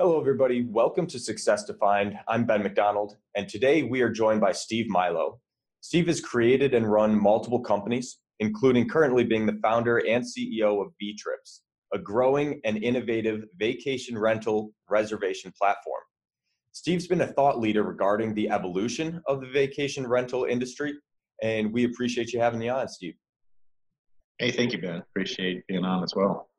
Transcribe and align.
Hello, 0.00 0.20
everybody. 0.20 0.64
Welcome 0.64 1.08
to 1.08 1.18
Success 1.18 1.64
Defined. 1.64 2.16
I'm 2.28 2.44
Ben 2.44 2.62
McDonald, 2.62 3.16
and 3.34 3.48
today 3.48 3.82
we 3.82 4.00
are 4.00 4.08
joined 4.08 4.40
by 4.40 4.52
Steve 4.52 4.88
Milo. 4.88 5.40
Steve 5.80 6.06
has 6.06 6.20
created 6.20 6.72
and 6.72 6.88
run 6.88 7.20
multiple 7.20 7.58
companies, 7.58 8.20
including 8.38 8.88
currently 8.88 9.24
being 9.24 9.44
the 9.44 9.58
founder 9.60 9.98
and 10.06 10.24
CEO 10.24 10.80
of 10.80 10.92
VTrips, 11.02 11.62
a 11.92 11.98
growing 11.98 12.60
and 12.64 12.80
innovative 12.80 13.46
vacation 13.56 14.16
rental 14.16 14.72
reservation 14.88 15.52
platform. 15.60 16.02
Steve's 16.70 17.08
been 17.08 17.22
a 17.22 17.32
thought 17.32 17.58
leader 17.58 17.82
regarding 17.82 18.34
the 18.34 18.48
evolution 18.50 19.20
of 19.26 19.40
the 19.40 19.48
vacation 19.48 20.06
rental 20.06 20.44
industry, 20.44 20.94
and 21.42 21.72
we 21.72 21.86
appreciate 21.86 22.32
you 22.32 22.38
having 22.38 22.60
me 22.60 22.68
on, 22.68 22.86
Steve. 22.86 23.14
Hey, 24.38 24.52
thank 24.52 24.72
you, 24.72 24.80
Ben. 24.80 25.02
Appreciate 25.10 25.66
being 25.66 25.84
on 25.84 26.04
as 26.04 26.14
well. 26.14 26.50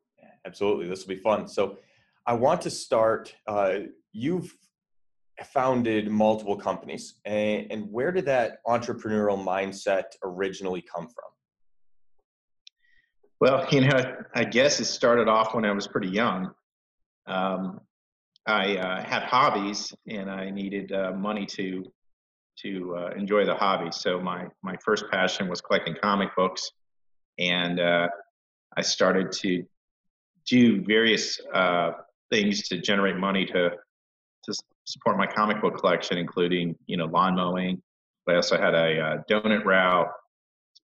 Absolutely. 0.44 0.88
This 0.88 1.06
will 1.06 1.14
be 1.14 1.22
fun. 1.22 1.48
So, 1.48 1.78
I 2.30 2.34
want 2.34 2.60
to 2.60 2.70
start. 2.70 3.34
Uh, 3.44 3.80
you've 4.12 4.54
founded 5.52 6.08
multiple 6.08 6.54
companies, 6.54 7.14
and, 7.24 7.66
and 7.72 7.90
where 7.90 8.12
did 8.12 8.26
that 8.26 8.58
entrepreneurial 8.68 9.44
mindset 9.44 10.04
originally 10.22 10.80
come 10.80 11.08
from? 11.08 11.24
Well, 13.40 13.66
you 13.72 13.80
know, 13.80 14.14
I 14.32 14.44
guess 14.44 14.78
it 14.78 14.84
started 14.84 15.26
off 15.26 15.56
when 15.56 15.64
I 15.64 15.72
was 15.72 15.88
pretty 15.88 16.10
young. 16.10 16.52
Um, 17.26 17.80
I 18.46 18.76
uh, 18.76 19.02
had 19.02 19.24
hobbies, 19.24 19.92
and 20.06 20.30
I 20.30 20.50
needed 20.50 20.92
uh, 20.92 21.10
money 21.10 21.46
to 21.46 21.82
to 22.60 22.96
uh, 22.96 23.10
enjoy 23.16 23.44
the 23.44 23.56
hobby. 23.56 23.90
So 23.90 24.20
my 24.20 24.46
my 24.62 24.76
first 24.84 25.06
passion 25.10 25.48
was 25.48 25.60
collecting 25.60 25.96
comic 26.00 26.28
books, 26.36 26.70
and 27.40 27.80
uh, 27.80 28.06
I 28.76 28.82
started 28.82 29.32
to 29.32 29.64
do 30.46 30.84
various 30.84 31.40
uh, 31.52 31.90
things 32.30 32.68
to 32.68 32.78
generate 32.78 33.16
money 33.16 33.44
to 33.46 33.70
to 34.44 34.54
support 34.84 35.18
my 35.18 35.26
comic 35.26 35.60
book 35.60 35.78
collection, 35.78 36.18
including 36.18 36.76
you 36.86 36.96
know 36.96 37.06
lawn 37.06 37.34
mowing. 37.36 37.80
I 38.28 38.36
also 38.36 38.56
had 38.56 38.74
a 38.74 39.00
uh, 39.00 39.16
donut 39.30 39.64
route. 39.64 40.08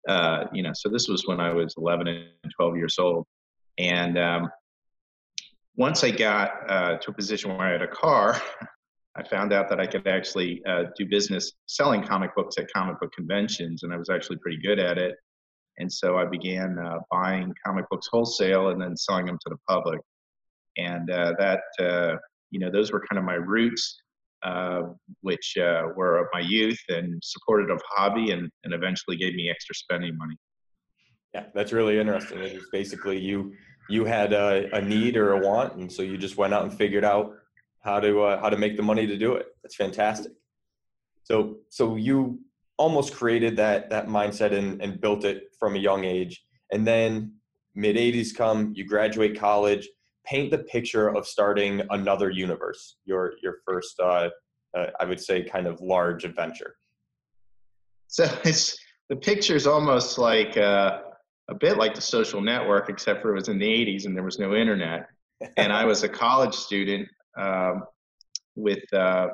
Uh, 0.07 0.45
you 0.53 0.63
know, 0.63 0.71
so 0.73 0.89
this 0.89 1.07
was 1.07 1.25
when 1.25 1.39
I 1.39 1.51
was 1.53 1.73
11 1.77 2.07
and 2.07 2.27
12 2.55 2.75
years 2.75 2.95
old, 2.99 3.25
and 3.77 4.17
um, 4.17 4.49
once 5.75 6.03
I 6.03 6.11
got 6.11 6.51
uh, 6.69 6.97
to 6.97 7.11
a 7.11 7.13
position 7.13 7.55
where 7.55 7.67
I 7.67 7.71
had 7.71 7.81
a 7.81 7.87
car, 7.87 8.39
I 9.15 9.23
found 9.23 9.53
out 9.53 9.69
that 9.69 9.79
I 9.79 9.87
could 9.87 10.07
actually 10.07 10.61
uh, 10.65 10.85
do 10.97 11.05
business 11.07 11.53
selling 11.67 12.03
comic 12.03 12.35
books 12.35 12.57
at 12.57 12.71
comic 12.71 12.99
book 12.99 13.13
conventions, 13.13 13.83
and 13.83 13.93
I 13.93 13.97
was 13.97 14.09
actually 14.09 14.37
pretty 14.37 14.61
good 14.61 14.79
at 14.79 14.97
it. 14.97 15.15
And 15.77 15.91
so 15.91 16.17
I 16.17 16.25
began 16.25 16.77
uh, 16.79 16.99
buying 17.11 17.53
comic 17.65 17.85
books 17.89 18.07
wholesale 18.09 18.69
and 18.69 18.81
then 18.81 18.95
selling 18.95 19.25
them 19.25 19.37
to 19.41 19.49
the 19.49 19.57
public 19.67 19.99
and 20.77 21.09
uh, 21.09 21.33
that 21.37 21.61
uh, 21.79 22.15
you 22.51 22.59
know 22.59 22.69
those 22.71 22.91
were 22.91 23.03
kind 23.09 23.19
of 23.19 23.25
my 23.25 23.35
roots, 23.35 24.01
uh, 24.43 24.83
which 25.21 25.55
uh, 25.57 25.83
were 25.95 26.17
of 26.17 26.27
my 26.33 26.39
youth 26.39 26.79
and 26.89 27.21
supported 27.23 27.69
of 27.69 27.81
hobby, 27.89 28.31
and 28.31 28.49
and 28.63 28.73
eventually 28.73 29.17
gave 29.17 29.35
me 29.35 29.49
extra 29.49 29.75
spending 29.75 30.17
money. 30.17 30.35
Yeah, 31.33 31.45
that's 31.53 31.73
really 31.73 31.99
interesting. 31.99 32.39
It 32.39 32.53
was 32.53 32.67
basically 32.71 33.19
you 33.19 33.53
you 33.89 34.05
had 34.05 34.33
a, 34.33 34.69
a 34.75 34.81
need 34.81 35.17
or 35.17 35.33
a 35.33 35.39
want, 35.39 35.75
and 35.75 35.91
so 35.91 36.01
you 36.01 36.17
just 36.17 36.37
went 36.37 36.53
out 36.53 36.63
and 36.63 36.73
figured 36.73 37.03
out 37.03 37.33
how 37.83 37.99
to 37.99 38.21
uh, 38.23 38.39
how 38.39 38.49
to 38.49 38.57
make 38.57 38.77
the 38.77 38.83
money 38.83 39.05
to 39.05 39.17
do 39.17 39.35
it. 39.35 39.47
That's 39.63 39.75
fantastic. 39.75 40.31
So 41.23 41.57
so 41.69 41.95
you 41.95 42.39
almost 42.77 43.13
created 43.13 43.55
that 43.57 43.89
that 43.89 44.07
mindset 44.07 44.53
and, 44.53 44.81
and 44.81 44.99
built 44.99 45.23
it 45.23 45.43
from 45.59 45.75
a 45.75 45.79
young 45.79 46.03
age, 46.03 46.43
and 46.71 46.85
then 46.85 47.33
mid 47.75 47.95
80s 47.95 48.35
come, 48.35 48.71
you 48.75 48.85
graduate 48.85 49.37
college, 49.37 49.87
paint 50.25 50.51
the 50.51 50.59
picture 50.59 51.09
of 51.09 51.27
starting 51.27 51.81
another 51.91 52.29
universe 52.29 52.97
your 53.05 53.33
your 53.41 53.57
first 53.65 53.99
uh, 53.99 54.29
uh, 54.77 54.87
i 54.99 55.05
would 55.05 55.19
say 55.19 55.43
kind 55.43 55.67
of 55.67 55.79
large 55.81 56.23
adventure. 56.25 56.75
So 58.07 58.23
it's 58.43 58.77
the 59.09 59.15
picture 59.15 59.55
is 59.55 59.67
almost 59.67 60.17
like 60.17 60.57
uh, 60.57 61.01
a 61.49 61.55
bit 61.55 61.77
like 61.77 61.93
the 61.93 62.01
social 62.01 62.41
network 62.41 62.89
except 62.89 63.21
for 63.21 63.31
it 63.31 63.35
was 63.35 63.49
in 63.49 63.59
the 63.59 63.67
80s 63.67 64.05
and 64.05 64.15
there 64.15 64.23
was 64.23 64.39
no 64.39 64.55
internet. 64.55 65.07
And 65.57 65.73
i 65.73 65.83
was 65.83 66.03
a 66.03 66.09
college 66.09 66.55
student 66.55 67.09
um, 67.37 67.83
with 68.55 68.83
uh, 68.93 69.27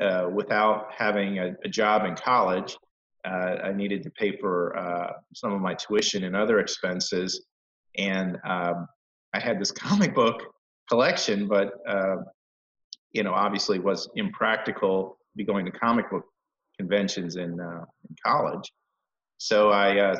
uh, 0.00 0.28
without 0.32 0.92
having 0.92 1.38
a, 1.38 1.56
a, 1.64 1.68
job 1.68 2.04
in 2.04 2.14
college. 2.14 2.76
Uh, 3.24 3.56
i 3.68 3.72
needed 3.72 4.02
to 4.02 4.10
pay 4.10 4.36
for 4.36 4.54
some 5.34 5.52
of 5.52 5.60
my 5.62 5.74
tuition 5.74 6.24
and 6.24 6.36
other 6.36 6.58
expenses. 6.58 7.46
And 7.96 8.36
um, 8.44 8.86
I 9.34 9.40
had 9.40 9.60
this 9.60 9.70
comic 9.86 10.14
book 10.14 10.42
collection, 10.88 11.46
but 11.46 11.72
uh, 11.86 12.16
you 13.12 13.22
know, 13.22 13.32
obviously 13.32 13.78
was 13.78 14.08
impractical 14.16 15.18
to 15.32 15.36
be 15.36 15.44
going 15.44 15.64
to 15.66 15.72
comic 15.72 16.10
book 16.10 16.24
conventions 16.78 17.36
in, 17.36 17.60
uh, 17.60 17.84
in 18.08 18.16
college. 18.24 18.72
So 19.38 19.70
I 19.70 19.98
uh, 19.98 20.16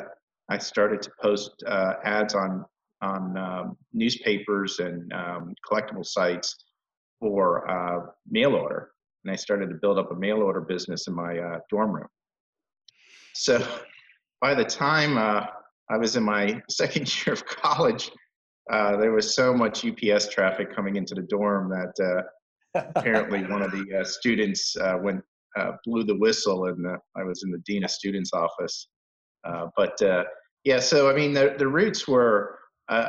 I 0.49 0.57
started 0.57 1.01
to 1.03 1.11
post 1.21 1.51
uh, 1.65 1.93
ads 2.03 2.35
on 2.35 2.65
on 3.01 3.37
um, 3.37 3.77
newspapers 3.93 4.79
and 4.79 5.11
um, 5.13 5.53
collectible 5.69 6.05
sites 6.05 6.55
for 7.19 7.69
uh, 7.69 8.07
mail 8.29 8.55
order, 8.55 8.91
and 9.23 9.31
I 9.31 9.35
started 9.35 9.69
to 9.69 9.75
build 9.75 9.97
up 9.97 10.11
a 10.11 10.15
mail 10.15 10.41
order 10.41 10.61
business 10.61 11.07
in 11.07 11.15
my 11.15 11.37
uh, 11.37 11.59
dorm 11.69 11.91
room. 11.91 12.07
So 13.33 13.65
by 14.41 14.53
the 14.53 14.65
time 14.65 15.17
I 15.17 15.97
was 15.97 16.15
in 16.15 16.23
my 16.23 16.61
second 16.69 17.25
year 17.25 17.33
of 17.33 17.45
college, 17.45 18.11
uh, 18.71 18.97
there 18.97 19.11
was 19.11 19.35
so 19.35 19.53
much 19.53 19.85
UPS 19.85 20.29
traffic 20.29 20.73
coming 20.75 20.95
into 20.95 21.15
the 21.15 21.21
dorm 21.23 21.69
that 21.69 22.25
uh, 22.75 22.81
apparently 22.95 23.43
one 23.43 23.61
of 23.61 23.71
the 23.71 23.99
uh, 23.99 24.03
students 24.03 24.75
uh, 24.77 24.97
went 25.01 25.21
uh, 25.57 25.71
blew 25.85 26.03
the 26.03 26.17
whistle, 26.17 26.65
and 26.65 26.85
I 27.15 27.23
was 27.23 27.43
in 27.43 27.51
the 27.51 27.59
dean 27.59 27.85
of 27.85 27.91
students' 27.91 28.33
office. 28.33 28.89
but 29.43 29.97
yeah, 30.65 30.79
so 30.79 31.09
I 31.09 31.13
mean, 31.13 31.33
the, 31.33 31.55
the 31.57 31.67
roots 31.67 32.07
were 32.07 32.59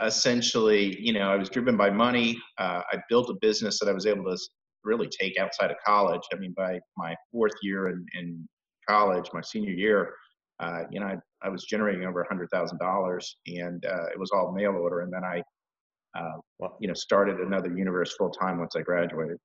essentially, 0.05 1.00
you 1.00 1.12
know, 1.12 1.31
I 1.31 1.37
was 1.37 1.49
driven 1.49 1.77
by 1.77 1.91
money. 1.91 2.39
I 2.59 2.83
built 3.09 3.31
a 3.31 3.34
business 3.41 3.81
that 3.81 3.89
I 3.89 3.93
was 3.93 4.06
able 4.06 4.25
to 4.25 4.39
really 4.84 5.09
take 5.09 5.39
outside 5.39 5.72
of 5.72 5.77
college. 5.84 6.22
I 6.33 6.37
mean, 6.37 6.55
by 6.56 6.78
my 6.97 7.16
fourth 7.33 7.55
year 7.62 7.89
in, 7.89 8.06
in 8.15 8.49
college, 8.89 9.28
my 9.33 9.41
senior 9.41 9.72
year, 9.72 10.15
uh, 10.61 10.83
you 10.91 11.00
know, 11.00 11.06
I, 11.06 11.16
I, 11.47 11.49
was 11.49 11.65
generating 11.65 12.05
over 12.05 12.23
a 12.23 12.29
hundred 12.29 12.49
thousand 12.51 12.79
dollars, 12.79 13.37
and 13.47 13.84
uh, 13.84 14.07
it 14.12 14.19
was 14.19 14.31
all 14.33 14.53
mail 14.53 14.73
order. 14.73 15.01
And 15.01 15.12
then 15.12 15.25
I, 15.25 15.43
uh, 16.19 16.39
well, 16.59 16.77
you 16.81 16.89
know, 16.89 16.95
started 16.95 17.39
another 17.41 17.77
universe 17.77 18.15
full 18.17 18.31
time 18.31 18.59
once 18.59 18.77
I 18.77 18.83
graduated. 18.83 19.39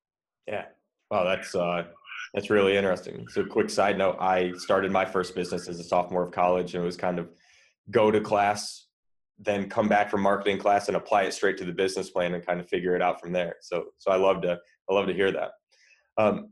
Yeah, 0.47 0.65
wow, 1.09 1.23
that's 1.23 1.53
uh, 1.55 1.83
that's 2.33 2.49
really 2.49 2.77
interesting. 2.77 3.27
So, 3.29 3.45
quick 3.45 3.69
side 3.69 3.97
note: 3.97 4.17
I 4.19 4.51
started 4.57 4.91
my 4.91 5.05
first 5.05 5.35
business 5.35 5.67
as 5.67 5.79
a 5.79 5.83
sophomore 5.83 6.23
of 6.23 6.31
college, 6.31 6.75
and 6.75 6.83
it 6.83 6.85
was 6.85 6.97
kind 6.97 7.19
of 7.19 7.29
go 7.89 8.11
to 8.11 8.21
class, 8.21 8.87
then 9.39 9.69
come 9.69 9.89
back 9.89 10.09
from 10.09 10.21
marketing 10.21 10.57
class 10.57 10.87
and 10.87 10.97
apply 10.97 11.23
it 11.23 11.33
straight 11.33 11.57
to 11.57 11.65
the 11.65 11.71
business 11.71 12.09
plan 12.09 12.33
and 12.33 12.45
kind 12.45 12.59
of 12.59 12.69
figure 12.69 12.95
it 12.95 13.01
out 13.01 13.19
from 13.19 13.31
there. 13.31 13.55
So, 13.61 13.85
so 13.97 14.11
I 14.11 14.15
love 14.15 14.41
to 14.43 14.59
I 14.89 14.93
love 14.93 15.07
to 15.07 15.13
hear 15.13 15.31
that. 15.31 15.51
Um, 16.17 16.49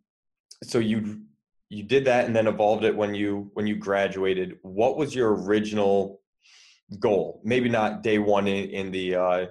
so 0.63 0.79
you 0.79 1.21
you 1.69 1.83
did 1.83 2.05
that 2.05 2.25
and 2.25 2.35
then 2.35 2.47
evolved 2.47 2.83
it 2.83 2.95
when 2.95 3.13
you 3.13 3.51
when 3.53 3.67
you 3.67 3.75
graduated. 3.75 4.57
What 4.61 4.97
was 4.97 5.13
your 5.13 5.35
original 5.35 6.21
goal? 6.99 7.41
Maybe 7.43 7.69
not 7.69 8.01
day 8.01 8.17
one 8.17 8.47
in, 8.47 8.69
in 8.69 8.91
the 8.91 9.15
uh, 9.15 9.45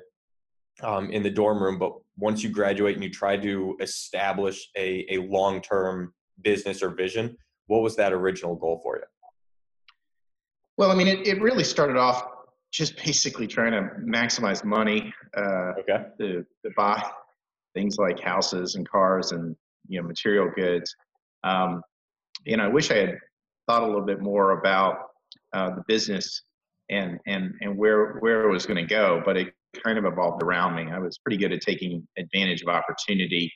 um, 0.83 1.11
in 1.11 1.23
the 1.23 1.31
dorm 1.31 1.63
room 1.63 1.79
but 1.79 1.93
once 2.17 2.43
you 2.43 2.51
graduate 2.51 2.95
and 2.95 3.05
you 3.05 3.11
try 3.11 3.37
to 3.37 3.77
establish 3.81 4.69
a, 4.77 5.07
a 5.09 5.19
long-term 5.19 6.13
business 6.43 6.83
or 6.83 6.91
vision 6.91 7.37
what 7.67 7.83
was 7.83 7.97
that 7.97 8.13
original 8.13 8.55
goal 8.55 8.81
for 8.83 8.97
you? 8.97 9.03
Well 10.77 10.91
i 10.91 10.95
mean 10.95 11.09
it, 11.09 11.27
it 11.27 11.41
really 11.41 11.65
started 11.65 11.97
off 11.97 12.25
just 12.73 12.97
basically 13.05 13.47
trying 13.47 13.73
to 13.73 13.91
maximize 14.01 14.65
money 14.65 15.13
uh, 15.37 15.73
okay. 15.81 16.05
to, 16.21 16.45
to 16.65 16.71
buy 16.77 17.03
things 17.75 17.97
like 17.99 18.21
houses 18.21 18.75
and 18.75 18.89
cars 18.89 19.33
and 19.33 19.57
you 19.89 20.01
know 20.01 20.07
material 20.07 20.51
goods. 20.55 20.95
Um, 21.45 21.83
and 22.47 22.61
I 22.61 22.69
wish 22.69 22.91
I 22.91 22.97
had 22.97 23.19
thought 23.67 23.83
a 23.83 23.87
little 23.87 24.05
bit 24.05 24.21
more 24.21 24.59
about 24.59 24.99
uh, 25.53 25.75
the 25.75 25.85
business 25.87 26.43
and 26.91 27.19
and 27.27 27.55
and 27.61 27.77
where 27.77 28.15
where 28.19 28.49
it 28.49 28.53
was 28.53 28.67
going 28.67 28.77
to 28.77 28.95
go, 28.95 29.23
but 29.25 29.37
it 29.37 29.53
kind 29.85 29.99
of 29.99 30.05
evolved 30.05 30.43
around 30.43 30.75
me. 30.75 30.91
I 30.91 30.99
was 30.99 31.19
pretty 31.19 31.37
good 31.37 31.53
at 31.53 31.61
taking 31.61 32.07
advantage 32.17 32.63
of 32.63 32.69
opportunity, 32.69 33.53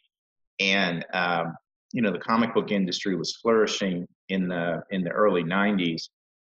and 0.61 1.05
um, 1.15 1.55
you 1.93 2.03
know 2.03 2.13
the 2.13 2.19
comic 2.19 2.55
book 2.55 2.71
industry 2.71 3.17
was 3.17 3.37
flourishing 3.37 4.07
in 4.29 4.49
the 4.49 4.83
in 4.91 5.03
the 5.03 5.11
early 5.11 5.43
'90s, 5.43 6.03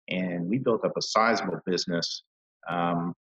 and 0.08 0.46
we 0.46 0.58
built 0.58 0.84
up 0.84 0.96
a 0.96 1.02
sizable 1.02 1.60
business 1.64 2.22
um, 2.68 3.14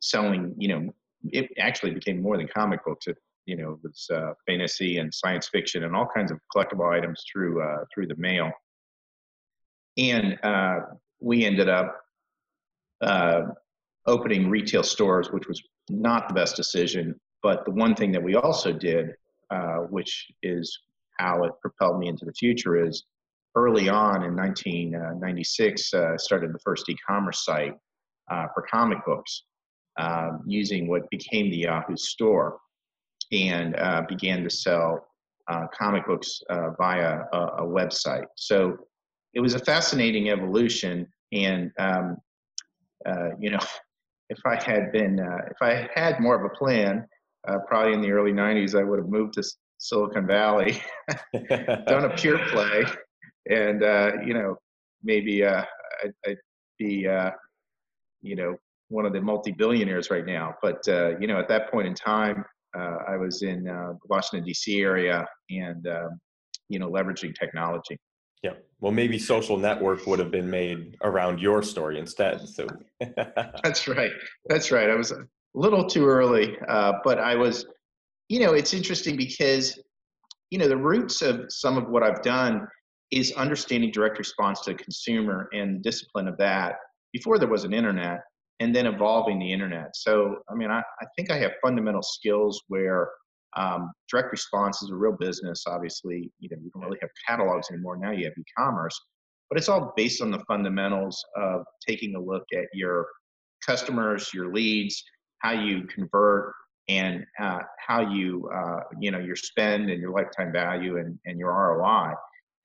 selling. 0.00 0.54
You 0.58 0.68
know, 0.68 0.94
it 1.24 1.50
actually 1.58 1.92
became 1.92 2.22
more 2.22 2.36
than 2.36 2.48
comic 2.48 2.84
books. 2.84 3.06
It 3.06 3.16
you 3.46 3.56
know, 3.56 3.72
it 3.72 3.78
was 3.82 4.08
uh, 4.12 4.32
fantasy 4.46 4.98
and 4.98 5.12
science 5.12 5.48
fiction 5.48 5.84
and 5.84 5.94
all 5.94 6.08
kinds 6.14 6.30
of 6.30 6.38
collectible 6.54 6.90
items 6.90 7.22
through 7.30 7.62
uh, 7.62 7.84
through 7.92 8.06
the 8.06 8.16
mail. 8.16 8.50
And 9.96 10.38
uh, 10.42 10.80
we 11.20 11.44
ended 11.44 11.68
up 11.68 11.96
uh, 13.00 13.42
opening 14.06 14.50
retail 14.50 14.82
stores, 14.82 15.30
which 15.30 15.46
was 15.46 15.62
not 15.88 16.28
the 16.28 16.34
best 16.34 16.56
decision. 16.56 17.14
But 17.42 17.64
the 17.64 17.70
one 17.70 17.94
thing 17.94 18.10
that 18.12 18.22
we 18.22 18.34
also 18.34 18.72
did 18.72 19.10
uh, 19.50 19.80
which 19.90 20.26
is 20.42 20.80
how 21.18 21.44
it 21.44 21.52
propelled 21.60 21.98
me 21.98 22.08
into 22.08 22.24
the 22.24 22.32
future, 22.32 22.82
is 22.82 23.04
early 23.54 23.88
on 23.88 24.24
in 24.24 24.34
1996, 24.34 25.94
uh, 25.94 26.18
started 26.18 26.52
the 26.52 26.58
first 26.58 26.88
e-commerce 26.88 27.44
site 27.44 27.74
for 28.28 28.66
comic 28.68 28.98
books 29.06 29.44
um, 29.98 30.42
using 30.46 30.88
what 30.88 31.08
became 31.10 31.50
the 31.50 31.58
Yahoo 31.58 31.96
store 31.96 32.58
and 33.34 33.76
uh, 33.76 34.02
began 34.08 34.42
to 34.44 34.50
sell 34.50 35.06
uh, 35.48 35.66
comic 35.76 36.06
books 36.06 36.40
uh, 36.50 36.70
via 36.78 37.20
a, 37.32 37.38
a, 37.38 37.62
website. 37.62 38.24
So 38.36 38.78
it 39.34 39.40
was 39.40 39.54
a 39.54 39.58
fascinating 39.58 40.30
evolution. 40.30 41.06
And, 41.32 41.70
um, 41.78 42.16
uh, 43.04 43.30
you 43.38 43.50
know, 43.50 43.60
if 44.30 44.38
I 44.46 44.54
had 44.62 44.90
been, 44.92 45.18
if 45.50 45.58
I 45.60 45.88
had 45.94 46.18
more 46.20 46.34
of 46.34 46.50
a 46.50 46.54
plan, 46.54 47.06
probably 47.66 47.92
in 47.92 48.00
the 48.00 48.10
early 48.10 48.32
90s, 48.32 48.78
I 48.78 48.82
would 48.82 48.98
have 48.98 49.08
moved 49.08 49.34
to 49.34 49.42
Silicon 49.78 50.26
Valley, 50.26 50.82
done 51.86 52.04
a 52.04 52.14
pure 52.16 52.38
play, 52.48 52.84
and 53.50 53.82
uh, 53.82 54.12
you 54.24 54.34
know 54.34 54.56
maybe 55.02 55.44
uh, 55.44 55.62
I'd, 56.02 56.14
I'd, 56.26 56.38
be 56.78 57.06
uh, 57.06 57.30
you 58.22 58.34
know 58.34 58.56
one 58.88 59.06
of 59.06 59.12
the 59.12 59.20
multi-billionaires 59.20 60.10
right 60.10 60.26
now. 60.26 60.54
But 60.62 60.88
uh, 60.88 61.18
you 61.18 61.26
know 61.26 61.38
at 61.38 61.48
that 61.48 61.70
point 61.70 61.86
in 61.86 61.94
time, 61.94 62.40
uh, 62.40 62.53
I 62.80 63.16
was 63.16 63.42
in 63.42 63.68
uh, 63.68 63.94
Washington 64.08 64.46
D.C. 64.46 64.80
area 64.80 65.26
and 65.50 65.86
um, 65.86 66.20
you 66.68 66.78
know 66.78 66.90
leveraging 66.90 67.34
technology. 67.38 67.98
Yeah. 68.42 68.54
Well, 68.80 68.92
maybe 68.92 69.18
social 69.18 69.56
network 69.56 70.06
would 70.06 70.18
have 70.18 70.30
been 70.30 70.50
made 70.50 70.96
around 71.02 71.40
your 71.40 71.62
story 71.62 71.98
instead. 71.98 72.46
So 72.46 72.66
that's 73.16 73.88
right. 73.88 74.12
That's 74.46 74.70
right. 74.70 74.90
I 74.90 74.94
was 74.94 75.12
a 75.12 75.26
little 75.54 75.86
too 75.86 76.06
early, 76.06 76.56
but 77.04 77.18
I 77.18 77.34
was. 77.34 77.66
You 78.30 78.40
know, 78.40 78.54
it's 78.54 78.72
interesting 78.72 79.16
because 79.16 79.78
you 80.50 80.58
know 80.58 80.68
the 80.68 80.76
roots 80.76 81.20
of 81.22 81.46
some 81.50 81.76
of 81.76 81.88
what 81.88 82.02
I've 82.02 82.22
done 82.22 82.66
is 83.10 83.32
understanding 83.32 83.90
direct 83.92 84.18
response 84.18 84.60
to 84.62 84.72
the 84.72 84.78
consumer 84.78 85.48
and 85.52 85.82
discipline 85.82 86.26
of 86.26 86.36
that 86.38 86.74
before 87.12 87.38
there 87.38 87.48
was 87.48 87.64
an 87.64 87.72
internet 87.72 88.20
and 88.60 88.74
then 88.74 88.86
evolving 88.86 89.38
the 89.38 89.52
internet. 89.52 89.96
So, 89.96 90.36
I 90.50 90.54
mean, 90.54 90.70
I, 90.70 90.78
I 90.80 91.06
think 91.16 91.30
I 91.30 91.38
have 91.38 91.52
fundamental 91.62 92.02
skills 92.02 92.62
where 92.68 93.10
um, 93.56 93.92
direct 94.10 94.30
response 94.32 94.82
is 94.82 94.90
a 94.90 94.94
real 94.94 95.16
business. 95.18 95.64
Obviously, 95.66 96.30
you 96.38 96.48
know, 96.50 96.56
you 96.62 96.70
don't 96.72 96.84
really 96.84 96.98
have 97.00 97.10
catalogs 97.26 97.68
anymore. 97.70 97.96
Now 97.96 98.10
you 98.10 98.24
have 98.24 98.34
e-commerce, 98.38 98.98
but 99.48 99.58
it's 99.58 99.68
all 99.68 99.92
based 99.96 100.22
on 100.22 100.30
the 100.30 100.42
fundamentals 100.46 101.24
of 101.36 101.62
taking 101.86 102.14
a 102.16 102.20
look 102.20 102.44
at 102.52 102.66
your 102.72 103.06
customers, 103.64 104.32
your 104.34 104.52
leads, 104.52 105.02
how 105.38 105.52
you 105.52 105.84
convert, 105.84 106.52
and 106.88 107.24
uh, 107.40 107.60
how 107.86 108.00
you, 108.00 108.48
uh, 108.54 108.80
you 109.00 109.10
know, 109.10 109.18
your 109.18 109.36
spend 109.36 109.90
and 109.90 110.00
your 110.00 110.10
lifetime 110.10 110.52
value 110.52 110.98
and, 110.98 111.18
and 111.24 111.38
your 111.38 111.50
ROI. 111.50 112.12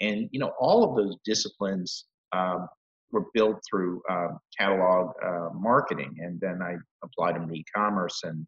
And 0.01 0.29
you 0.31 0.39
know, 0.39 0.51
all 0.59 0.83
of 0.83 0.95
those 0.95 1.15
disciplines 1.25 2.05
um, 2.31 2.67
were 3.11 3.25
built 3.33 3.59
through 3.69 4.01
um, 4.09 4.39
catalog 4.57 5.11
uh, 5.25 5.49
marketing, 5.53 6.15
and 6.19 6.39
then 6.39 6.61
I 6.61 6.75
applied 7.03 7.35
them 7.35 7.47
to 7.49 7.55
e-commerce, 7.55 8.21
and 8.23 8.45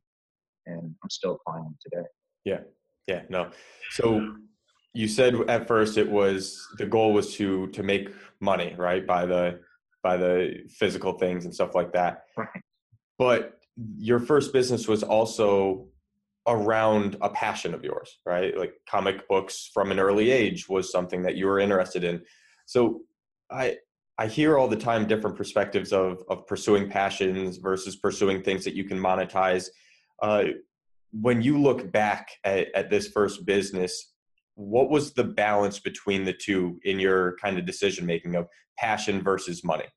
and 0.68 0.96
I'm 1.04 1.10
still 1.10 1.40
applying 1.40 1.64
them 1.64 1.78
today. 1.82 2.08
Yeah, 2.46 2.60
yeah, 3.08 3.22
no. 3.30 3.50
So 3.92 4.36
you 4.94 5.08
said 5.08 5.36
at 5.50 5.68
first 5.68 5.98
it 5.98 6.10
was 6.10 6.68
the 6.78 6.86
goal 6.86 7.14
was 7.14 7.36
to 7.36 7.68
to 7.68 7.84
make 7.84 8.10
money, 8.40 8.76
right, 8.78 9.06
by 9.06 9.26
the 9.26 9.60
by 10.04 10.18
the 10.18 10.64
physical 10.70 11.14
things 11.14 11.46
and 11.46 11.54
stuff 11.54 11.76
like 11.76 11.94
that. 11.94 12.24
Right. 12.38 12.48
But 13.18 13.60
your 13.98 14.20
first 14.20 14.52
business 14.52 14.88
was 14.88 15.04
also 15.04 15.88
around 16.48 17.18
a 17.22 17.30
passion 17.30 17.74
of 17.74 17.84
yours, 17.84 18.18
right? 18.26 18.58
Like 18.58 18.74
comic 18.90 19.28
books 19.28 19.70
from 19.74 19.92
an 19.92 20.00
early 20.00 20.32
age 20.32 20.68
was 20.68 20.92
something 20.92 21.22
that 21.24 21.36
you 21.36 21.46
were 21.46 21.60
interested 21.60 22.04
in. 22.04 22.22
So 22.66 23.02
I 23.52 23.78
I 24.22 24.28
hear 24.28 24.56
all 24.56 24.68
the 24.68 24.76
time 24.76 25.08
different 25.08 25.36
perspectives 25.36 25.92
of 25.92 26.24
of 26.30 26.46
pursuing 26.46 26.88
passions 26.88 27.58
versus 27.58 27.96
pursuing 27.96 28.44
things 28.44 28.64
that 28.66 28.76
you 28.76 28.84
can 28.84 29.00
monetize. 29.00 29.68
Uh, 30.22 30.44
when 31.12 31.42
you 31.42 31.60
look 31.60 31.92
back 31.92 32.30
at, 32.44 32.68
at 32.76 32.92
this 32.92 33.08
first 33.08 33.48
business, 33.48 34.14
what 34.54 34.92
was 34.92 35.14
the 35.14 35.24
balance 35.24 35.80
between 35.80 36.24
the 36.24 36.34
two 36.34 36.80
in 36.84 37.00
your 37.00 37.36
kind 37.38 37.58
of 37.58 37.66
decision 37.66 38.06
making 38.06 38.36
of 38.36 38.48
passion 38.78 39.24
versus 39.24 39.64
money? 39.64 39.90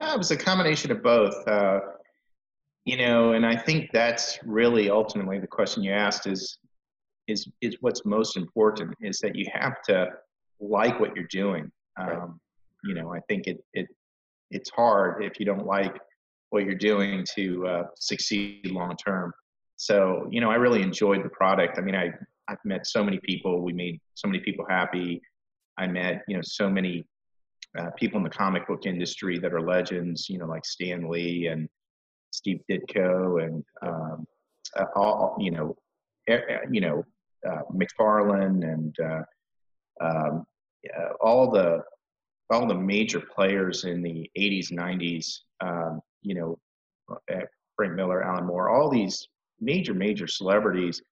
Uh, 0.00 0.12
it 0.14 0.18
was 0.18 0.30
a 0.30 0.36
combination 0.36 0.92
of 0.92 1.02
both. 1.02 1.34
Uh, 1.48 1.80
you 2.84 2.96
know 2.96 3.34
and 3.34 3.44
i 3.44 3.54
think 3.54 3.90
that's 3.92 4.38
really 4.46 4.88
ultimately 4.88 5.38
the 5.38 5.46
question 5.46 5.82
you 5.82 5.92
asked 5.92 6.26
is 6.26 6.58
is 7.26 7.46
is 7.60 7.76
what's 7.82 8.06
most 8.06 8.34
important 8.38 8.94
is 9.02 9.18
that 9.18 9.36
you 9.36 9.44
have 9.52 9.82
to 9.82 10.06
like 10.58 10.98
what 10.98 11.14
you're 11.14 11.26
doing 11.26 11.70
um, 11.98 12.06
right. 12.06 12.28
you 12.84 12.94
know 12.94 13.12
i 13.14 13.20
think 13.28 13.46
it 13.46 13.58
it 13.74 13.86
it's 14.50 14.70
hard 14.70 15.22
if 15.22 15.38
you 15.38 15.46
don't 15.46 15.66
like 15.66 15.96
what 16.50 16.64
you're 16.64 16.74
doing 16.74 17.26
to 17.34 17.66
uh, 17.66 17.82
succeed 17.96 18.70
long 18.70 18.96
term. 18.96 19.32
So 19.76 20.26
you 20.30 20.40
know 20.40 20.50
i 20.50 20.54
really 20.54 20.82
enjoyed 20.82 21.24
the 21.24 21.28
product. 21.28 21.78
I 21.78 21.82
mean 21.82 21.94
i 21.94 22.10
i've 22.48 22.64
met 22.64 22.86
so 22.86 23.04
many 23.04 23.20
people. 23.22 23.60
We 23.62 23.72
made 23.72 24.00
so 24.14 24.28
many 24.28 24.40
people 24.40 24.64
happy. 24.68 25.20
I 25.76 25.86
met 25.86 26.22
you 26.28 26.36
know 26.36 26.42
so 26.42 26.68
many 26.70 27.04
uh, 27.78 27.90
people 27.96 28.16
in 28.16 28.24
the 28.24 28.30
comic 28.30 28.66
book 28.66 28.86
industry 28.86 29.38
that 29.38 29.52
are 29.52 29.60
legends 29.60 30.28
you 30.30 30.38
know 30.38 30.46
like 30.46 30.64
stan 30.64 31.08
lee 31.08 31.48
and 31.48 31.68
Steve 32.30 32.60
Ditko 32.70 33.44
and 33.44 33.64
um, 33.82 34.26
uh, 34.76 34.84
all 34.96 35.36
you 35.38 35.50
know, 35.50 35.76
you 36.70 36.80
know 36.80 37.04
uh, 37.48 37.62
McFarlane 37.72 38.62
and 38.64 38.94
all 41.20 41.50
the 41.50 41.82
all 42.50 42.66
the 42.66 42.74
major 42.74 43.20
players 43.20 43.84
in 43.84 44.02
the 44.02 44.30
80s, 44.38 44.72
90s. 44.72 45.40
Um, 45.60 46.00
you 46.22 46.34
know, 46.34 46.58
uh, 47.10 47.40
Frank 47.76 47.94
Miller, 47.94 48.22
Alan 48.22 48.46
Moore, 48.46 48.70
all 48.70 48.88
these 48.88 49.28
major 49.60 49.92
major 49.92 50.26
celebrities 50.26 51.02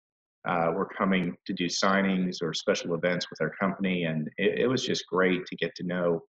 uh, 0.49 0.71
were 0.75 0.87
coming 0.87 1.37
to 1.47 1.53
do 1.53 1.67
signings 1.67 2.37
or 2.43 2.55
special 2.55 2.95
events 2.95 3.29
with 3.29 3.41
our 3.41 3.51
company, 3.51 4.05
and 4.05 4.29
it, 4.39 4.61
it 4.61 4.67
was 4.67 4.85
just 4.85 5.07
great 5.07 5.45
to 5.47 5.57
get 5.57 5.75
to 5.75 5.83
know 5.85 6.23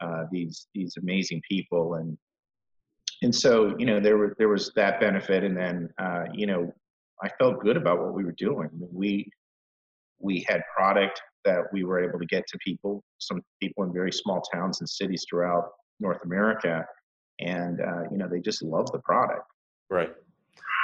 uh, 0.00 0.24
these 0.30 0.66
these 0.74 0.96
amazing 0.96 1.42
people 1.48 1.94
and 1.94 2.16
and 3.22 3.34
so 3.34 3.74
you 3.78 3.86
know 3.86 4.00
there 4.00 4.16
were 4.16 4.34
there 4.38 4.48
was 4.48 4.72
that 4.74 4.98
benefit 5.00 5.44
and 5.44 5.56
then 5.56 5.88
uh, 5.98 6.24
you 6.32 6.46
know 6.46 6.72
i 7.22 7.28
felt 7.38 7.60
good 7.60 7.76
about 7.76 7.98
what 7.98 8.14
we 8.14 8.24
were 8.24 8.32
doing 8.32 8.70
we 8.72 9.30
we 10.18 10.44
had 10.48 10.62
product 10.74 11.20
that 11.44 11.64
we 11.72 11.84
were 11.84 12.02
able 12.02 12.18
to 12.18 12.26
get 12.26 12.46
to 12.48 12.58
people 12.64 13.02
some 13.18 13.40
people 13.60 13.84
in 13.84 13.92
very 13.92 14.12
small 14.12 14.42
towns 14.52 14.80
and 14.80 14.88
cities 14.88 15.24
throughout 15.28 15.70
north 16.00 16.18
america 16.24 16.84
and 17.40 17.80
uh, 17.80 18.02
you 18.10 18.18
know 18.18 18.28
they 18.28 18.40
just 18.40 18.62
love 18.62 18.90
the 18.92 18.98
product. 19.00 19.42
Right. 19.88 20.12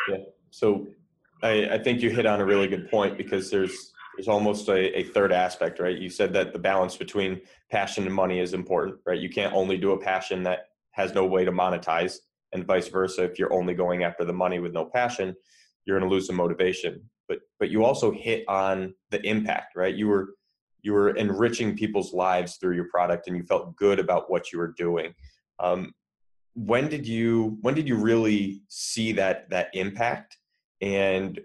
Yeah. 0.09 0.19
So 0.51 0.87
I, 1.43 1.69
I 1.73 1.79
think 1.79 2.01
you 2.01 2.11
hit 2.11 2.27
on 2.27 2.41
a 2.41 2.45
really 2.45 2.67
good 2.67 2.91
point 2.91 3.17
because 3.17 3.51
there's 3.51 3.93
there's 4.17 4.29
almost 4.29 4.69
a, 4.69 4.99
a 4.99 5.05
third 5.05 5.33
aspect 5.33 5.79
right? 5.79 5.97
You 5.97 6.09
said 6.09 6.33
that 6.33 6.53
the 6.53 6.59
balance 6.59 6.97
between 6.97 7.41
passion 7.71 8.07
and 8.07 8.15
money 8.15 8.41
is 8.41 8.55
important 8.55 8.97
right? 9.07 9.21
You 9.21 9.29
can't 9.29 9.55
only 9.55 9.77
do 9.77 9.93
a 9.93 9.99
passion 9.99 10.43
that 10.45 10.69
has 10.93 11.13
no 11.15 11.27
way 11.27 11.45
to 11.45 11.53
monetize 11.53 12.17
and 12.53 12.67
vice 12.67 12.89
versa. 12.89 13.25
If 13.25 13.39
you're 13.39 13.53
only 13.53 13.75
going 13.75 14.03
after 14.03 14.25
the 14.25 14.33
money 14.33 14.59
with 14.59 14.73
no 14.73 14.87
passion 14.87 15.35
you're 15.85 15.99
going 16.01 16.09
to 16.09 16.13
lose 16.13 16.27
the 16.27 16.33
motivation. 16.33 17.01
But 17.29 17.39
but 17.61 17.71
you 17.71 17.85
also 17.85 18.11
hit 18.11 18.45
on 18.49 18.95
the 19.11 19.21
impact 19.27 19.77
right? 19.77 19.95
You 19.95 20.09
were 20.09 20.36
you 20.87 20.93
were 20.93 21.11
enriching 21.11 21.77
people's 21.77 22.15
lives 22.15 22.57
through 22.57 22.75
your 22.75 22.89
product 22.89 23.27
and 23.27 23.37
you 23.37 23.43
felt 23.43 23.77
good 23.77 23.99
about 23.99 24.31
what 24.31 24.53
you 24.53 24.59
were 24.59 24.75
doing 24.79 25.13
um, 25.59 25.93
when 26.55 26.89
did 26.89 27.07
you 27.07 27.59
when 27.61 27.75
did 27.75 27.87
you 27.87 27.97
really 27.97 28.63
see 28.69 29.13
that 29.13 29.51
that 29.51 29.69
impact 29.75 30.39
and 30.81 31.41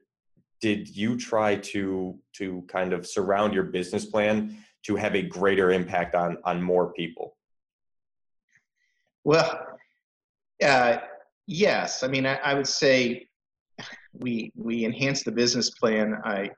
did 0.62 0.88
you 0.95 1.17
try 1.17 1.55
to 1.55 2.17
to 2.33 2.63
kind 2.69 2.93
of 2.93 3.05
surround 3.05 3.53
your 3.53 3.63
business 3.63 4.05
plan 4.05 4.55
to 4.83 4.95
have 4.95 5.15
a 5.15 5.21
greater 5.21 5.71
impact 5.71 6.15
on 6.15 6.38
on 6.45 6.62
more 6.62 6.93
people 6.93 7.36
well, 9.24 9.67
uh, 10.63 10.98
yes. 11.48 12.03
I 12.03 12.07
mean, 12.07 12.25
I, 12.25 12.36
I, 12.38 12.53
would 12.53 12.67
say 12.67 13.27
we 14.13 14.51
we 14.55 14.83
enhanced 14.83 15.25
the 15.25 15.31
business 15.31 15.69
plan. 15.69 16.15
I, 16.25 16.50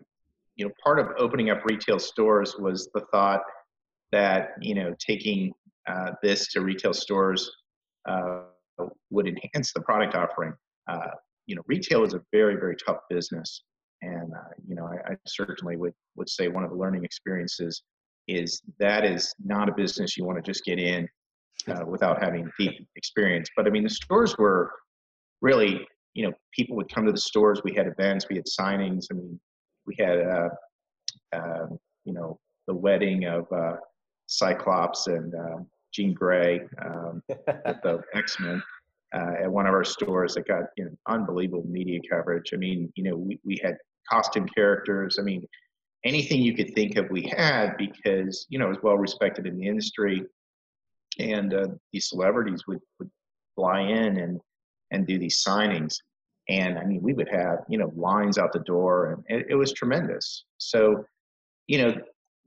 you 0.56 0.66
know, 0.66 0.72
part 0.84 1.00
of 1.00 1.08
opening 1.18 1.50
up 1.50 1.62
retail 1.66 2.00
stores 2.00 2.56
was 2.60 2.90
the 2.94 3.02
thought 3.12 3.42
that 4.12 4.50
you 4.62 4.76
know 4.76 4.94
taking 5.00 5.52
uh, 5.88 6.12
this 6.22 6.52
to 6.54 6.62
retail 6.62 6.94
stores 6.94 7.52
uh, 8.08 8.44
would 9.10 9.28
enhance 9.28 9.74
the 9.74 9.82
product 9.82 10.16
offering. 10.16 10.54
Uh, 10.88 11.08
you 11.48 11.56
know, 11.56 11.62
retail 11.68 12.04
is 12.04 12.14
a 12.14 12.22
very 12.32 12.56
very 12.56 12.76
tough 12.86 13.00
business, 13.10 13.64
and 14.02 14.32
uh, 14.34 14.50
you 14.68 14.76
know, 14.76 14.86
I, 14.86 15.14
I 15.14 15.16
certainly 15.26 15.76
would 15.78 15.94
would 16.16 16.30
say 16.30 16.48
one 16.48 16.64
of 16.64 16.70
the 16.70 16.78
learning 16.78 17.04
experiences 17.04 17.82
is 18.28 18.62
that 18.80 19.06
is 19.06 19.34
not 19.44 19.68
a 19.68 19.74
business 19.74 20.16
you 20.16 20.26
want 20.26 20.44
to 20.44 20.52
just 20.52 20.64
get 20.64 20.80
in 20.80 21.08
uh, 21.68 21.86
without 21.86 22.22
having 22.22 22.50
deep 22.60 22.88
experience. 22.96 23.50
But 23.56 23.68
I 23.68 23.70
mean, 23.70 23.84
the 23.84 23.90
stores 23.90 24.38
were 24.38 24.72
really, 25.42 25.86
you 26.14 26.26
know, 26.26 26.34
people 26.54 26.76
would 26.78 26.94
come 26.94 27.06
to 27.06 27.12
the 27.12 27.18
stores. 27.18 27.62
We 27.64 27.74
had 27.74 27.88
events, 27.88 28.28
we 28.30 28.38
had 28.38 28.46
signings. 28.46 29.06
I 29.12 29.16
mean, 29.16 29.40
we 29.86 29.96
had 30.00 30.20
uh, 30.20 30.50
uh, 31.34 31.68
you 32.06 32.14
know 32.14 32.40
the 32.68 32.74
wedding 32.74 33.26
of 33.26 33.52
uh, 33.52 33.76
Cyclops 34.28 35.08
and 35.08 35.34
uh, 35.36 35.58
Jean 35.94 36.14
Grey 36.14 36.62
um, 36.84 37.22
at 37.48 37.82
the 37.84 38.02
X 38.14 38.40
Men 38.40 38.62
uh, 39.14 39.34
at 39.44 39.52
one 39.52 39.68
of 39.68 39.74
our 39.74 39.84
stores 39.84 40.34
that 40.36 40.48
got 40.48 40.64
you 40.78 40.86
know 40.86 40.92
unbelievable 41.08 41.66
media 41.68 42.00
coverage. 42.10 42.52
I 42.54 42.58
mean, 42.58 42.92
you 42.96 43.04
know, 43.04 43.16
we, 43.16 43.40
we 43.46 43.60
had 43.64 43.78
costume 44.10 44.48
characters. 44.48 45.18
I 45.20 45.24
mean, 45.24 45.46
anything 46.04 46.42
you 46.42 46.56
could 46.56 46.74
think 46.74 46.98
of, 46.98 47.10
we 47.10 47.32
had 47.38 47.78
because 47.78 48.46
you 48.50 48.60
know 48.60 48.66
it 48.66 48.70
was 48.70 48.84
well 48.84 48.98
respected 48.98 49.46
in 49.46 49.58
the 49.58 49.68
industry, 49.68 50.24
and 51.20 51.54
uh, 51.54 51.68
these 51.92 52.10
celebrities 52.10 52.66
would 52.68 52.80
would 53.00 53.10
fly 53.56 53.82
in 53.82 54.18
and 54.18 54.42
and 54.92 55.08
do 55.08 55.20
these 55.20 55.44
signings. 55.44 55.96
And 56.50 56.78
I 56.78 56.84
mean, 56.86 57.02
we 57.02 57.14
would 57.14 57.30
have 57.30 57.60
you 57.70 57.78
know 57.78 57.92
lines 57.96 58.38
out 58.38 58.52
the 58.54 58.60
door, 58.60 59.24
and 59.30 59.40
it, 59.40 59.48
it 59.52 59.56
was 59.56 59.74
tremendous. 59.74 60.46
So, 60.58 61.06
you 61.68 61.78
know, 61.80 61.96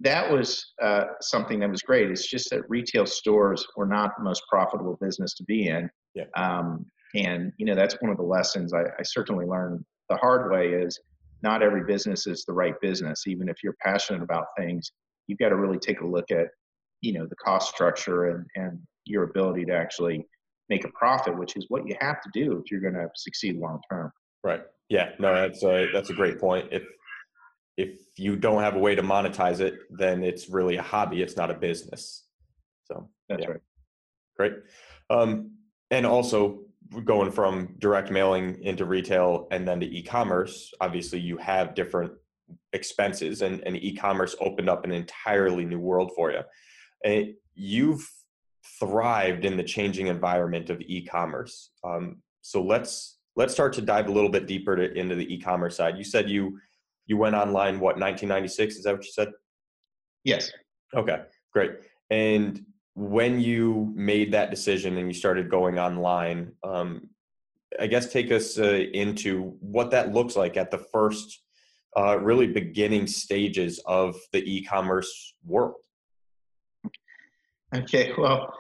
that 0.01 0.31
was 0.31 0.73
uh, 0.83 1.05
something 1.21 1.61
that 1.61 1.71
was 1.71 1.83
great. 1.83 2.11
It's 2.11 2.29
just 2.29 2.51
that 2.51 2.69
retail 2.69 3.07
stores 3.07 3.67
were 3.77 3.87
not 3.87 4.13
the 4.19 4.25
most 4.25 4.43
profitable 4.49 4.99
business 5.01 5.35
to 5.35 5.45
be 5.45 5.69
in. 5.69 5.89
Yeah. 6.15 6.25
Um, 6.37 6.87
and 7.15 7.53
you 7.57 7.67
know 7.67 7.75
that's 7.75 7.97
one 8.01 8.11
of 8.11 8.17
the 8.17 8.23
lessons 8.23 8.73
I, 8.75 8.83
I 8.99 9.03
certainly 9.03 9.47
learned 9.47 9.85
the 10.09 10.17
hard 10.17 10.51
way 10.51 10.69
is 10.69 10.99
not 11.43 11.63
every 11.63 11.85
business 11.85 12.27
is 12.27 12.45
the 12.45 12.53
right 12.53 12.75
business. 12.81 13.27
Even 13.27 13.49
if 13.49 13.57
you're 13.63 13.77
passionate 13.83 14.23
about 14.23 14.47
things, 14.59 14.93
you've 15.27 15.39
got 15.39 15.51
to 15.51 15.57
really 15.57 15.79
take 15.79 16.01
a 16.01 16.07
look 16.07 16.31
at 16.31 16.49
you 17.01 17.13
know 17.13 17.27
the 17.27 17.37
cost 17.37 17.73
structure 17.73 18.31
and 18.31 18.47
and 18.57 18.79
your 19.05 19.25
ability 19.25 19.65
to 19.65 19.73
actually 19.73 20.27
make 20.69 20.85
a 20.85 20.91
profit, 20.91 21.37
which 21.37 21.57
is 21.57 21.67
what 21.69 21.87
you 21.87 21.97
have 22.01 22.21
to 22.23 22.31
do 22.33 22.63
if 22.65 22.71
you're 22.71 22.81
going 22.81 22.95
to 22.95 23.09
succeed 23.15 23.57
long 23.57 23.81
term. 23.91 24.13
Right. 24.43 24.63
Yeah. 24.89 25.11
No, 25.19 25.35
that's 25.35 25.63
a 25.63 25.89
that's 25.93 26.11
a 26.11 26.15
great 26.15 26.39
point. 26.39 26.69
If 26.71 26.85
if 27.77 27.99
you 28.17 28.37
don't 28.37 28.63
have 28.63 28.77
a 28.77 28.79
way 28.79 28.95
to 28.95 29.03
monetize 29.03 29.61
it, 29.61 29.75
then 29.91 30.23
it's 30.25 30.49
really 30.49 30.77
a 30.77 30.83
hobby. 30.83 31.23
It's 31.23 31.37
not 31.37 31.51
a 31.51 31.55
business. 31.55 32.25
So 32.85 33.09
that's 33.29 33.43
yeah. 33.43 33.51
right. 33.51 33.61
Great. 34.37 34.53
Um, 35.11 35.53
and 35.91 36.07
also 36.07 36.61
going 37.05 37.33
from 37.33 37.75
direct 37.79 38.11
mailing 38.11 38.63
into 38.63 38.85
retail 38.85 39.49
and 39.51 39.67
then 39.67 39.81
to 39.81 39.87
e-commerce, 39.87 40.73
obviously 40.81 41.19
you 41.19 41.37
have 41.37 41.75
different 41.75 42.13
expenses 42.73 43.43
and, 43.43 43.61
and 43.67 43.77
e-commerce 43.77 44.37
opened 44.41 44.71
up 44.71 44.85
an 44.85 44.93
entirely 44.93 45.65
new 45.65 45.81
world 45.81 46.13
for 46.15 46.31
you. 46.31 46.41
And 47.05 47.35
you've 47.55 48.09
thrived 48.79 49.45
in 49.45 49.57
the 49.57 49.63
changing 49.63 50.09
environment 50.09 50.71
of 50.71 50.81
e-commerce. 50.83 51.71
Um, 51.85 52.19
so 52.43 52.63
let's 52.63 53.19
let's 53.37 53.53
start 53.53 53.73
to 53.75 53.83
dive 53.83 54.09
a 54.09 54.13
little 54.13 54.31
bit 54.31 54.47
deeper 54.47 54.77
to, 54.77 54.93
into 54.95 55.15
the 55.15 55.33
e-commerce 55.35 55.77
side. 55.77 55.99
You 55.99 56.05
said 56.05 56.31
you 56.31 56.59
you 57.07 57.17
went 57.17 57.35
online 57.35 57.81
what 57.81 57.99
1996 57.99 58.77
is 58.77 58.83
that 58.85 58.95
what 58.95 59.05
you 59.05 59.13
said? 59.13 59.29
Yes. 60.25 60.51
Okay 60.95 61.23
great. 61.57 61.73
And 62.11 62.67
when 62.95 63.41
you 63.41 63.91
made 63.95 64.31
that 64.33 64.51
decision 64.51 64.99
and 64.99 65.09
you 65.09 65.15
started 65.15 65.51
going 65.51 65.79
online 65.79 66.53
um, 66.63 67.09
i 67.81 67.87
guess 67.87 68.11
take 68.11 68.31
us 68.31 68.59
uh, 68.59 68.85
into 69.05 69.57
what 69.61 69.91
that 69.91 70.15
looks 70.15 70.35
like 70.37 70.57
at 70.57 70.71
the 70.71 70.83
first 70.95 71.43
uh, 71.99 72.19
really 72.19 72.47
beginning 72.47 73.07
stages 73.07 73.81
of 73.87 74.17
the 74.33 74.43
e-commerce 74.51 75.35
world 75.45 75.75
okay 77.83 78.13
well 78.19 78.53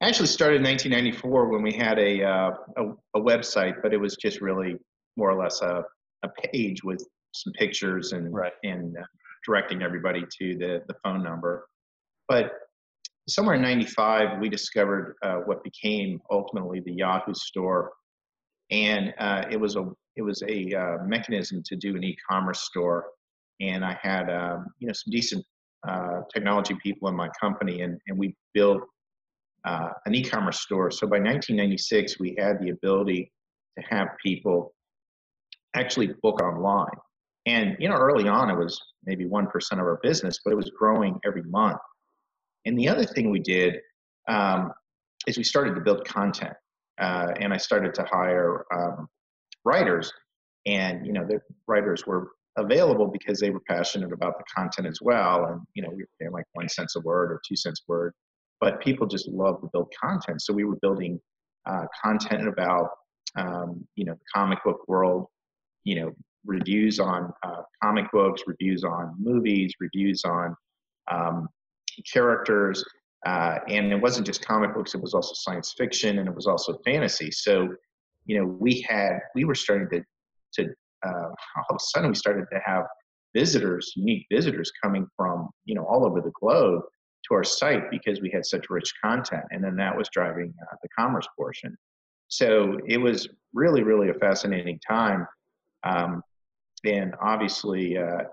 I 0.00 0.08
actually 0.08 0.28
started 0.28 0.56
in 0.56 0.62
1994 0.62 1.48
when 1.48 1.62
we 1.62 1.72
had 1.72 1.98
a, 1.98 2.22
uh, 2.22 2.50
a, 2.76 2.84
a 3.18 3.20
website 3.20 3.82
but 3.82 3.92
it 3.92 3.98
was 3.98 4.16
just 4.16 4.40
really 4.40 4.76
more 5.16 5.30
or 5.30 5.42
less 5.42 5.60
a, 5.60 5.82
a 6.22 6.28
page 6.52 6.84
with 6.84 7.04
some 7.32 7.52
pictures 7.54 8.12
and 8.12 8.32
right. 8.32 8.52
and 8.62 8.96
uh, 8.96 9.02
directing 9.46 9.82
everybody 9.82 10.24
to 10.38 10.56
the 10.56 10.82
the 10.88 10.94
phone 11.04 11.22
number. 11.22 11.66
But 12.28 12.52
somewhere 13.28 13.56
in 13.56 13.62
'95, 13.62 14.40
we 14.40 14.48
discovered 14.48 15.16
uh, 15.22 15.36
what 15.46 15.62
became 15.64 16.20
ultimately 16.30 16.80
the 16.80 16.92
Yahoo 16.92 17.34
store, 17.34 17.92
and 18.70 19.14
uh, 19.18 19.44
it 19.50 19.58
was 19.58 19.76
a 19.76 19.90
it 20.16 20.22
was 20.22 20.42
a 20.48 20.74
uh, 20.74 21.04
mechanism 21.04 21.62
to 21.66 21.76
do 21.76 21.96
an 21.96 22.04
e-commerce 22.04 22.60
store. 22.60 23.06
And 23.60 23.84
I 23.84 23.98
had 24.00 24.30
um, 24.30 24.66
you 24.78 24.86
know 24.86 24.92
some 24.92 25.10
decent 25.10 25.44
uh, 25.86 26.20
technology 26.32 26.74
people 26.82 27.08
in 27.08 27.14
my 27.14 27.28
company, 27.40 27.82
and 27.82 27.98
and 28.08 28.18
we 28.18 28.34
built 28.54 28.82
uh, 29.64 29.90
an 30.06 30.14
e-commerce 30.14 30.60
store. 30.60 30.90
So 30.90 31.06
by 31.06 31.18
1996, 31.18 32.18
we 32.18 32.34
had 32.38 32.60
the 32.60 32.70
ability 32.70 33.30
to 33.78 33.84
have 33.88 34.08
people 34.24 34.74
actually 35.74 36.14
book 36.22 36.40
online. 36.40 36.96
And 37.46 37.76
you 37.78 37.88
know, 37.88 37.96
early 37.96 38.28
on, 38.28 38.50
it 38.50 38.56
was 38.56 38.80
maybe 39.04 39.26
one 39.26 39.46
percent 39.46 39.80
of 39.80 39.86
our 39.86 40.00
business, 40.02 40.40
but 40.44 40.52
it 40.52 40.56
was 40.56 40.70
growing 40.78 41.18
every 41.24 41.42
month. 41.44 41.78
And 42.66 42.78
the 42.78 42.88
other 42.88 43.04
thing 43.04 43.30
we 43.30 43.40
did 43.40 43.76
um, 44.28 44.72
is 45.26 45.38
we 45.38 45.44
started 45.44 45.74
to 45.74 45.80
build 45.80 46.04
content, 46.04 46.54
uh, 47.00 47.32
and 47.40 47.52
I 47.52 47.56
started 47.56 47.94
to 47.94 48.04
hire 48.04 48.64
um, 48.74 49.08
writers. 49.64 50.12
And 50.66 51.06
you 51.06 51.12
know, 51.12 51.24
the 51.26 51.40
writers 51.66 52.06
were 52.06 52.28
available 52.58 53.06
because 53.06 53.40
they 53.40 53.50
were 53.50 53.62
passionate 53.68 54.12
about 54.12 54.38
the 54.38 54.44
content 54.54 54.86
as 54.86 54.98
well. 55.00 55.46
And 55.46 55.60
you 55.74 55.82
know, 55.82 55.90
we 55.90 56.02
were 56.02 56.08
paying 56.20 56.32
like 56.32 56.44
one 56.52 56.68
cents 56.68 56.96
a 56.96 57.00
word 57.00 57.32
or 57.32 57.40
two 57.46 57.56
cents 57.56 57.82
a 57.88 57.90
word, 57.90 58.12
but 58.60 58.80
people 58.80 59.06
just 59.06 59.28
love 59.28 59.60
to 59.60 59.68
build 59.72 59.92
content. 60.02 60.42
So 60.42 60.52
we 60.52 60.64
were 60.64 60.78
building 60.82 61.20
uh, 61.66 61.86
content 62.02 62.46
about 62.48 62.90
um, 63.36 63.86
you 63.94 64.04
know 64.04 64.14
the 64.14 64.24
comic 64.34 64.58
book 64.64 64.80
world, 64.88 65.26
you 65.84 66.00
know 66.00 66.12
reviews 66.46 66.98
on 66.98 67.32
uh, 67.44 67.62
comic 67.82 68.06
books, 68.12 68.42
reviews 68.46 68.84
on 68.84 69.14
movies, 69.18 69.72
reviews 69.80 70.24
on 70.24 70.56
um, 71.10 71.48
characters. 72.10 72.84
Uh, 73.26 73.58
and 73.68 73.92
it 73.92 74.00
wasn't 74.00 74.26
just 74.26 74.44
comic 74.46 74.74
books, 74.74 74.94
it 74.94 75.02
was 75.02 75.14
also 75.14 75.32
science 75.34 75.74
fiction 75.76 76.18
and 76.18 76.28
it 76.28 76.34
was 76.34 76.46
also 76.46 76.78
fantasy. 76.84 77.30
So, 77.30 77.68
you 78.26 78.38
know, 78.38 78.46
we 78.46 78.84
had, 78.88 79.18
we 79.34 79.44
were 79.44 79.56
starting 79.56 79.88
to, 79.90 80.04
to 80.54 80.72
uh, 81.06 81.10
all 81.56 81.66
of 81.70 81.76
a 81.76 81.80
sudden 81.80 82.10
we 82.10 82.14
started 82.14 82.46
to 82.52 82.60
have 82.64 82.84
visitors, 83.34 83.92
unique 83.96 84.26
visitors 84.30 84.72
coming 84.82 85.06
from, 85.16 85.48
you 85.64 85.74
know, 85.74 85.84
all 85.84 86.04
over 86.06 86.20
the 86.20 86.32
globe 86.40 86.82
to 87.26 87.34
our 87.34 87.44
site 87.44 87.90
because 87.90 88.20
we 88.20 88.30
had 88.30 88.44
such 88.44 88.70
rich 88.70 88.92
content. 89.02 89.44
And 89.50 89.62
then 89.62 89.76
that 89.76 89.96
was 89.96 90.08
driving 90.12 90.54
uh, 90.62 90.76
the 90.82 90.88
commerce 90.98 91.26
portion. 91.36 91.76
So 92.28 92.78
it 92.86 92.98
was 92.98 93.28
really, 93.54 93.82
really 93.82 94.10
a 94.10 94.14
fascinating 94.14 94.78
time. 94.86 95.26
Um, 95.84 96.22
and 96.84 97.14
obviously, 97.20 97.98
uh, 97.98 98.24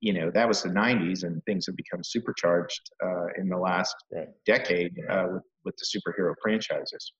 you 0.00 0.12
know, 0.12 0.30
that 0.32 0.48
was 0.48 0.62
the 0.62 0.68
90s, 0.68 1.22
and 1.22 1.42
things 1.44 1.66
have 1.66 1.76
become 1.76 2.02
supercharged 2.02 2.90
uh, 3.04 3.26
in 3.38 3.48
the 3.48 3.56
last 3.56 3.94
right. 4.12 4.28
decade 4.44 4.92
uh, 5.08 5.26
with, 5.32 5.42
with 5.64 5.74
the 5.76 5.86
superhero 5.86 6.34
franchises. 6.42 7.12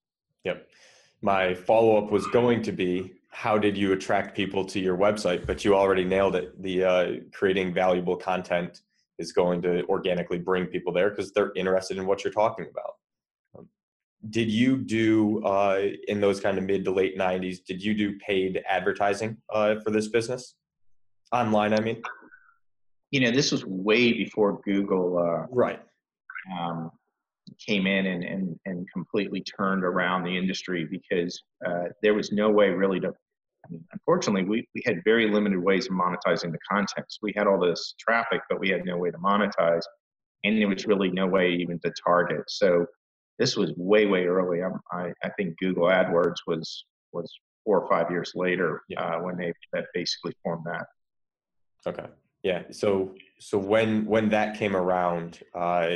Yep. 0.43 0.67
My 1.23 1.55
follow 1.55 1.97
up 1.97 2.11
was 2.11 2.27
going 2.27 2.61
to 2.63 2.71
be 2.71 3.13
how 3.29 3.57
did 3.57 3.75
you 3.75 3.93
attract 3.93 4.35
people 4.35 4.63
to 4.65 4.79
your 4.79 4.95
website? 4.95 5.47
But 5.47 5.65
you 5.65 5.73
already 5.73 6.03
nailed 6.03 6.35
it. 6.35 6.61
The 6.61 6.83
uh, 6.83 7.11
creating 7.31 7.73
valuable 7.73 8.15
content 8.15 8.81
is 9.19 9.31
going 9.31 9.61
to 9.61 9.85
organically 9.85 10.39
bring 10.39 10.65
people 10.65 10.91
there 10.93 11.09
because 11.09 11.31
they're 11.31 11.51
interested 11.55 11.97
in 11.97 12.05
what 12.05 12.23
you're 12.23 12.33
talking 12.33 12.67
about 12.69 12.93
um, 13.57 13.67
did 14.29 14.49
you 14.49 14.77
do 14.77 15.43
uh, 15.43 15.89
in 16.07 16.19
those 16.19 16.39
kind 16.39 16.57
of 16.57 16.63
mid 16.63 16.83
to 16.85 16.91
late 16.91 17.17
90s 17.17 17.63
did 17.63 17.83
you 17.83 17.93
do 17.93 18.17
paid 18.17 18.63
advertising 18.67 19.37
uh, 19.51 19.75
for 19.83 19.91
this 19.91 20.07
business 20.07 20.55
online 21.31 21.73
i 21.73 21.79
mean 21.79 22.01
you 23.11 23.19
know 23.19 23.31
this 23.31 23.51
was 23.51 23.65
way 23.65 24.13
before 24.13 24.59
google 24.61 25.17
uh, 25.17 25.45
right 25.49 25.81
um, 26.59 26.91
came 27.59 27.87
in 27.87 28.05
and, 28.05 28.23
and, 28.23 28.59
and 28.65 28.87
completely 28.91 29.41
turned 29.41 29.83
around 29.83 30.23
the 30.23 30.37
industry 30.37 30.87
because 30.89 31.41
uh, 31.65 31.85
there 32.01 32.13
was 32.13 32.31
no 32.31 32.49
way 32.49 32.69
really 32.69 32.99
to 32.99 33.11
I 33.65 33.71
mean, 33.71 33.83
unfortunately 33.93 34.43
we, 34.43 34.67
we 34.75 34.83
had 34.85 35.01
very 35.05 35.29
limited 35.29 35.57
ways 35.57 35.85
of 35.85 35.93
monetizing 35.93 36.51
the 36.51 36.59
content 36.69 37.05
so 37.07 37.19
we 37.21 37.33
had 37.37 37.47
all 37.47 37.59
this 37.59 37.95
traffic 37.97 38.41
but 38.49 38.59
we 38.59 38.69
had 38.69 38.83
no 38.85 38.97
way 38.97 39.09
to 39.09 39.17
monetize 39.17 39.83
and 40.43 40.57
there 40.59 40.67
was 40.67 40.85
really 40.85 41.09
no 41.09 41.27
way 41.27 41.53
even 41.53 41.79
to 41.79 41.93
target 42.05 42.43
so 42.49 42.85
this 43.39 43.55
was 43.55 43.71
way 43.77 44.05
way 44.05 44.25
early 44.25 44.61
I'm, 44.61 44.81
i 44.91 45.13
i 45.23 45.29
think 45.37 45.57
google 45.59 45.85
adwords 45.85 46.35
was 46.45 46.83
was 47.13 47.33
four 47.63 47.79
or 47.79 47.89
five 47.89 48.11
years 48.11 48.33
later 48.35 48.81
yeah. 48.89 49.01
uh, 49.01 49.21
when 49.21 49.37
they 49.37 49.53
that 49.71 49.85
basically 49.93 50.33
formed 50.43 50.65
that 50.65 50.85
Okay. 51.85 52.05
Yeah. 52.43 52.63
So 52.71 53.15
so 53.39 53.57
when 53.57 54.05
when 54.05 54.29
that 54.29 54.57
came 54.57 54.75
around, 54.75 55.39
uh, 55.53 55.89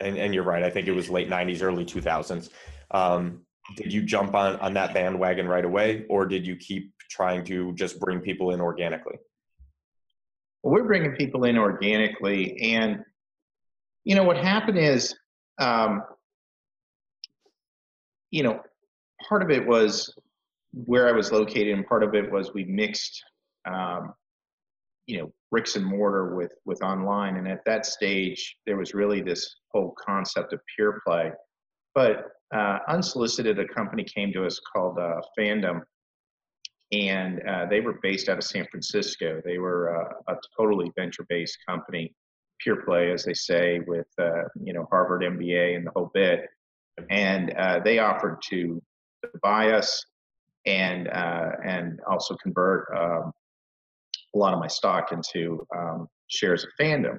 and 0.00 0.16
and 0.16 0.34
you're 0.34 0.44
right. 0.44 0.62
I 0.62 0.70
think 0.70 0.88
it 0.88 0.92
was 0.92 1.10
late 1.10 1.28
'90s, 1.28 1.62
early 1.62 1.84
2000s. 1.84 2.50
Um, 2.90 3.42
did 3.76 3.92
you 3.92 4.02
jump 4.02 4.34
on 4.34 4.56
on 4.56 4.74
that 4.74 4.94
bandwagon 4.94 5.48
right 5.48 5.64
away, 5.64 6.04
or 6.08 6.26
did 6.26 6.46
you 6.46 6.56
keep 6.56 6.92
trying 7.10 7.44
to 7.46 7.72
just 7.74 7.98
bring 8.00 8.20
people 8.20 8.52
in 8.52 8.60
organically? 8.60 9.16
Well, 10.62 10.74
we're 10.74 10.86
bringing 10.86 11.12
people 11.12 11.44
in 11.44 11.58
organically, 11.58 12.74
and 12.74 13.04
you 14.04 14.14
know 14.14 14.24
what 14.24 14.36
happened 14.36 14.78
is, 14.78 15.14
um, 15.58 16.02
you 18.30 18.42
know, 18.42 18.60
part 19.28 19.42
of 19.42 19.50
it 19.50 19.66
was 19.66 20.14
where 20.72 21.08
I 21.08 21.12
was 21.12 21.32
located, 21.32 21.76
and 21.76 21.86
part 21.86 22.02
of 22.02 22.14
it 22.14 22.30
was 22.30 22.54
we 22.54 22.64
mixed 22.64 23.22
um, 23.66 24.14
you 25.06 25.18
know 25.18 25.32
bricks 25.50 25.76
and 25.76 25.84
mortar 25.84 26.34
with 26.34 26.52
with 26.64 26.82
online. 26.82 27.36
And 27.36 27.48
at 27.48 27.64
that 27.64 27.86
stage 27.86 28.56
there 28.66 28.76
was 28.76 28.94
really 28.94 29.20
this 29.20 29.56
whole 29.72 29.94
concept 30.04 30.52
of 30.52 30.60
pure 30.76 31.00
play. 31.06 31.30
But 31.94 32.26
uh, 32.54 32.78
unsolicited 32.88 33.58
a 33.58 33.66
company 33.68 34.04
came 34.04 34.32
to 34.32 34.46
us 34.46 34.60
called 34.72 34.98
uh, 34.98 35.20
fandom. 35.38 35.82
And 36.92 37.42
uh, 37.46 37.66
they 37.68 37.80
were 37.80 37.98
based 38.02 38.28
out 38.28 38.38
of 38.38 38.44
san 38.44 38.66
francisco. 38.70 39.42
They 39.44 39.58
were 39.58 39.96
uh, 39.96 40.32
a 40.32 40.36
totally 40.56 40.90
venture 40.96 41.26
based 41.28 41.58
company 41.68 42.14
pure 42.60 42.82
play 42.84 43.12
as 43.12 43.24
they 43.24 43.34
say 43.34 43.80
with 43.86 44.08
uh, 44.20 44.42
you 44.62 44.72
know 44.72 44.86
harvard 44.90 45.22
mba 45.22 45.76
and 45.76 45.86
the 45.86 45.92
whole 45.94 46.10
bit. 46.14 46.46
And 47.10 47.54
uh, 47.56 47.80
they 47.84 47.98
offered 47.98 48.38
to 48.50 48.82
buy 49.42 49.72
us 49.72 50.04
and 50.66 51.08
and 51.08 52.00
also 52.10 52.36
convert 52.42 52.86
um, 52.96 53.32
a 54.34 54.38
lot 54.38 54.52
of 54.52 54.60
my 54.60 54.66
stock 54.66 55.12
into 55.12 55.66
um, 55.76 56.08
shares 56.28 56.64
of 56.64 56.70
fandom. 56.80 57.18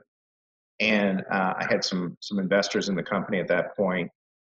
And 0.80 1.24
uh, 1.32 1.54
I 1.58 1.68
had 1.70 1.84
some 1.84 2.18
some 2.22 2.40
investors 2.40 2.88
in 2.90 2.96
the 2.96 3.04
company 3.04 3.40
at 3.40 3.48
that 3.50 3.76
point, 3.76 4.10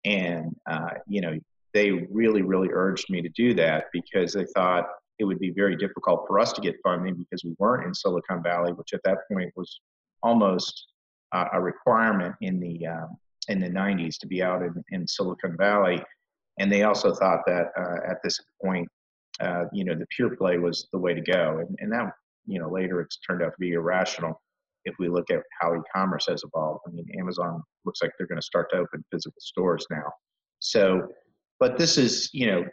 and 0.04 0.54
uh, 0.70 0.90
you 1.08 1.20
know 1.20 1.36
they 1.74 1.90
really 2.10 2.42
really 2.42 2.68
urged 2.72 3.10
me 3.10 3.22
to 3.22 3.28
do 3.30 3.54
that 3.54 3.86
because 3.92 4.32
they 4.32 4.46
thought 4.54 4.86
it 5.18 5.24
would 5.24 5.40
be 5.40 5.50
very 5.50 5.76
difficult 5.76 6.24
for 6.26 6.38
us 6.38 6.52
to 6.52 6.60
get 6.60 6.76
funding 6.82 7.14
because 7.14 7.44
we 7.44 7.54
weren't 7.58 7.86
in 7.86 7.94
Silicon 7.94 8.42
Valley, 8.42 8.72
which 8.72 8.92
at 8.92 9.00
that 9.04 9.18
point 9.30 9.52
was 9.56 9.80
almost 10.22 10.86
uh, 11.32 11.46
a 11.52 11.60
requirement 11.60 12.34
in 12.40 12.60
the 12.60 12.86
um, 12.86 13.16
in 13.48 13.58
the 13.58 13.68
90s 13.68 14.18
to 14.18 14.26
be 14.26 14.42
out 14.42 14.62
in, 14.62 14.72
in 14.90 15.06
Silicon 15.06 15.56
Valley. 15.56 16.02
And 16.58 16.70
they 16.70 16.84
also 16.84 17.14
thought 17.14 17.40
that 17.46 17.72
uh, 17.76 18.08
at 18.08 18.18
this 18.22 18.38
point, 18.64 18.88
uh, 19.40 19.64
you 19.72 19.84
know, 19.84 19.94
the 19.94 20.06
pure 20.14 20.36
play 20.36 20.58
was 20.58 20.88
the 20.92 20.98
way 20.98 21.14
to 21.14 21.20
go. 21.20 21.58
And, 21.58 21.76
and 21.80 21.92
that 21.92 22.12
you 22.46 22.58
know 22.58 22.70
later 22.70 23.00
it's 23.00 23.18
turned 23.18 23.42
out 23.42 23.50
to 23.50 23.58
be 23.58 23.72
irrational. 23.72 24.40
If 24.84 24.94
we 24.98 25.08
look 25.08 25.30
at 25.30 25.42
how 25.60 25.74
e-commerce 25.74 26.26
has 26.28 26.42
evolved 26.44 26.80
i 26.88 26.90
mean 26.90 27.06
amazon 27.18 27.62
looks 27.84 28.02
like 28.02 28.10
they're 28.18 28.26
going 28.26 28.40
to 28.40 28.46
start 28.46 28.68
to 28.70 28.78
open 28.78 29.04
physical 29.10 29.40
stores 29.40 29.86
now. 29.90 30.10
So 30.58 31.08
but 31.60 31.78
this 31.78 31.98
is 31.98 32.30
you 32.32 32.46
know 32.46 32.64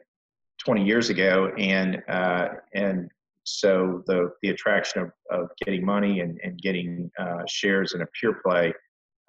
20 0.66 0.84
years 0.84 1.10
ago 1.10 1.52
and 1.58 2.02
uh, 2.10 2.50
and 2.74 3.10
so 3.44 4.04
the 4.06 4.32
the 4.42 4.50
attraction 4.50 5.02
of, 5.02 5.12
of 5.32 5.50
getting 5.64 5.86
money 5.86 6.20
and, 6.20 6.40
and 6.44 6.58
getting 6.60 7.10
uh, 7.20 7.44
shares 7.48 7.94
in 7.94 8.02
a 8.02 8.06
pure 8.20 8.42
play 8.46 8.74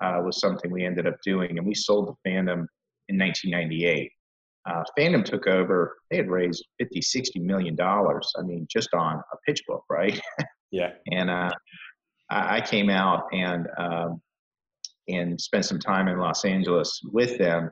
uh, 0.03 0.21
was 0.25 0.41
something 0.41 0.71
we 0.71 0.85
ended 0.85 1.07
up 1.07 1.17
doing 1.25 1.59
and 1.59 1.67
we 1.67 1.75
sold 1.75 2.09
the 2.09 2.31
fandom 2.31 2.67
in 3.09 3.19
1998 3.19 4.11
uh, 4.69 4.83
Fandom 4.99 5.25
took 5.25 5.47
over. 5.47 5.97
They 6.11 6.17
had 6.19 6.29
raised 6.29 6.65
50, 6.79 7.01
60 7.01 7.41
million 7.41 7.75
dollars. 7.75 8.31
I 8.39 8.43
mean, 8.43 8.67
just 8.71 8.93
on 8.95 9.17
a 9.17 9.37
pitch 9.47 9.63
book, 9.67 9.85
right? 9.91 10.21
Yeah. 10.73 10.91
and 11.11 11.29
uh, 11.29 11.51
I 12.31 12.61
came 12.61 12.91
out 12.91 13.25
and 13.33 13.67
um, 13.77 14.23
and 15.09 15.41
spent 15.41 15.65
some 15.65 15.81
time 15.81 16.07
in 16.07 16.17
Los 16.17 16.45
Angeles 16.45 17.01
with 17.13 17.39
them, 17.39 17.71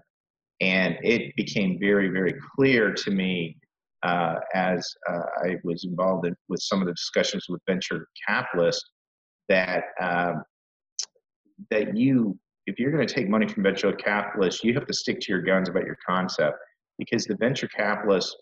and 0.61 0.97
it 1.04 1.33
became 1.37 1.78
very, 1.78 2.09
very 2.09 2.35
clear 2.57 2.92
to 2.92 3.11
me 3.12 3.57
uh, 4.02 4.35
as 4.52 4.85
uh, 5.09 5.23
I 5.45 5.59
was 5.62 5.85
involved 5.85 6.26
in, 6.26 6.35
with 6.49 6.61
some 6.61 6.80
of 6.80 6.88
the 6.88 6.95
discussions 6.95 7.47
with 7.49 7.61
venture 7.68 8.09
capitalists 8.26 8.90
that 9.49 9.85
um, 10.00 10.42
that 11.71 11.97
you 11.97 12.37
if 12.66 12.80
you're 12.80 12.90
going 12.90 13.07
to 13.07 13.14
take 13.14 13.28
money 13.28 13.47
from 13.47 13.62
venture 13.62 13.92
capitalists, 13.92 14.62
you 14.62 14.75
have 14.75 14.87
to 14.87 14.92
stick 14.92 15.21
to 15.21 15.33
your 15.33 15.40
guns 15.42 15.68
about 15.68 15.85
your 15.85 15.97
concept 16.07 16.57
because 16.99 17.25
the 17.25 17.37
venture 17.37 17.69
capitalists 17.69 18.37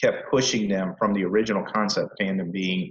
kept 0.00 0.30
pushing 0.30 0.68
them 0.68 0.94
from 0.98 1.12
the 1.12 1.24
original 1.24 1.64
concept 1.64 2.10
fandom 2.20 2.50
being 2.52 2.90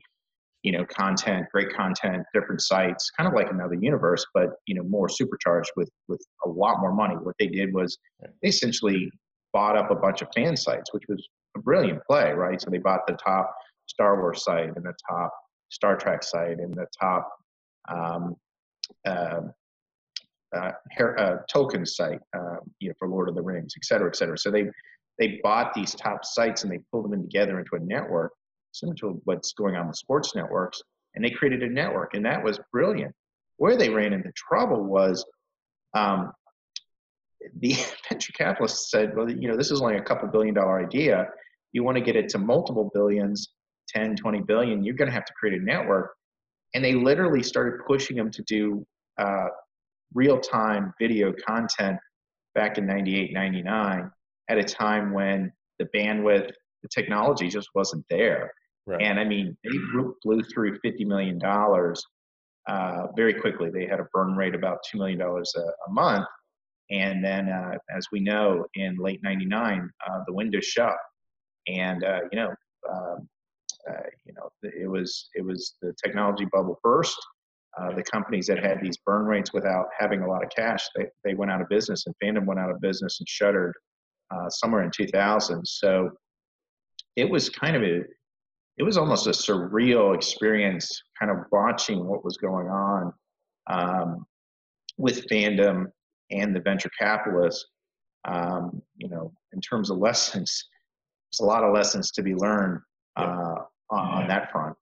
you 0.63 0.71
know 0.71 0.85
content 0.85 1.45
great 1.51 1.71
content 1.73 2.23
different 2.33 2.61
sites 2.61 3.09
kind 3.17 3.27
of 3.27 3.33
like 3.33 3.49
another 3.49 3.75
universe 3.75 4.25
but 4.33 4.49
you 4.65 4.75
know 4.75 4.83
more 4.83 5.07
supercharged 5.07 5.71
with 5.75 5.89
with 6.07 6.21
a 6.45 6.49
lot 6.49 6.79
more 6.79 6.93
money. 6.93 7.15
What 7.15 7.35
they 7.39 7.47
did 7.47 7.73
was 7.73 7.97
they 8.41 8.49
essentially 8.49 9.09
bought 9.53 9.77
up 9.77 9.89
a 9.89 9.95
bunch 9.95 10.21
of 10.21 10.27
fan 10.35 10.55
sites 10.55 10.93
which 10.93 11.03
was 11.07 11.25
a 11.55 11.59
brilliant 11.59 12.01
play 12.05 12.31
right? 12.33 12.61
So 12.61 12.69
they 12.69 12.77
bought 12.77 13.07
the 13.07 13.13
top 13.13 13.53
star 13.87 14.19
wars 14.19 14.43
site 14.43 14.75
and 14.75 14.85
the 14.85 14.93
top 15.09 15.31
star 15.69 15.95
trek 15.95 16.23
site 16.23 16.59
and 16.59 16.73
the 16.73 16.85
top 16.99 17.29
um, 17.87 18.35
uh, 19.05 19.41
uh, 20.55 20.71
uh, 20.99 21.37
Tolkien 21.53 21.87
site, 21.87 22.19
um, 22.35 22.59
you 22.79 22.89
know, 22.89 22.95
for 22.97 23.07
Lord 23.07 23.29
of 23.29 23.35
the 23.35 23.41
Rings, 23.41 23.73
et 23.77 23.85
cetera, 23.85 24.09
et 24.09 24.15
cetera. 24.15 24.37
So 24.37 24.51
they 24.51 24.65
they 25.19 25.39
bought 25.43 25.73
these 25.73 25.93
top 25.95 26.23
sites 26.23 26.63
and 26.63 26.71
they 26.71 26.79
pulled 26.91 27.05
them 27.05 27.13
in 27.13 27.21
together 27.23 27.59
into 27.59 27.75
a 27.75 27.79
network, 27.79 28.31
similar 28.71 28.95
to 28.97 29.21
what's 29.25 29.53
going 29.53 29.75
on 29.75 29.87
with 29.87 29.97
sports 29.97 30.33
networks, 30.33 30.81
and 31.15 31.23
they 31.23 31.29
created 31.29 31.61
a 31.63 31.69
network, 31.69 32.13
and 32.13 32.25
that 32.25 32.43
was 32.43 32.59
brilliant. 32.71 33.13
Where 33.57 33.75
they 33.75 33.89
ran 33.89 34.13
into 34.13 34.31
trouble 34.35 34.85
was 34.85 35.25
um, 35.93 36.31
the 37.59 37.75
venture 38.09 38.33
capitalists 38.33 38.91
said, 38.91 39.15
well, 39.15 39.29
you 39.29 39.47
know, 39.47 39.57
this 39.57 39.71
is 39.71 39.81
only 39.81 39.97
a 39.97 40.01
couple 40.01 40.27
billion 40.29 40.55
dollar 40.55 40.79
idea. 40.79 41.27
You 41.71 41.83
want 41.83 41.97
to 41.97 42.03
get 42.03 42.15
it 42.15 42.29
to 42.29 42.37
multiple 42.37 42.89
billions, 42.93 43.49
10, 43.89 44.15
20 44.15 44.41
billion, 44.41 44.83
you're 44.83 44.95
going 44.95 45.07
to 45.07 45.13
have 45.13 45.25
to 45.25 45.33
create 45.33 45.59
a 45.59 45.63
network. 45.63 46.13
And 46.73 46.83
they 46.83 46.93
literally 46.93 47.43
started 47.43 47.79
pushing 47.87 48.15
them 48.15 48.31
to 48.31 48.43
do 48.43 48.85
uh, 49.19 49.47
real 50.13 50.39
time 50.39 50.93
video 50.99 51.33
content 51.45 51.97
back 52.55 52.77
in 52.77 52.85
98, 52.85 53.33
99 53.33 54.11
at 54.49 54.57
a 54.57 54.63
time 54.63 55.13
when 55.13 55.51
the 55.77 55.85
bandwidth, 55.95 56.51
the 56.81 56.89
technology 56.93 57.47
just 57.47 57.69
wasn't 57.75 58.03
there. 58.09 58.51
Right. 58.85 59.01
And 59.01 59.19
I 59.19 59.23
mean, 59.23 59.55
they 59.63 59.77
blew 60.23 60.41
through 60.43 60.79
$50 60.83 61.05
million 61.05 61.39
uh, 62.67 63.07
very 63.15 63.33
quickly. 63.33 63.69
They 63.69 63.85
had 63.85 63.99
a 63.99 64.07
burn 64.13 64.35
rate 64.35 64.55
about 64.55 64.79
$2 64.93 64.97
million 64.97 65.21
a, 65.21 65.31
a 65.31 65.91
month. 65.91 66.25
And 66.91 67.23
then, 67.23 67.49
uh, 67.49 67.77
as 67.95 68.07
we 68.11 68.19
know, 68.19 68.65
in 68.73 68.97
late 68.97 69.21
99, 69.21 69.89
uh, 70.07 70.19
the 70.25 70.33
window 70.33 70.59
shut. 70.59 70.95
And, 71.67 72.03
uh, 72.03 72.21
you 72.31 72.39
know, 72.39 72.49
um, 72.91 73.29
uh, 73.87 74.09
you 74.25 74.33
know, 74.33 74.49
it 74.63 74.89
was, 74.89 75.29
it 75.35 75.45
was 75.45 75.75
the 75.81 75.93
technology 76.03 76.47
bubble 76.51 76.79
burst 76.83 77.17
uh, 77.79 77.93
the 77.93 78.03
companies 78.03 78.47
that 78.47 78.63
had 78.63 78.81
these 78.81 78.97
burn 79.05 79.25
rates 79.25 79.53
without 79.53 79.85
having 79.97 80.21
a 80.21 80.27
lot 80.27 80.43
of 80.43 80.49
cash, 80.55 80.87
they, 80.95 81.05
they 81.23 81.33
went 81.33 81.51
out 81.51 81.61
of 81.61 81.69
business, 81.69 82.05
and 82.05 82.15
Fandom 82.21 82.45
went 82.45 82.59
out 82.59 82.69
of 82.69 82.81
business 82.81 83.19
and 83.19 83.29
shuttered 83.29 83.73
uh, 84.31 84.49
somewhere 84.49 84.83
in 84.83 84.91
2000. 84.91 85.65
So 85.65 86.09
it 87.15 87.29
was 87.29 87.49
kind 87.49 87.75
of 87.75 87.83
a, 87.83 88.01
it 88.77 88.83
was 88.83 88.97
almost 88.97 89.27
a 89.27 89.31
surreal 89.31 90.15
experience, 90.15 91.03
kind 91.19 91.31
of 91.31 91.37
watching 91.51 92.05
what 92.05 92.23
was 92.23 92.37
going 92.37 92.67
on 92.67 93.13
um, 93.69 94.25
with 94.97 95.27
Fandom 95.27 95.85
and 96.31 96.55
the 96.55 96.61
venture 96.61 96.91
capitalists. 96.99 97.65
Um, 98.25 98.81
you 98.97 99.09
know, 99.09 99.31
in 99.53 99.61
terms 99.61 99.89
of 99.89 99.97
lessons, 99.99 100.65
there's 101.31 101.39
a 101.41 101.45
lot 101.45 101.63
of 101.63 101.73
lessons 101.73 102.11
to 102.11 102.23
be 102.23 102.35
learned 102.35 102.81
uh, 103.15 103.55
on, 103.89 104.07
on 104.07 104.27
that 104.27 104.51
front. 104.51 104.75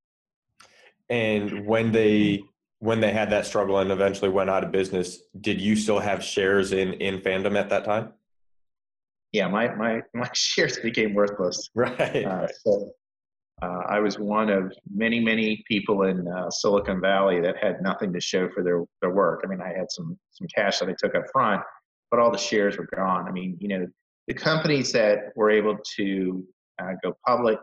And 1.10 1.66
when 1.66 1.92
they 1.92 2.44
when 2.80 3.00
they 3.00 3.12
had 3.12 3.30
that 3.32 3.46
struggle 3.46 3.80
and 3.80 3.92
eventually 3.92 4.30
went 4.30 4.50
out 4.50 4.64
of 4.64 4.72
business, 4.72 5.20
did 5.42 5.60
you 5.60 5.76
still 5.76 6.00
have 6.00 6.24
shares 6.24 6.74
in 6.74 6.94
in 6.94 7.20
fandom 7.20 7.58
at 7.58 7.70
that 7.70 7.84
time? 7.86 8.14
Yeah, 9.32 9.48
my 9.48 9.74
my 9.76 10.02
my 10.14 10.30
shares 10.34 10.78
became 10.80 11.14
worthless. 11.14 11.70
Right. 11.76 12.26
Uh, 12.26 12.48
so 12.64 12.92
uh, 13.62 13.82
I 13.90 14.00
was 14.00 14.20
one 14.20 14.50
of 14.50 14.72
many 14.94 15.20
many 15.20 15.64
people 15.68 16.04
in 16.04 16.28
uh, 16.28 16.50
Silicon 16.52 17.02
Valley 17.02 17.42
that 17.42 17.58
had 17.62 17.82
nothing 17.82 18.14
to 18.14 18.22
show 18.22 18.50
for 18.50 18.64
their 18.64 18.84
their 19.02 19.12
work. 19.14 19.42
I 19.44 19.48
mean, 19.48 19.62
I 19.62 19.70
had 19.70 19.88
some 19.90 20.18
some 20.32 20.48
cash 20.56 20.80
that 20.80 20.90
I 20.90 20.96
took 20.98 21.16
up 21.16 21.24
front, 21.32 21.62
but 22.12 22.20
all 22.20 22.32
the 22.32 22.38
shares 22.38 22.78
were 22.78 22.88
gone. 22.96 23.28
I 23.28 23.32
mean, 23.32 23.58
you 23.60 23.70
know, 23.70 23.88
the 24.28 24.34
companies 24.34 24.92
that 24.92 25.32
were 25.36 25.50
able 25.50 25.78
to 25.98 26.46
uh, 26.80 26.92
go 27.04 27.18
public 27.26 27.58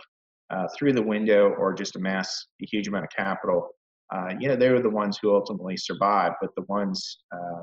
uh, 0.51 0.67
through 0.77 0.93
the 0.93 1.03
window 1.03 1.51
or 1.51 1.73
just 1.73 1.95
amass 1.95 2.47
a 2.61 2.67
huge 2.67 2.89
amount 2.89 3.05
of 3.05 3.11
capital 3.11 3.71
uh, 4.13 4.35
you 4.39 4.49
know, 4.49 4.57
they 4.57 4.71
were 4.71 4.83
the 4.83 4.91
ones 4.91 5.19
who 5.21 5.35
ultimately 5.35 5.77
survived, 5.77 6.37
but 6.41 6.55
the 6.55 6.63
ones 6.63 7.19
uh, 7.33 7.63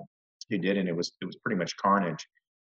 who 0.50 0.58
didn't, 0.58 0.88
it 0.88 0.96
was 0.96 1.12
it 1.22 1.26
was 1.26 1.36
pretty 1.38 1.58
much 1.58 1.76
carnage. 1.78 2.26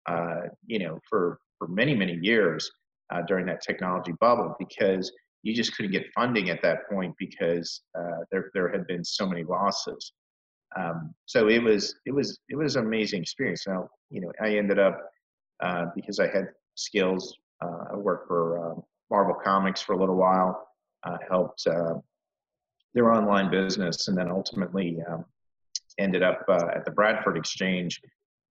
Uh, 0.07 0.41
you 0.65 0.79
know, 0.79 0.99
for 1.09 1.39
for 1.57 1.67
many 1.67 1.95
many 1.95 2.17
years 2.21 2.69
uh, 3.13 3.21
during 3.27 3.45
that 3.45 3.61
technology 3.61 4.13
bubble, 4.19 4.55
because 4.59 5.11
you 5.43 5.53
just 5.53 5.75
couldn't 5.75 5.91
get 5.91 6.05
funding 6.13 6.49
at 6.49 6.61
that 6.61 6.89
point 6.89 7.13
because 7.17 7.81
uh, 7.97 8.23
there 8.31 8.51
there 8.53 8.69
had 8.69 8.85
been 8.87 9.03
so 9.03 9.27
many 9.27 9.43
losses. 9.43 10.13
Um, 10.77 11.13
so 11.25 11.49
it 11.49 11.61
was 11.61 11.95
it 12.05 12.11
was 12.11 12.39
it 12.49 12.55
was 12.55 12.75
an 12.75 12.85
amazing 12.85 13.21
experience. 13.21 13.65
Now, 13.67 13.89
you 14.09 14.21
know, 14.21 14.31
I 14.41 14.55
ended 14.57 14.79
up 14.79 14.99
uh, 15.61 15.85
because 15.95 16.19
I 16.19 16.27
had 16.27 16.47
skills. 16.75 17.37
I 17.61 17.95
worked 17.95 18.27
for 18.27 18.83
Marvel 19.09 19.35
Comics 19.41 19.81
for 19.81 19.93
a 19.93 19.97
little 19.97 20.17
while. 20.17 20.67
helped 21.29 21.65
their 22.93 23.11
online 23.11 23.49
business, 23.49 24.07
and 24.07 24.17
then 24.17 24.29
ultimately 24.29 24.99
um, 25.09 25.25
ended 25.99 26.23
up 26.23 26.43
uh, 26.47 26.67
at 26.75 26.85
the 26.85 26.91
Bradford 26.91 27.37
Exchange 27.37 27.99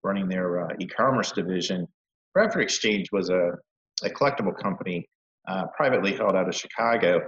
running 0.03 0.29
their 0.29 0.67
uh, 0.67 0.75
e-commerce 0.79 1.33
division. 1.33 1.87
Bradford 2.35 2.63
Exchange 2.63 3.09
was 3.13 3.29
a, 3.29 3.53
a 4.05 4.09
collectible 4.09 4.57
company 4.57 5.09
uh, 5.49 5.67
privately 5.77 6.15
held 6.15 6.37
out 6.37 6.49
of 6.49 6.55
Chicago, 6.55 7.21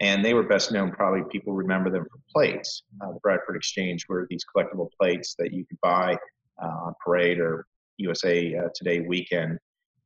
and 0.00 0.24
they 0.24 0.34
were 0.34 0.42
best 0.42 0.72
known. 0.72 0.90
Probably 0.90 1.22
people 1.30 1.52
remember 1.52 1.90
them 1.90 2.04
for 2.10 2.18
plates. 2.32 2.82
Uh, 3.00 3.12
the 3.12 3.20
Bradford 3.22 3.56
Exchange 3.56 4.06
were 4.08 4.26
these 4.30 4.44
collectible 4.54 4.88
plates 5.00 5.34
that 5.38 5.52
you 5.52 5.64
could 5.66 5.78
buy 5.82 6.16
uh, 6.62 6.66
on 6.66 6.94
Parade 7.04 7.38
or 7.38 7.66
USA 7.98 8.54
uh, 8.56 8.68
Today 8.74 9.00
weekend, 9.00 9.58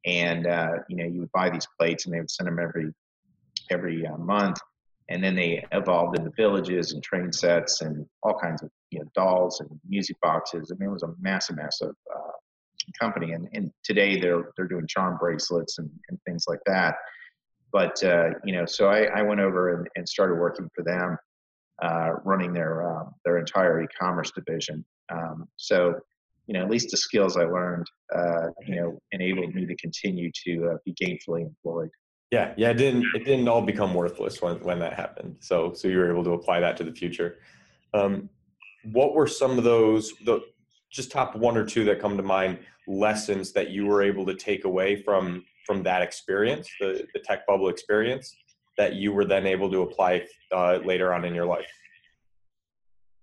and 0.05 0.45
you 0.89 0.97
know 0.97 1.05
you 1.05 1.21
would 1.21 1.33
buy 1.33 1.49
these 1.51 1.67
plates, 1.79 2.05
and 2.05 2.15
they 2.15 2.21
would 2.21 2.31
send 2.31 2.49
them 2.49 2.59
every 2.59 2.93
every 3.71 4.05
month. 4.19 4.59
And 5.09 5.23
then 5.23 5.35
they 5.35 5.65
evolved 5.73 6.19
into 6.19 6.31
villages 6.37 6.93
and 6.93 7.03
train 7.03 7.33
sets 7.33 7.81
and 7.83 8.07
all 8.23 8.39
kinds 8.39 8.63
of 8.63 8.71
you 8.91 9.01
know 9.01 9.07
dolls 9.15 9.61
and 9.61 9.69
music 9.89 10.17
boxes. 10.23 10.71
I 10.71 10.79
mean, 10.79 10.91
it 10.91 10.93
was 10.93 11.03
a 11.03 11.15
massive, 11.21 11.57
massive 11.57 11.95
uh, 12.15 12.33
company. 13.01 13.33
And, 13.33 13.49
and 13.53 13.71
today 13.85 14.21
they're 14.21 14.51
they're 14.57 14.69
doing 14.69 14.87
charm 14.87 15.19
bracelets 15.19 15.79
and, 15.79 15.91
and 16.09 16.19
things 16.27 16.45
like 16.49 16.61
that. 16.67 16.97
But 17.73 18.03
uh, 18.05 18.31
you 18.45 18.53
know, 18.53 18.67
so 18.67 18.89
I, 18.89 19.05
I 19.15 19.23
went 19.23 19.41
over 19.41 19.75
and, 19.75 19.89
and 19.97 20.09
started 20.09 20.35
working 20.35 20.69
for 20.75 20.85
them, 20.85 21.17
uh, 21.83 22.13
running 22.25 22.53
their 22.53 22.89
uh, 22.89 23.05
their 23.25 23.39
entire 23.39 23.83
e-commerce 23.83 24.31
division. 24.31 24.85
Um, 25.11 25.49
so 25.57 25.95
you 26.47 26.55
know, 26.55 26.63
at 26.65 26.71
least 26.71 26.91
the 26.91 26.97
skills 26.97 27.37
I 27.37 27.45
learned, 27.45 27.87
uh, 28.15 28.49
you 28.67 28.77
know, 28.77 28.99
enabled 29.13 29.55
me 29.55 29.65
to 29.65 29.77
continue 29.77 30.31
to 30.45 30.71
uh, 30.73 30.77
be 30.85 30.93
gainfully 30.95 31.43
employed. 31.43 31.91
Yeah, 32.33 32.55
yeah, 32.57 32.71
it 32.71 32.79
didn't 32.79 33.05
it 33.15 33.27
didn't 33.27 33.47
all 33.47 33.61
become 33.61 33.93
worthless 33.93 34.41
when 34.41 34.57
when 34.65 34.79
that 34.79 34.95
happened. 34.95 35.37
So 35.41 35.75
so 35.75 35.87
you 35.87 35.99
were 35.99 36.11
able 36.11 36.25
to 36.25 36.31
apply 36.33 36.61
that 36.61 36.79
to 36.79 36.85
the 36.85 36.91
future. 36.91 37.39
Um, 37.93 38.31
what 38.91 39.15
were 39.15 39.27
some 39.27 39.59
of 39.59 39.65
those 39.65 40.15
the 40.25 40.41
just 40.91 41.13
top 41.13 41.37
one 41.37 41.59
or 41.59 41.67
two 41.67 41.85
that 41.85 42.01
come 42.01 42.17
to 42.17 42.23
mind 42.23 42.61
lessons 42.89 43.53
that 43.53 43.69
you 43.69 43.85
were 43.85 44.03
able 44.03 44.25
to 44.25 44.35
take 44.35 44.65
away 44.65 44.97
from 44.97 45.45
from 45.67 45.83
that 45.83 46.01
experience, 46.01 46.71
the, 46.81 47.07
the 47.13 47.21
tech 47.21 47.47
bubble 47.47 47.69
experience, 47.69 48.35
that 48.79 48.95
you 48.95 49.13
were 49.13 49.27
then 49.27 49.47
able 49.47 49.71
to 49.71 49.83
apply 49.83 50.27
uh, 50.53 50.79
later 50.85 51.13
on 51.13 51.27
in 51.27 51.35
your 51.35 51.47
life? 51.47 51.71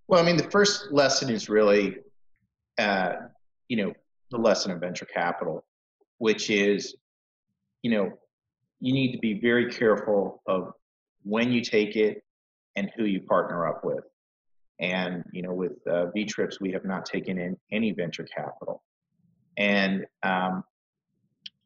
Well, 0.08 0.22
I 0.22 0.26
mean, 0.26 0.38
the 0.38 0.50
first 0.52 0.92
lesson 0.92 1.32
is 1.32 1.50
really, 1.50 1.98
uh, 2.78 3.14
you 3.68 3.78
know, 3.78 3.94
the 4.30 4.38
lesson 4.38 4.72
of 4.72 4.80
venture 4.80 5.06
capital, 5.06 5.66
which 6.20 6.50
is, 6.50 6.96
you 7.82 7.92
know, 7.92 8.14
you 8.80 8.94
need 8.94 9.12
to 9.12 9.20
be 9.20 9.40
very 9.40 9.72
careful 9.72 10.42
of 10.48 10.72
when 11.24 11.52
you 11.52 11.62
take 11.62 11.96
it 11.96 12.24
and 12.76 12.90
who 12.96 13.06
you 13.06 13.22
partner 13.22 13.68
up 13.68 13.84
with. 13.84 14.04
And 14.80 15.24
you 15.34 15.42
know, 15.42 15.54
with 15.54 15.74
uh, 15.90 16.06
VTrips, 16.16 16.62
we 16.62 16.72
have 16.72 16.86
not 16.86 17.06
taken 17.06 17.38
in 17.38 17.58
any 17.72 17.92
venture 17.92 18.24
capital, 18.24 18.82
and 19.58 20.06
um, 20.24 20.64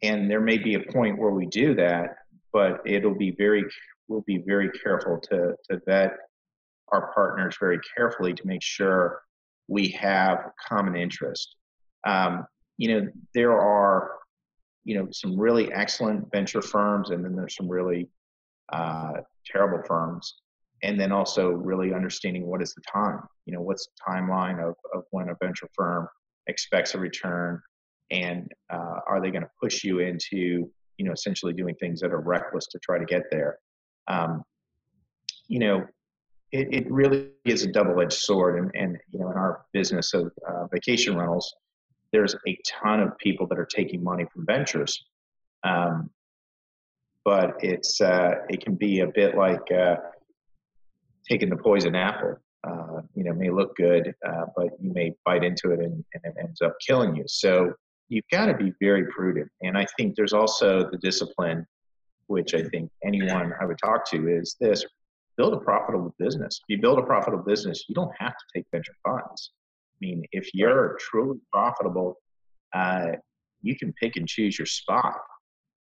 and 0.02 0.30
there 0.30 0.42
may 0.42 0.58
be 0.58 0.74
a 0.74 0.92
point 0.92 1.20
where 1.20 1.32
we 1.32 1.46
do 1.46 1.76
that, 1.76 2.16
but 2.52 2.82
it'll 2.86 3.16
be 3.16 3.30
very 3.32 3.64
we'll 4.08 4.24
be 4.26 4.40
very 4.48 4.72
careful 4.84 5.20
to 5.30 5.54
to 5.70 5.80
vet 5.86 6.14
our 6.90 7.14
partners 7.14 7.56
very 7.60 7.80
carefully 7.96 8.34
to 8.34 8.48
make 8.48 8.64
sure 8.64 9.22
we 9.68 9.90
have 9.90 10.50
common 10.68 10.96
interest. 10.96 11.56
Um, 12.08 12.46
you 12.78 12.88
know, 12.90 13.08
there 13.36 13.54
are 13.54 14.12
you 14.84 14.98
know 14.98 15.08
some 15.12 15.40
really 15.40 15.72
excellent 15.74 16.32
venture 16.32 16.62
firms, 16.62 17.12
and 17.12 17.24
then 17.24 17.36
there's 17.36 17.56
some 17.56 17.68
really 17.68 18.10
uh, 18.72 19.14
terrible 19.46 19.82
firms. 19.88 20.36
And 20.86 21.00
then 21.00 21.14
also 21.14 21.52
really 21.52 21.94
understanding 21.94 22.46
what 22.46 22.62
is 22.62 22.74
the 22.74 22.82
time 22.82 23.22
you 23.46 23.54
know 23.54 23.62
what's 23.62 23.88
the 23.88 24.12
timeline 24.12 24.60
of, 24.60 24.76
of 24.94 25.04
when 25.12 25.30
a 25.30 25.36
venture 25.42 25.70
firm 25.74 26.08
expects 26.48 26.94
a 26.94 27.00
return 27.00 27.62
and 28.12 28.52
uh, 28.72 29.00
are 29.08 29.22
they 29.22 29.32
going 29.32 29.44
to 29.44 29.50
push 29.62 29.84
you 29.84 30.00
into 30.00 30.70
you 30.98 31.06
know 31.06 31.12
essentially 31.12 31.54
doing 31.54 31.76
things 31.76 32.00
that 32.02 32.12
are 32.12 32.22
reckless 32.22 32.68
to 32.68 32.80
try 32.80 32.98
to 32.98 33.06
get 33.06 33.24
there? 33.32 33.58
Um, 34.08 34.44
you 35.48 35.60
know 35.60 35.86
it, 36.52 36.68
it 36.72 36.92
really 36.92 37.30
is 37.46 37.64
a 37.64 37.72
double-edged 37.72 38.14
sword 38.14 38.60
and, 38.60 38.72
and 38.76 38.98
you 39.12 39.20
know 39.20 39.32
in 39.32 39.38
our 39.38 39.66
business 39.74 40.14
of 40.14 40.32
uh, 40.48 40.68
vacation 40.68 41.18
rentals 41.18 41.54
there's 42.14 42.36
a 42.48 42.58
ton 42.66 43.02
of 43.02 43.18
people 43.18 43.48
that 43.48 43.60
are 43.60 43.66
taking 43.66 44.02
money 44.04 44.26
from 44.34 44.46
ventures 44.46 45.04
um, 45.64 46.10
but 47.26 47.56
it's 47.62 48.02
uh, 48.02 48.36
it 48.50 48.64
can 48.64 48.76
be 48.76 49.00
a 49.00 49.08
bit 49.08 49.36
like 49.36 49.72
uh, 49.72 49.96
taking 51.30 51.50
the 51.50 51.58
poison 51.58 51.96
apple. 51.96 52.38
Uh, 52.66 53.02
you 53.14 53.26
know, 53.26 53.34
may 53.34 53.50
look 53.50 53.76
good, 53.76 54.14
uh, 54.26 54.46
but 54.56 54.68
you 54.80 54.94
may 54.94 55.14
bite 55.26 55.44
into 55.44 55.72
it 55.72 55.80
and, 55.80 56.04
and 56.14 56.24
it 56.24 56.34
ends 56.42 56.62
up 56.62 56.74
killing 56.86 57.14
you. 57.14 57.26
So 57.28 57.74
you've 58.08 58.24
got 58.32 58.46
to 58.46 58.54
be 58.54 58.72
very 58.80 59.06
prudent. 59.08 59.50
And 59.62 59.78
I 59.78 59.86
think 59.98 60.16
there's 60.16 60.32
also 60.32 60.90
the 60.90 60.98
discipline, 60.98 61.68
which 62.28 62.54
I 62.54 62.64
think 62.64 62.90
anyone 63.04 63.52
I 63.60 63.66
would 63.66 63.80
talk 63.84 64.10
to 64.12 64.30
is 64.30 64.56
this 64.62 64.86
build 65.36 65.54
a 65.54 65.58
profitable 65.58 66.16
business. 66.20 66.62
If 66.70 66.78
you 66.78 66.82
build 66.82 67.00
a 67.00 67.04
profitable 67.04 67.44
business, 67.44 67.84
you 67.90 67.96
don't 67.96 68.14
have 68.18 68.32
to 68.32 68.46
take 68.56 68.66
venture 68.72 68.96
funds. 69.06 69.52
I 69.94 69.98
mean, 70.02 70.24
if 70.32 70.50
you're 70.54 70.98
truly 71.00 71.40
profitable, 71.52 72.18
uh, 72.74 73.14
you 73.62 73.76
can 73.78 73.94
pick 73.94 74.16
and 74.18 74.28
choose 74.28 74.58
your 74.58 74.66
spot. 74.66 75.20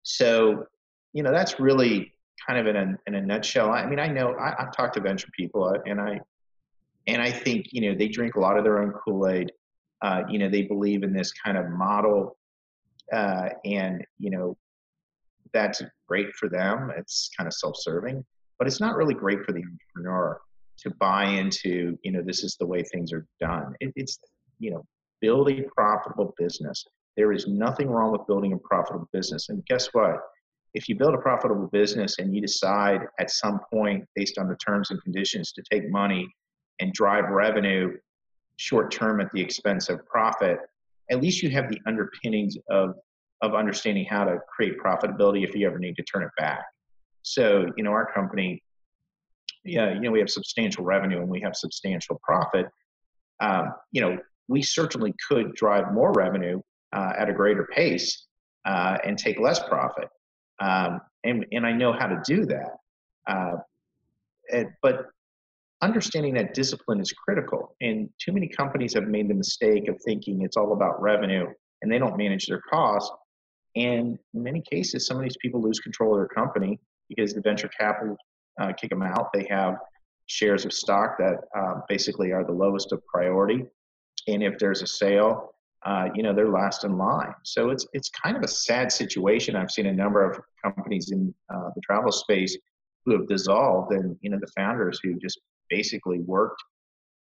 So, 0.02 0.66
you 1.12 1.22
know, 1.22 1.32
that's 1.32 1.58
really 1.58 2.12
kind 2.46 2.58
of 2.58 2.66
in 2.66 2.76
a 2.76 2.96
in 3.06 3.14
a 3.14 3.20
nutshell. 3.20 3.70
I 3.70 3.86
mean, 3.86 3.98
I 3.98 4.08
know 4.08 4.34
I, 4.38 4.54
have 4.58 4.72
talked 4.72 4.94
to 4.94 5.00
venture 5.00 5.28
people, 5.36 5.64
uh, 5.64 5.78
and 5.86 6.00
I 6.00 6.20
and 7.06 7.22
I 7.22 7.30
think 7.30 7.66
you 7.72 7.80
know 7.82 7.98
they 7.98 8.08
drink 8.08 8.34
a 8.34 8.40
lot 8.40 8.56
of 8.56 8.64
their 8.64 8.82
own 8.82 8.92
Kool 8.92 9.28
Aid. 9.28 9.52
Uh, 10.02 10.22
you 10.28 10.38
know, 10.38 10.48
they 10.48 10.62
believe 10.62 11.02
in 11.02 11.12
this 11.12 11.32
kind 11.32 11.58
of 11.58 11.68
model, 11.68 12.36
uh, 13.12 13.50
and 13.64 14.04
you 14.18 14.30
know 14.30 14.56
that's 15.52 15.82
great 16.08 16.32
for 16.34 16.48
them. 16.48 16.90
It's 16.96 17.30
kind 17.36 17.46
of 17.46 17.52
self-serving, 17.54 18.24
but 18.58 18.66
it's 18.66 18.80
not 18.80 18.96
really 18.96 19.14
great 19.14 19.44
for 19.44 19.52
the 19.52 19.62
entrepreneur 19.62 20.40
to 20.80 20.90
buy 20.90 21.24
into. 21.24 21.98
You 22.02 22.12
know, 22.12 22.22
this 22.22 22.42
is 22.44 22.56
the 22.58 22.66
way 22.66 22.82
things 22.82 23.12
are 23.12 23.26
done. 23.40 23.74
It, 23.80 23.92
it's 23.96 24.18
you 24.58 24.70
know, 24.70 24.84
build 25.20 25.50
a 25.50 25.62
profitable 25.76 26.34
business. 26.38 26.84
There 27.16 27.32
is 27.32 27.46
nothing 27.46 27.88
wrong 27.88 28.12
with 28.12 28.26
building 28.26 28.52
a 28.52 28.58
profitable 28.58 29.08
business, 29.12 29.48
and 29.48 29.64
guess 29.66 29.88
what? 29.92 30.20
if 30.74 30.88
you 30.88 30.94
build 30.94 31.14
a 31.14 31.18
profitable 31.18 31.66
business 31.68 32.18
and 32.18 32.34
you 32.34 32.40
decide 32.40 33.00
at 33.18 33.30
some 33.30 33.60
point 33.72 34.04
based 34.14 34.38
on 34.38 34.48
the 34.48 34.56
terms 34.56 34.90
and 34.90 35.02
conditions 35.02 35.52
to 35.52 35.62
take 35.70 35.88
money 35.90 36.28
and 36.80 36.92
drive 36.92 37.28
revenue 37.30 37.96
short 38.56 38.90
term 38.90 39.20
at 39.20 39.30
the 39.32 39.40
expense 39.40 39.88
of 39.88 40.04
profit 40.06 40.58
at 41.10 41.20
least 41.20 41.42
you 41.42 41.50
have 41.50 41.68
the 41.68 41.80
underpinnings 41.86 42.56
of 42.68 42.94
of 43.42 43.54
understanding 43.54 44.04
how 44.04 44.24
to 44.24 44.38
create 44.54 44.78
profitability 44.78 45.42
if 45.42 45.54
you 45.54 45.66
ever 45.66 45.78
need 45.78 45.96
to 45.96 46.02
turn 46.02 46.22
it 46.22 46.30
back 46.38 46.64
so 47.22 47.66
you 47.76 47.82
know 47.82 47.90
our 47.90 48.10
company 48.12 48.62
yeah 49.64 49.92
you 49.92 50.00
know 50.00 50.10
we 50.10 50.18
have 50.18 50.30
substantial 50.30 50.84
revenue 50.84 51.18
and 51.18 51.28
we 51.28 51.40
have 51.40 51.54
substantial 51.54 52.20
profit 52.22 52.66
um, 53.40 53.72
you 53.92 54.00
know 54.00 54.18
we 54.48 54.62
certainly 54.62 55.14
could 55.28 55.54
drive 55.54 55.92
more 55.92 56.12
revenue 56.12 56.60
uh, 56.92 57.12
at 57.18 57.28
a 57.28 57.32
greater 57.32 57.68
pace 57.74 58.26
uh, 58.64 58.98
and 59.04 59.16
take 59.18 59.38
less 59.38 59.60
profit 59.68 60.08
um, 60.60 61.00
and 61.24 61.46
and 61.52 61.66
I 61.66 61.72
know 61.72 61.92
how 61.92 62.06
to 62.06 62.20
do 62.24 62.44
that. 62.46 62.76
Uh, 63.26 63.56
and, 64.52 64.68
but 64.82 65.06
understanding 65.82 66.34
that 66.34 66.54
discipline 66.54 67.00
is 67.00 67.12
critical, 67.12 67.74
and 67.80 68.08
too 68.18 68.32
many 68.32 68.48
companies 68.48 68.94
have 68.94 69.08
made 69.08 69.28
the 69.28 69.34
mistake 69.34 69.88
of 69.88 70.00
thinking 70.04 70.42
it's 70.42 70.56
all 70.56 70.72
about 70.72 71.00
revenue, 71.00 71.46
and 71.82 71.90
they 71.90 71.98
don't 71.98 72.16
manage 72.16 72.46
their 72.46 72.60
costs. 72.70 73.10
And 73.76 74.18
in 74.34 74.42
many 74.42 74.62
cases, 74.70 75.06
some 75.06 75.16
of 75.16 75.22
these 75.22 75.36
people 75.40 75.62
lose 75.62 75.78
control 75.78 76.14
of 76.14 76.18
their 76.18 76.28
company 76.28 76.78
because 77.08 77.32
the 77.32 77.40
venture 77.40 77.68
capital 77.68 78.16
uh, 78.60 78.72
kick 78.72 78.90
them 78.90 79.02
out. 79.02 79.32
They 79.32 79.46
have 79.50 79.76
shares 80.26 80.64
of 80.64 80.72
stock 80.72 81.16
that 81.18 81.38
uh, 81.56 81.80
basically 81.88 82.32
are 82.32 82.44
the 82.44 82.52
lowest 82.52 82.92
of 82.92 83.04
priority, 83.06 83.64
and 84.28 84.42
if 84.42 84.58
there's 84.58 84.82
a 84.82 84.86
sale, 84.86 85.54
uh, 85.84 86.08
you 86.14 86.22
know, 86.22 86.34
they're 86.34 86.50
last 86.50 86.84
in 86.84 86.98
line. 86.98 87.34
So 87.42 87.70
it's 87.70 87.86
it's 87.92 88.10
kind 88.10 88.36
of 88.36 88.42
a 88.42 88.48
sad 88.48 88.92
situation. 88.92 89.56
I've 89.56 89.70
seen 89.70 89.86
a 89.86 89.92
number 89.92 90.28
of 90.28 90.38
companies 90.62 91.10
in 91.10 91.34
uh, 91.52 91.70
the 91.74 91.80
travel 91.80 92.12
space 92.12 92.56
who 93.04 93.12
have 93.12 93.26
dissolved, 93.26 93.92
and 93.92 94.16
you 94.20 94.30
know, 94.30 94.38
the 94.38 94.52
founders 94.56 95.00
who 95.02 95.18
just 95.18 95.40
basically 95.70 96.20
worked, 96.20 96.62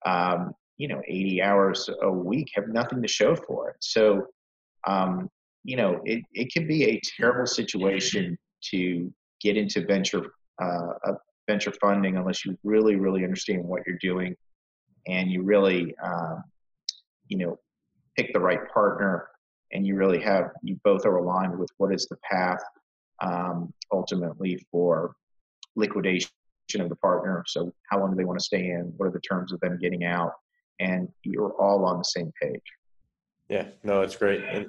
um, 0.06 0.52
you 0.78 0.88
know, 0.88 1.02
80 1.08 1.42
hours 1.42 1.90
a 2.02 2.12
week 2.12 2.50
have 2.56 2.68
nothing 2.68 3.02
to 3.02 3.08
show 3.08 3.36
for 3.36 3.70
it. 3.70 3.78
So, 3.80 4.26
um, 4.86 5.30
you 5.64 5.78
know, 5.78 6.02
it 6.04 6.24
it 6.34 6.52
can 6.52 6.68
be 6.68 6.84
a 6.86 7.02
terrible 7.18 7.46
situation 7.46 8.38
to 8.72 9.14
get 9.42 9.56
into 9.56 9.86
venture 9.86 10.34
uh, 10.60 11.14
venture 11.48 11.74
funding 11.82 12.18
unless 12.18 12.46
you 12.46 12.58
really 12.64 12.96
really 12.96 13.24
understand 13.24 13.64
what 13.64 13.84
you're 13.86 13.98
doing, 14.02 14.36
and 15.08 15.32
you 15.32 15.44
really, 15.44 15.96
um, 16.04 16.44
you 17.28 17.38
know 17.38 17.58
pick 18.18 18.34
the 18.34 18.40
right 18.40 18.60
partner 18.74 19.30
and 19.72 19.88
you 19.88 19.96
really 19.96 20.20
have 20.20 20.52
you 20.64 20.78
both 20.84 21.06
are 21.06 21.18
aligned 21.18 21.58
with 21.58 21.70
what 21.78 21.94
is 21.94 22.08
the 22.08 22.18
path 22.30 22.62
um, 23.22 23.74
ultimately 23.92 24.64
for 24.72 25.14
liquidation 25.76 26.30
of 26.80 26.90
the 26.90 26.96
partner. 26.96 27.44
So 27.48 27.72
how 27.90 28.00
long 28.00 28.12
do 28.12 28.18
they 28.18 28.26
want 28.26 28.40
to 28.40 28.44
stay 28.44 28.70
in? 28.70 28.94
What 28.98 29.08
are 29.08 29.12
the 29.12 29.22
terms 29.22 29.54
of 29.54 29.60
them 29.60 29.78
getting 29.82 30.04
out? 30.04 30.34
And 30.80 31.08
you're 31.24 31.54
all 31.54 31.86
on 31.86 31.98
the 31.98 32.04
same 32.04 32.32
page. 32.42 32.62
Yeah 33.50 33.68
no 33.84 34.02
it's 34.02 34.16
great. 34.16 34.44
And 34.44 34.68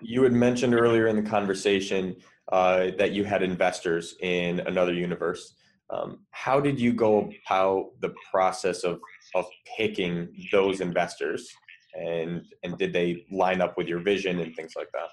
you 0.00 0.22
had 0.22 0.32
mentioned 0.32 0.74
earlier 0.74 1.06
in 1.06 1.16
the 1.16 1.28
conversation 1.28 2.16
uh, 2.50 2.90
that 2.98 3.12
you 3.12 3.24
had 3.24 3.42
investors 3.42 4.16
in 4.20 4.60
another 4.60 4.92
universe 4.94 5.54
Um, 5.90 6.20
how 6.30 6.60
did 6.60 6.80
you 6.80 6.92
go 6.94 7.30
about 7.46 7.90
the 8.00 8.14
process 8.30 8.84
of 8.84 9.00
of 9.34 9.46
picking 9.76 10.28
those 10.50 10.80
investors, 10.80 11.48
and 11.94 12.42
and 12.62 12.78
did 12.78 12.92
they 12.92 13.26
line 13.30 13.60
up 13.60 13.76
with 13.76 13.88
your 13.88 14.00
vision 14.00 14.40
and 14.40 14.54
things 14.56 14.72
like 14.76 14.88
that? 14.92 15.10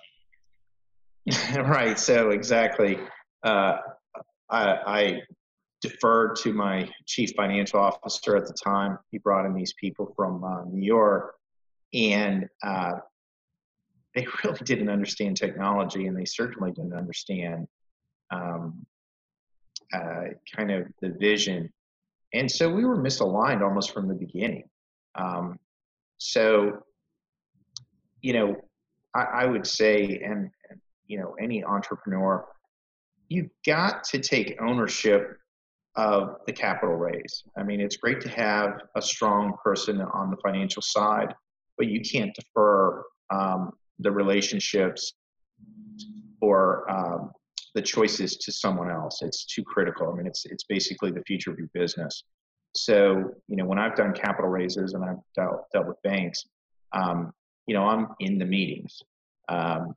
right. 1.67 1.99
So 1.99 2.31
exactly, 2.31 2.97
uh, 3.43 3.77
I, 4.49 4.63
I 4.85 5.21
deferred 5.81 6.35
to 6.37 6.53
my 6.53 6.89
chief 7.05 7.31
financial 7.35 7.79
officer 7.79 8.35
at 8.35 8.45
the 8.47 8.53
time. 8.53 8.97
He 9.11 9.17
brought 9.17 9.45
in 9.45 9.53
these 9.53 9.73
people 9.73 10.13
from 10.15 10.43
uh, 10.43 10.63
New 10.65 10.85
York, 10.85 11.35
and 11.93 12.47
uh, 12.63 12.93
they 14.19 14.27
really 14.43 14.59
didn't 14.63 14.89
understand 14.89 15.37
technology, 15.37 16.07
and 16.07 16.17
they 16.17 16.25
certainly 16.25 16.71
didn't 16.71 16.93
understand 16.93 17.67
um, 18.31 18.85
uh, 19.93 20.25
kind 20.55 20.71
of 20.71 20.87
the 21.01 21.09
vision. 21.19 21.71
And 22.33 22.49
so 22.49 22.69
we 22.69 22.85
were 22.85 22.97
misaligned 22.97 23.61
almost 23.61 23.91
from 23.91 24.07
the 24.07 24.13
beginning. 24.13 24.65
Um, 25.15 25.57
so, 26.17 26.83
you 28.21 28.33
know, 28.33 28.55
I, 29.15 29.21
I 29.21 29.45
would 29.45 29.65
say, 29.65 30.21
and, 30.23 30.51
and, 30.69 30.79
you 31.07 31.17
know, 31.19 31.35
any 31.41 31.63
entrepreneur, 31.63 32.45
you've 33.29 33.49
got 33.65 34.03
to 34.05 34.19
take 34.19 34.61
ownership 34.61 35.37
of 35.95 36.35
the 36.45 36.53
capital 36.53 36.95
raise. 36.95 37.43
I 37.57 37.63
mean, 37.63 37.81
it's 37.81 37.97
great 37.97 38.21
to 38.21 38.29
have 38.29 38.81
a 38.95 39.01
strong 39.01 39.55
person 39.63 40.01
on 40.01 40.29
the 40.29 40.37
financial 40.37 40.83
side, 40.83 41.33
but 41.77 41.87
you 41.87 42.01
can't 42.01 42.33
defer 42.35 43.03
um, 43.31 43.71
the 43.99 44.11
relationships 44.11 45.13
or 46.41 46.89
um, 46.89 47.31
the 47.75 47.81
choices 47.81 48.37
to 48.37 48.51
someone 48.51 48.89
else. 48.89 49.21
It's 49.21 49.45
too 49.45 49.63
critical. 49.63 50.11
I 50.11 50.15
mean, 50.15 50.27
it's 50.27 50.45
it's 50.45 50.63
basically 50.63 51.11
the 51.11 51.23
future 51.23 51.51
of 51.51 51.57
your 51.57 51.69
business. 51.73 52.23
So, 52.75 53.33
you 53.47 53.55
know, 53.55 53.65
when 53.65 53.79
I've 53.79 53.95
done 53.95 54.13
capital 54.13 54.49
raises 54.49 54.93
and 54.93 55.03
I've 55.03 55.17
dealt, 55.35 55.65
dealt 55.73 55.87
with 55.87 56.01
banks, 56.03 56.45
um, 56.93 57.33
you 57.65 57.73
know, 57.73 57.83
I'm 57.83 58.09
in 58.19 58.37
the 58.37 58.45
meetings. 58.45 59.01
Um, 59.47 59.95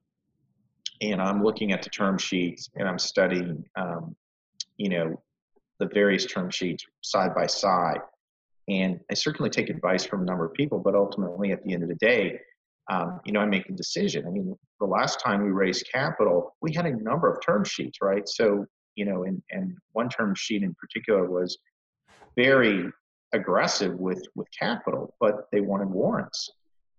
and 1.03 1.21
I'm 1.21 1.43
looking 1.43 1.73
at 1.73 1.83
the 1.83 1.91
term 1.91 2.17
sheets 2.17 2.71
and 2.77 2.89
I'm 2.89 2.99
studying, 2.99 3.65
um, 3.77 4.17
you 4.77 4.89
know, 4.89 5.21
the 5.81 5.87
various 5.87 6.27
term 6.27 6.49
sheets 6.51 6.85
side 7.03 7.35
by 7.35 7.47
side. 7.47 8.01
And 8.69 9.01
I 9.11 9.15
certainly 9.15 9.51
take 9.51 9.69
advice 9.69 10.07
from 10.07 10.23
a 10.23 10.25
number 10.25 10.45
of 10.45 10.55
people, 10.55 10.79
but 10.79 10.95
ultimately 10.95 11.51
at 11.53 11.63
the 11.65 11.75
end 11.75 11.83
of 11.83 11.89
the 11.89 11.97
day, 11.97 12.39
um, 12.91 13.21
you 13.25 13.33
know, 13.33 13.41
I 13.41 13.47
make 13.47 13.69
a 13.69 13.73
decision. 13.73 14.27
I 14.27 14.31
mean, 14.31 14.57
the 14.81 14.87
last 14.87 15.21
time 15.21 15.43
we 15.43 15.51
raised 15.51 15.87
capital, 15.93 16.57
we 16.61 16.75
had 16.75 16.87
a 16.87 16.97
number 16.97 17.33
of 17.33 17.39
term 17.45 17.65
sheets, 17.65 17.99
right? 18.03 18.29
So, 18.29 18.67
you 18.97 19.05
know, 19.05 19.25
and, 19.25 19.43
and 19.51 19.77
one 19.93 20.09
term 20.09 20.35
sheet 20.35 20.63
in 20.63 20.75
particular 20.75 21.31
was 21.31 21.59
very 22.37 22.91
aggressive 23.33 23.95
with, 23.99 24.23
with 24.35 24.49
capital, 24.59 25.15
but 25.21 25.47
they 25.53 25.61
wanted 25.61 25.89
warrants. 25.89 26.51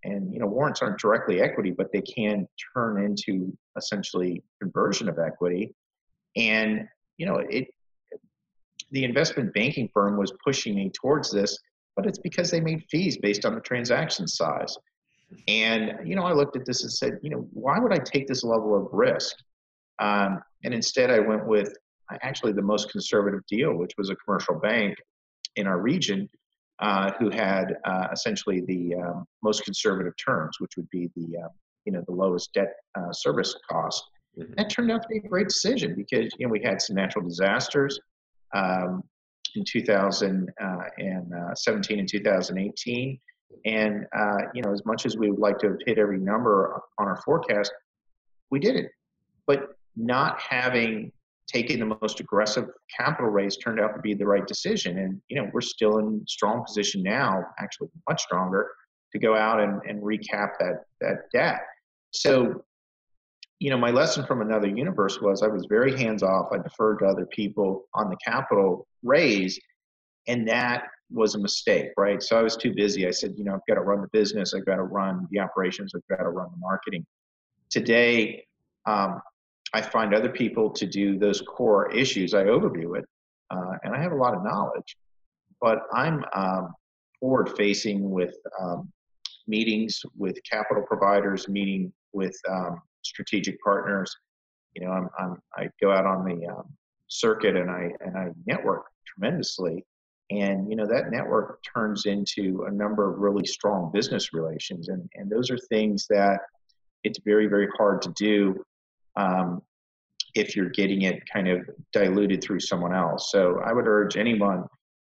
And, 0.06 0.34
you 0.34 0.40
know, 0.40 0.48
warrants 0.48 0.82
aren't 0.82 1.00
directly 1.00 1.42
equity, 1.42 1.72
but 1.72 1.92
they 1.92 2.02
can 2.02 2.48
turn 2.76 3.04
into 3.04 3.56
essentially 3.78 4.44
conversion 4.62 5.08
of 5.08 5.18
equity. 5.20 5.74
And, 6.36 6.88
you 7.18 7.26
know, 7.26 7.38
it, 7.50 7.68
the 8.92 9.04
investment 9.04 9.54
banking 9.54 9.90
firm 9.94 10.18
was 10.18 10.34
pushing 10.44 10.76
me 10.76 10.92
towards 10.94 11.32
this, 11.32 11.58
but 11.96 12.06
it's 12.06 12.20
because 12.20 12.52
they 12.52 12.60
made 12.60 12.84
fees 12.90 13.18
based 13.18 13.46
on 13.46 13.56
the 13.56 13.62
transaction 13.62 14.28
size. 14.28 14.78
And, 15.48 16.08
you 16.08 16.16
know, 16.16 16.24
I 16.24 16.34
looked 16.34 16.56
at 16.56 16.66
this 16.66 16.84
and 16.84 16.92
said, 16.92 17.20
you 17.22 17.30
know, 17.30 17.48
why 17.52 17.80
would 17.80 17.94
I 17.94 17.98
take 17.98 18.28
this 18.28 18.44
level 18.44 18.76
of 18.76 18.88
risk? 18.92 19.36
Um, 20.00 20.42
and 20.64 20.74
instead, 20.74 21.12
I 21.12 21.20
went 21.20 21.46
with 21.48 21.74
actually 22.22 22.54
the 22.54 22.62
most 22.62 22.92
conservative 22.92 23.42
deal, 23.48 23.76
which 23.76 23.92
was 23.98 24.10
a 24.10 24.16
commercial 24.16 24.56
bank 24.56 24.96
in 25.56 25.68
our 25.68 25.80
region 25.80 26.30
uh, 26.80 27.12
who 27.20 27.30
had 27.30 27.76
uh, 27.86 28.08
essentially 28.12 28.62
the 28.68 28.96
um, 28.96 29.26
most 29.44 29.64
conservative 29.64 30.14
terms, 30.24 30.58
which 30.60 30.72
would 30.78 30.90
be 30.90 31.10
the, 31.16 31.38
uh, 31.38 31.48
you 31.86 31.94
know, 31.94 32.04
the 32.08 32.14
lowest 32.14 32.54
debt 32.54 32.74
uh, 32.96 33.12
service 33.12 33.56
cost. 33.70 34.04
Mm-hmm. 34.38 34.54
That 34.58 34.70
turned 34.70 34.92
out 34.92 35.04
to 35.04 35.08
be 35.08 35.18
a 35.18 35.28
great 35.28 35.48
decision 35.48 35.96
because, 35.96 36.34
you 36.38 36.48
know, 36.48 36.52
we 36.52 36.62
had 36.62 36.82
some 36.82 36.96
natural 36.96 37.28
disasters. 37.28 38.00
Um, 38.56 39.04
in 39.56 39.64
2017 39.64 40.48
uh, 40.62 42.00
and 42.00 42.10
2018 42.10 43.20
and 43.66 44.06
uh, 44.16 44.38
you 44.54 44.62
know, 44.62 44.72
as 44.72 44.86
much 44.86 45.06
as 45.06 45.18
we 45.18 45.30
would 45.30 45.40
like 45.40 45.58
to 45.60 45.70
have 45.70 45.78
hit 45.86 45.98
every 45.98 46.20
number 46.20 46.82
on 46.98 47.08
our 47.08 47.22
forecast, 47.24 47.72
we 48.52 48.60
did 48.60 48.76
it. 48.76 48.92
But 49.48 49.76
not 49.96 50.40
having 50.40 51.12
taken 51.48 51.80
the 51.80 51.98
most 52.02 52.20
aggressive 52.20 52.70
capital 52.96 53.30
raise 53.30 53.58
turned 53.58 53.80
out 53.80 53.94
to 53.94 54.02
be 54.02 54.14
the 54.14 54.26
right 54.26 54.46
decision. 54.48 55.00
And 55.00 55.22
you 55.30 55.42
know, 55.42 55.50
we're 55.54 55.62
still 55.62 56.00
in 56.00 56.24
strong 56.28 56.64
position 56.66 57.04
now, 57.04 57.44
actually 57.60 57.90
much 58.10 58.22
stronger, 58.22 58.72
to 59.12 59.20
go 59.20 59.36
out 59.36 59.60
and, 59.60 59.82
and 59.88 60.02
recap 60.02 60.52
that 60.60 60.86
that 61.02 61.30
debt. 61.32 61.62
So, 62.12 62.64
you 63.60 63.70
know, 63.70 63.78
my 63.78 63.92
lesson 63.92 64.26
from 64.26 64.42
another 64.42 64.68
universe 64.68 65.20
was 65.22 65.42
I 65.42 65.48
was 65.48 65.66
very 65.70 65.98
hands 65.98 66.24
off. 66.24 66.48
I 66.52 66.58
deferred 66.58 67.00
to 67.00 67.06
other 67.06 67.26
people 67.26 67.86
on 67.94 68.10
the 68.10 68.18
capital 68.26 68.88
raise, 69.04 69.60
and 70.28 70.48
that 70.48 70.86
was 71.14 71.36
a 71.36 71.40
mistake, 71.40 71.90
right? 71.98 72.22
So 72.22 72.38
I 72.38 72.42
was 72.42 72.58
too 72.58 72.74
busy. 72.74 73.08
I 73.08 73.12
said, 73.12 73.34
you 73.38 73.44
know, 73.44 73.54
I've 73.54 73.66
got 73.68 73.76
to 73.76 73.82
run 73.82 74.02
the 74.02 74.08
business, 74.12 74.54
I've 74.54 74.66
got 74.66 74.78
to 74.78 74.84
run 74.84 75.28
the 75.32 75.40
operations, 75.40 75.94
I've 75.96 76.08
got 76.10 76.24
to 76.24 76.30
run 76.30 76.50
the 76.52 76.58
marketing. 76.58 77.06
Today, 77.70 78.46
um, 78.86 79.22
I 79.74 79.82
find 79.82 80.14
other 80.14 80.30
people 80.30 80.70
to 80.72 80.86
do 80.86 81.18
those 81.18 81.42
core 81.42 81.92
issues. 81.92 82.34
I 82.34 82.44
overview 82.44 82.98
it, 82.98 83.06
uh, 83.50 83.78
and 83.84 83.96
I 83.96 84.02
have 84.02 84.12
a 84.12 84.16
lot 84.16 84.36
of 84.36 84.44
knowledge, 84.44 84.98
but 85.62 85.84
I'm 85.94 86.24
um, 86.34 86.74
forward 87.20 87.52
facing 87.58 88.12
with 88.12 88.36
um, 88.62 88.92
meetings 89.48 90.02
with 90.18 90.38
capital 90.50 90.84
providers, 90.84 91.48
meeting 91.48 91.92
with 92.12 92.36
um, 92.50 92.82
strategic 93.02 93.62
partners. 93.62 94.16
You 94.76 94.86
know, 94.86 94.92
I'm, 94.92 95.10
I'm, 95.20 95.38
i 95.58 95.70
go 95.82 95.92
out 95.92 96.06
on 96.06 96.26
the 96.26 96.48
um, 96.48 96.66
circuit 97.08 97.56
and 97.56 97.70
I 97.70 97.92
and 98.00 98.18
I 98.18 98.30
network 98.48 98.86
tremendously 99.06 99.86
and 100.32 100.70
you 100.70 100.76
know 100.76 100.86
that 100.86 101.12
network 101.12 101.60
turns 101.76 102.06
into 102.06 102.66
a 102.68 102.72
number 102.72 103.12
of 103.12 103.20
really 103.20 103.46
strong 103.46 103.92
business 103.94 104.34
relations. 104.34 104.90
And, 104.90 105.10
and 105.16 105.30
those 105.30 105.52
are 105.52 105.58
things 105.58 106.08
that 106.10 106.40
it's 107.04 107.20
very 107.26 107.48
very 107.48 107.68
hard 107.78 108.02
to 108.04 108.14
do 108.16 108.64
um, 109.16 109.62
if 110.36 110.56
you're 110.56 110.70
getting 110.70 111.04
it 111.04 111.22
kind 111.32 111.48
of 111.48 111.70
diluted 111.92 112.44
through 112.44 112.62
someone 112.62 112.94
else. 112.94 113.32
So 113.32 113.60
i 113.66 113.74
would 113.74 113.88
urge 113.88 114.18
anyone 114.18 114.64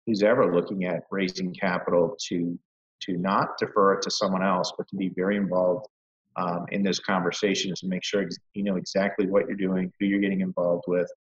who's 0.07 0.23
ever 0.23 0.55
looking 0.55 0.85
at 0.85 1.05
raising 1.11 1.55
capital 1.55 2.17
to 2.29 2.59
to 3.03 3.17
not 3.17 3.59
defer 3.59 3.95
it 3.95 4.03
to 4.03 4.11
someone 4.11 4.43
else 4.43 4.73
but 4.77 4.89
to 4.89 4.97
be 4.97 5.11
very 5.11 5.37
involved 5.37 5.87
um, 6.37 6.67
in 6.73 6.83
those 6.83 6.99
conversations 6.99 7.83
and 7.83 7.91
make 7.91 8.05
sure 8.05 8.27
you 8.55 8.65
know 8.65 8.77
exactly 8.77 9.27
what 9.27 9.47
you're 9.47 9.57
doing 9.57 9.93
who 9.99 10.07
you're 10.07 10.21
getting 10.21 10.41
involved 10.41 10.85
with 10.87 11.11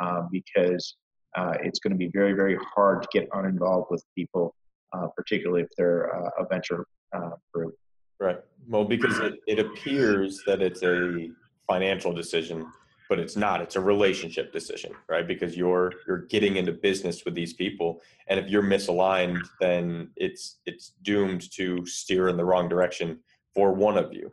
um, 0.00 0.28
because 0.32 0.96
uh, 1.36 1.54
it's 1.62 1.78
going 1.78 1.92
to 1.92 1.98
be 1.98 2.08
very, 2.08 2.32
very 2.32 2.58
hard 2.74 3.02
to 3.02 3.08
get 3.12 3.28
uninvolved 3.34 3.88
with 3.90 4.04
people, 4.14 4.54
uh, 4.92 5.06
particularly 5.16 5.62
if 5.62 5.68
they're 5.76 6.14
uh, 6.14 6.30
a 6.38 6.46
venture 6.46 6.86
uh, 7.14 7.30
group. 7.52 7.74
Right. 8.18 8.38
Well, 8.68 8.84
because 8.84 9.18
it, 9.18 9.34
it 9.46 9.58
appears 9.58 10.42
that 10.46 10.62
it's 10.62 10.82
a 10.82 11.28
financial 11.66 12.12
decision, 12.12 12.66
but 13.08 13.18
it's 13.18 13.36
not. 13.36 13.60
It's 13.60 13.76
a 13.76 13.80
relationship 13.80 14.52
decision, 14.52 14.92
right? 15.08 15.26
Because 15.28 15.56
you're 15.56 15.92
you're 16.06 16.22
getting 16.26 16.56
into 16.56 16.72
business 16.72 17.24
with 17.24 17.34
these 17.34 17.52
people, 17.52 18.00
and 18.28 18.40
if 18.40 18.48
you're 18.48 18.62
misaligned, 18.62 19.46
then 19.60 20.10
it's 20.16 20.58
it's 20.64 20.92
doomed 21.02 21.52
to 21.52 21.84
steer 21.84 22.28
in 22.28 22.36
the 22.38 22.44
wrong 22.44 22.68
direction 22.68 23.18
for 23.54 23.72
one 23.72 23.98
of 23.98 24.12
you, 24.12 24.30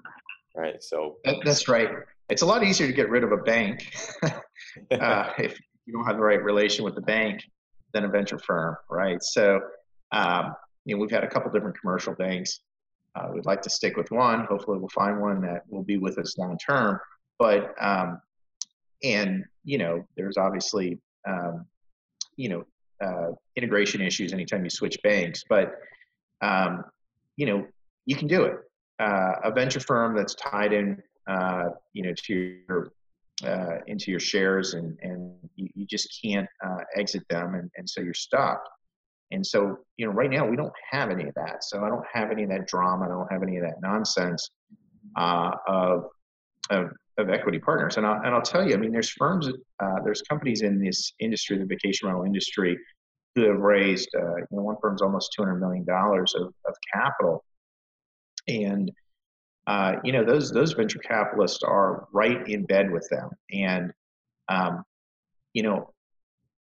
right? 0.56 0.82
So 0.82 1.18
that's 1.44 1.68
right. 1.68 1.90
It's 2.30 2.42
a 2.42 2.46
lot 2.46 2.64
easier 2.64 2.88
to 2.88 2.94
get 2.94 3.10
rid 3.10 3.24
of 3.24 3.34
a 3.34 3.38
bank 3.38 3.94
uh, 4.92 5.30
if 5.38 5.60
you 5.86 5.94
don't 5.94 6.06
have 6.06 6.18
the 6.18 6.24
right 6.24 6.42
relation 6.44 6.84
with 6.86 6.96
the 6.96 7.02
bank 7.02 7.44
than 7.94 8.06
a 8.06 8.08
venture 8.08 8.40
firm, 8.40 8.76
right? 8.90 9.22
So, 9.22 9.60
um, 10.12 10.56
you 10.86 10.96
know, 10.96 11.02
we've 11.02 11.12
had 11.12 11.24
a 11.24 11.28
couple 11.28 11.52
different 11.52 11.80
commercial 11.80 12.14
banks. 12.14 12.60
Uh, 13.16 13.30
we'd 13.34 13.46
like 13.46 13.62
to 13.62 13.70
stick 13.70 13.96
with 13.96 14.10
one. 14.12 14.46
Hopefully, 14.46 14.80
we'll 14.80 14.90
find 14.90 15.22
one 15.22 15.42
that 15.42 15.64
will 15.70 15.84
be 15.84 15.98
with 15.98 16.18
us 16.18 16.38
long 16.38 16.58
term. 16.58 17.00
But 17.38 17.74
um, 17.80 18.20
and 19.04 19.46
you 19.64 19.78
know, 19.78 20.06
there's 20.18 20.38
obviously 20.38 21.00
um, 21.28 21.66
you 22.36 22.50
know 22.50 22.66
uh, 23.04 23.32
integration 23.56 24.02
issues 24.02 24.34
anytime 24.34 24.64
you 24.64 24.70
switch 24.70 24.98
banks. 25.04 25.44
But 25.48 25.76
um, 26.42 26.84
you 27.38 27.46
know, 27.46 27.68
you 28.06 28.16
can 28.16 28.28
do 28.28 28.44
it. 28.44 28.56
Uh, 29.00 29.34
a 29.44 29.52
venture 29.52 29.80
firm 29.80 30.16
that's 30.16 30.36
tied 30.36 30.74
in, 30.74 31.02
uh, 31.28 31.66
you 31.94 32.04
know, 32.04 32.14
to 32.26 32.58
your 32.68 32.92
uh, 33.46 33.78
into 33.88 34.12
your 34.12 34.20
shares 34.20 34.74
and, 34.74 34.98
and 35.02 35.13
you, 35.84 35.88
just 35.98 36.20
can't 36.24 36.48
uh, 36.66 36.84
exit 36.96 37.24
them 37.30 37.56
and, 37.56 37.70
and 37.78 37.90
so 37.90 38.02
you're 38.02 38.14
stuck 38.14 38.62
and 39.32 39.46
so 39.46 39.78
you 39.98 40.06
know 40.06 40.12
right 40.12 40.30
now 40.30 40.48
we 40.48 40.56
don't 40.56 40.74
have 40.92 41.10
any 41.10 41.24
of 41.24 41.34
that 41.36 41.64
so 41.64 41.84
i 41.84 41.90
don't 41.90 42.06
have 42.12 42.32
any 42.32 42.44
of 42.44 42.50
that 42.50 42.68
drama 42.68 43.06
i 43.06 43.08
don't 43.08 43.32
have 43.32 43.44
any 43.44 43.58
of 43.58 43.64
that 43.64 43.76
nonsense 43.82 44.50
uh, 45.18 45.52
of, 45.68 46.06
of 46.70 46.90
of 47.18 47.30
equity 47.30 47.60
partners. 47.60 47.98
And 47.98 48.06
I'll, 48.06 48.22
and 48.24 48.34
I'll 48.34 48.42
tell 48.42 48.68
you, 48.68 48.74
I 48.74 48.78
mean, 48.78 48.92
there's 48.92 49.12
firms, 49.12 49.48
uh, 49.48 49.96
there's 50.04 50.22
companies 50.24 50.62
in 50.62 50.84
this 50.84 51.14
industry, 51.20 51.58
the 51.58 51.66
vacation 51.66 52.08
rental 52.08 52.26
industry, 52.26 52.78
who 53.36 53.44
have 53.44 53.60
raised, 53.60 54.10
uh, 54.16 54.36
you 54.36 54.48
know, 54.52 54.64
one 54.64 54.76
firm's 54.82 55.02
almost 55.02 55.36
$200 55.40 55.60
million 55.60 55.86
of, 55.90 56.54
of 56.68 56.76
capital. 56.94 57.44
And, 58.48 58.92
uh, 59.68 59.94
you 60.04 60.12
know, 60.12 60.24
those, 60.24 60.52
those 60.52 60.74
venture 60.74 61.00
capitalists 61.00 61.64
are 61.64 62.08
right 62.14 62.48
in 62.48 62.66
bed 62.66 62.92
with 62.92 63.08
them. 63.10 63.30
And, 63.52 63.92
um, 64.50 64.84
you 65.54 65.64
know, 65.64 65.94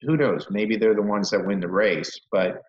who 0.01 0.17
knows? 0.17 0.47
Maybe 0.49 0.77
they're 0.77 0.95
the 0.95 1.01
ones 1.01 1.29
that 1.31 1.45
win 1.45 1.59
the 1.59 1.67
race. 1.67 2.19
But, 2.31 2.61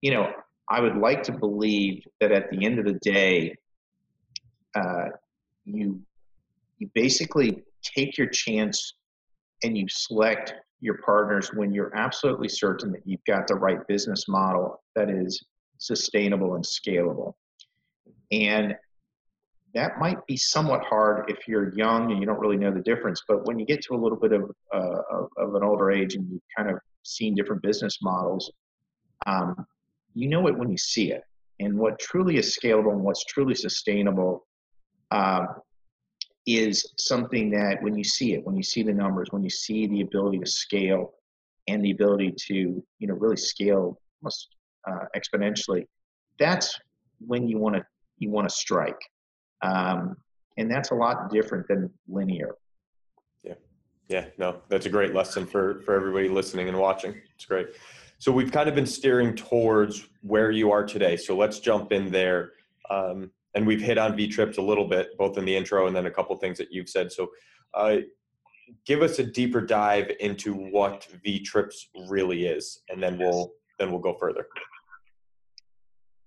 you 0.00 0.12
know, 0.12 0.32
I 0.68 0.80
would 0.80 0.96
like 0.96 1.22
to 1.24 1.32
believe 1.32 2.04
that 2.20 2.32
at 2.32 2.50
the 2.50 2.64
end 2.64 2.78
of 2.78 2.84
the 2.84 2.98
day, 3.02 3.56
uh, 4.74 5.08
you 5.64 6.00
you 6.78 6.90
basically 6.94 7.62
take 7.82 8.18
your 8.18 8.26
chance 8.26 8.94
and 9.62 9.78
you 9.78 9.86
select 9.88 10.54
your 10.80 10.98
partners 10.98 11.50
when 11.54 11.72
you're 11.72 11.94
absolutely 11.96 12.48
certain 12.48 12.90
that 12.92 13.02
you've 13.06 13.24
got 13.26 13.46
the 13.46 13.54
right 13.54 13.86
business 13.86 14.26
model 14.28 14.82
that 14.96 15.08
is 15.08 15.42
sustainable 15.78 16.56
and 16.56 16.64
scalable. 16.64 17.34
And 18.32 18.74
that 19.74 19.98
might 19.98 20.24
be 20.26 20.36
somewhat 20.36 20.84
hard 20.84 21.28
if 21.28 21.48
you're 21.48 21.74
young 21.74 22.12
and 22.12 22.20
you 22.20 22.26
don't 22.26 22.38
really 22.38 22.56
know 22.56 22.72
the 22.72 22.80
difference. 22.80 23.22
But 23.26 23.46
when 23.46 23.58
you 23.58 23.66
get 23.66 23.82
to 23.82 23.94
a 23.94 23.96
little 23.96 24.18
bit 24.18 24.32
of, 24.32 24.50
uh, 24.72 25.02
of, 25.10 25.28
of, 25.36 25.54
an 25.54 25.64
older 25.64 25.90
age 25.90 26.14
and 26.14 26.28
you've 26.30 26.42
kind 26.56 26.70
of 26.70 26.78
seen 27.02 27.34
different 27.34 27.62
business 27.62 27.98
models, 28.00 28.52
um, 29.26 29.66
you 30.14 30.28
know 30.28 30.46
it 30.46 30.56
when 30.56 30.70
you 30.70 30.78
see 30.78 31.12
it. 31.12 31.22
And 31.60 31.76
what 31.76 31.98
truly 31.98 32.36
is 32.36 32.56
scalable 32.56 32.92
and 32.92 33.02
what's 33.02 33.24
truly 33.24 33.54
sustainable 33.54 34.46
um, 35.10 35.48
is 36.46 36.92
something 36.98 37.50
that 37.50 37.82
when 37.82 37.96
you 37.96 38.04
see 38.04 38.34
it, 38.34 38.44
when 38.44 38.56
you 38.56 38.62
see 38.62 38.82
the 38.82 38.92
numbers, 38.92 39.28
when 39.30 39.42
you 39.42 39.50
see 39.50 39.86
the 39.86 40.02
ability 40.02 40.38
to 40.38 40.46
scale 40.46 41.14
and 41.68 41.84
the 41.84 41.90
ability 41.90 42.34
to, 42.46 42.84
you 42.98 43.06
know, 43.06 43.14
really 43.14 43.36
scale 43.36 43.98
almost 44.22 44.48
uh, 44.88 45.06
exponentially, 45.16 45.86
that's 46.38 46.78
when 47.26 47.48
you 47.48 47.58
want 47.58 47.76
to 47.76 47.84
you 48.18 48.30
want 48.30 48.48
to 48.48 48.54
strike, 48.54 48.98
um, 49.64 50.16
and 50.56 50.70
that's 50.70 50.90
a 50.90 50.94
lot 50.94 51.30
different 51.30 51.66
than 51.68 51.90
linear. 52.08 52.54
Yeah, 53.42 53.54
yeah, 54.08 54.26
no, 54.38 54.62
that's 54.68 54.86
a 54.86 54.90
great 54.90 55.14
lesson 55.14 55.46
for 55.46 55.82
for 55.82 55.94
everybody 55.94 56.28
listening 56.28 56.68
and 56.68 56.78
watching. 56.78 57.14
It's 57.34 57.44
great. 57.44 57.68
So 58.18 58.32
we've 58.32 58.52
kind 58.52 58.68
of 58.68 58.74
been 58.74 58.86
steering 58.86 59.34
towards 59.34 60.06
where 60.22 60.50
you 60.50 60.70
are 60.70 60.84
today. 60.84 61.16
So 61.16 61.36
let's 61.36 61.58
jump 61.58 61.92
in 61.92 62.10
there. 62.10 62.52
Um, 62.88 63.30
and 63.54 63.66
we've 63.66 63.80
hit 63.80 63.98
on 63.98 64.16
VTrips 64.16 64.58
a 64.58 64.62
little 64.62 64.86
bit, 64.86 65.16
both 65.18 65.38
in 65.38 65.44
the 65.44 65.56
intro 65.56 65.86
and 65.86 65.94
then 65.94 66.06
a 66.06 66.10
couple 66.10 66.34
things 66.36 66.58
that 66.58 66.72
you've 66.72 66.88
said. 66.88 67.12
So, 67.12 67.30
uh, 67.74 67.98
give 68.86 69.02
us 69.02 69.18
a 69.18 69.24
deeper 69.24 69.60
dive 69.60 70.10
into 70.20 70.54
what 70.54 71.06
VTrips 71.24 71.74
really 72.08 72.46
is, 72.46 72.82
and 72.88 73.02
then 73.02 73.18
we'll 73.18 73.52
then 73.78 73.90
we'll 73.90 74.00
go 74.00 74.14
further. 74.14 74.46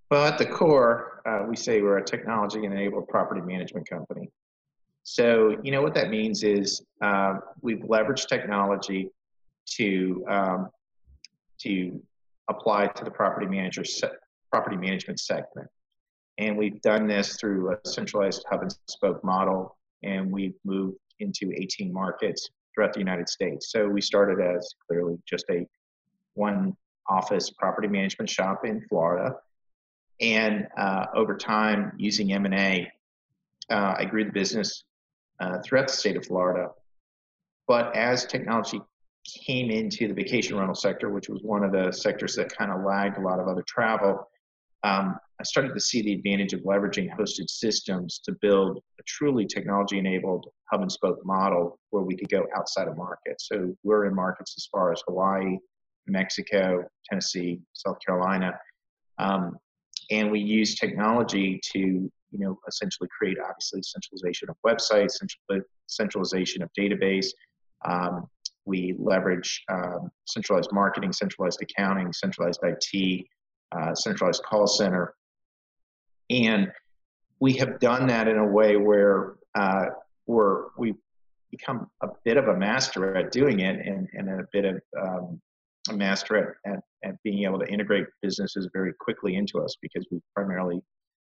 Well, 0.10 0.26
at 0.26 0.38
the 0.38 0.46
core, 0.46 1.22
uh, 1.26 1.46
we 1.48 1.58
say 1.58 1.82
we're 1.82 1.98
a 1.98 2.06
technology-enabled 2.06 3.10
property 3.10 3.42
management 3.42 3.90
company. 3.90 4.30
So, 5.04 5.58
you 5.64 5.72
know 5.72 5.82
what 5.82 5.94
that 5.96 6.10
means 6.10 6.44
is 6.44 6.82
uh, 7.02 7.36
we've 7.62 7.80
leveraged 7.80 8.28
technology 8.28 9.10
to 9.76 10.26
um, 10.30 10.70
to 11.60 12.02
apply 12.50 12.88
to 12.88 13.04
the 13.04 13.12
property 13.12 13.48
manager 13.48 13.84
se- 13.84 14.12
property 14.52 14.78
management 14.78 15.20
segment. 15.20 15.68
And 16.38 16.58
we've 16.58 16.82
done 16.82 17.08
this 17.08 17.36
through 17.38 17.74
a 17.74 17.78
centralized 17.86 18.46
hub 18.50 18.62
and 18.62 18.78
spoke 18.88 19.24
model, 19.24 19.78
and 20.04 20.32
we've 20.32 20.56
moved 20.64 20.98
into 21.20 21.52
18 21.54 21.92
markets 21.92 22.50
throughout 22.74 22.94
the 22.94 23.00
United 23.00 23.28
States. 23.28 23.72
So 23.72 23.88
we 23.88 24.02
started 24.02 24.40
as 24.40 24.70
clearly 24.88 25.18
just 25.28 25.46
a 25.50 25.68
one 26.36 26.78
office 27.10 27.50
property 27.50 27.88
management 27.88 28.30
shop 28.30 28.66
in 28.66 28.86
Florida. 28.88 29.36
And 30.20 30.68
uh, 30.78 31.06
over 31.16 31.36
time, 31.36 31.94
using 31.98 32.34
M&A, 32.34 32.92
uh, 33.70 33.96
I 33.98 34.06
grew 34.06 34.26
the 34.26 34.32
business 34.32 34.84
uh, 35.40 35.60
throughout 35.64 35.88
the 35.88 35.94
state 35.94 36.18
of 36.18 36.26
Florida. 36.26 36.70
But 37.68 37.96
as 37.96 38.26
technology 38.26 38.82
came 39.46 39.70
into 39.70 40.08
the 40.08 40.14
vacation 40.14 40.58
rental 40.58 40.76
sector, 40.76 41.10
which 41.10 41.30
was 41.30 41.42
one 41.44 41.64
of 41.64 41.72
the 41.72 41.92
sectors 41.92 42.36
that 42.36 42.56
kind 42.56 42.72
of 42.72 42.84
lagged 42.84 43.18
a 43.18 43.22
lot 43.22 43.40
of 43.40 43.48
other 43.48 43.64
travel, 43.68 44.28
um, 44.84 45.20
I 45.40 45.44
started 45.44 45.74
to 45.74 45.80
see 45.80 46.02
the 46.02 46.14
advantage 46.14 46.54
of 46.54 46.62
leveraging 46.62 47.16
hosted 47.16 47.50
systems 47.50 48.20
to 48.26 48.36
build 48.42 48.78
a 49.00 49.04
truly 49.04 49.46
technology 49.46 50.00
enabled 50.00 50.48
hub 50.72 50.82
and 50.82 50.92
spoke 50.92 51.24
model 51.26 51.80
where 51.92 52.04
we 52.04 52.16
could 52.16 52.30
go 52.30 52.48
outside 52.56 52.88
of 52.88 52.98
markets. 52.98 53.48
So 53.48 53.76
we're 53.84 54.06
in 54.06 54.16
markets 54.16 54.56
as 54.58 54.68
far 54.72 54.92
as 54.92 55.02
Hawaii, 55.08 55.58
Mexico, 56.08 56.86
Tennessee, 57.08 57.60
South 57.74 57.98
Carolina. 58.06 58.58
Um, 59.20 59.58
and 60.12 60.32
we 60.32 60.40
use 60.40 60.76
technology 60.76 61.60
to, 61.72 61.80
you 61.80 62.12
know, 62.40 62.60
essentially 62.68 63.10
create 63.18 63.38
obviously 63.40 63.82
centralization 63.84 64.50
of 64.50 64.56
websites, 64.66 65.18
centralization 65.88 66.62
of 66.62 66.70
database. 66.78 67.28
Um, 67.86 68.28
we 68.66 68.96
leverage 68.98 69.64
um, 69.70 70.12
centralized 70.26 70.72
marketing, 70.72 71.14
centralized 71.14 71.62
accounting, 71.62 72.12
centralized 72.14 72.60
IT, 72.64 73.26
uh, 73.72 73.96
centralized 73.96 74.44
call 74.44 74.68
center. 74.68 75.14
And 76.30 76.72
we 77.40 77.54
have 77.54 77.80
done 77.80 78.08
that 78.08 78.28
in 78.28 78.38
a 78.38 78.46
way 78.46 78.76
where 78.76 79.36
uh, 79.56 79.86
we're, 80.26 80.66
we've 80.78 80.98
become 81.52 81.90
a 82.02 82.08
bit 82.26 82.38
of 82.38 82.48
a 82.50 82.58
master 82.58 83.16
at 83.16 83.32
doing 83.32 83.62
it 83.62 83.86
and, 83.86 84.08
and 84.14 84.30
a 84.30 84.44
bit 84.52 84.66
of 84.66 84.82
um, 85.02 85.42
a 85.90 85.94
master 85.94 86.58
at, 86.66 86.72
at, 86.72 86.80
at, 87.04 87.16
being 87.24 87.44
able 87.44 87.60
to 87.60 87.68
integrate 87.68 88.06
businesses 88.22 88.70
very 88.74 88.94
quickly 89.00 89.36
into 89.36 89.60
us 89.60 89.76
because 89.82 90.06
we've 90.12 90.22
primarily 90.36 90.82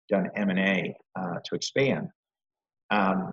done 0.10 0.30
M&A 0.36 0.96
uh, 1.16 1.36
to 1.46 1.56
expand. 1.56 2.08
Um, 2.92 3.32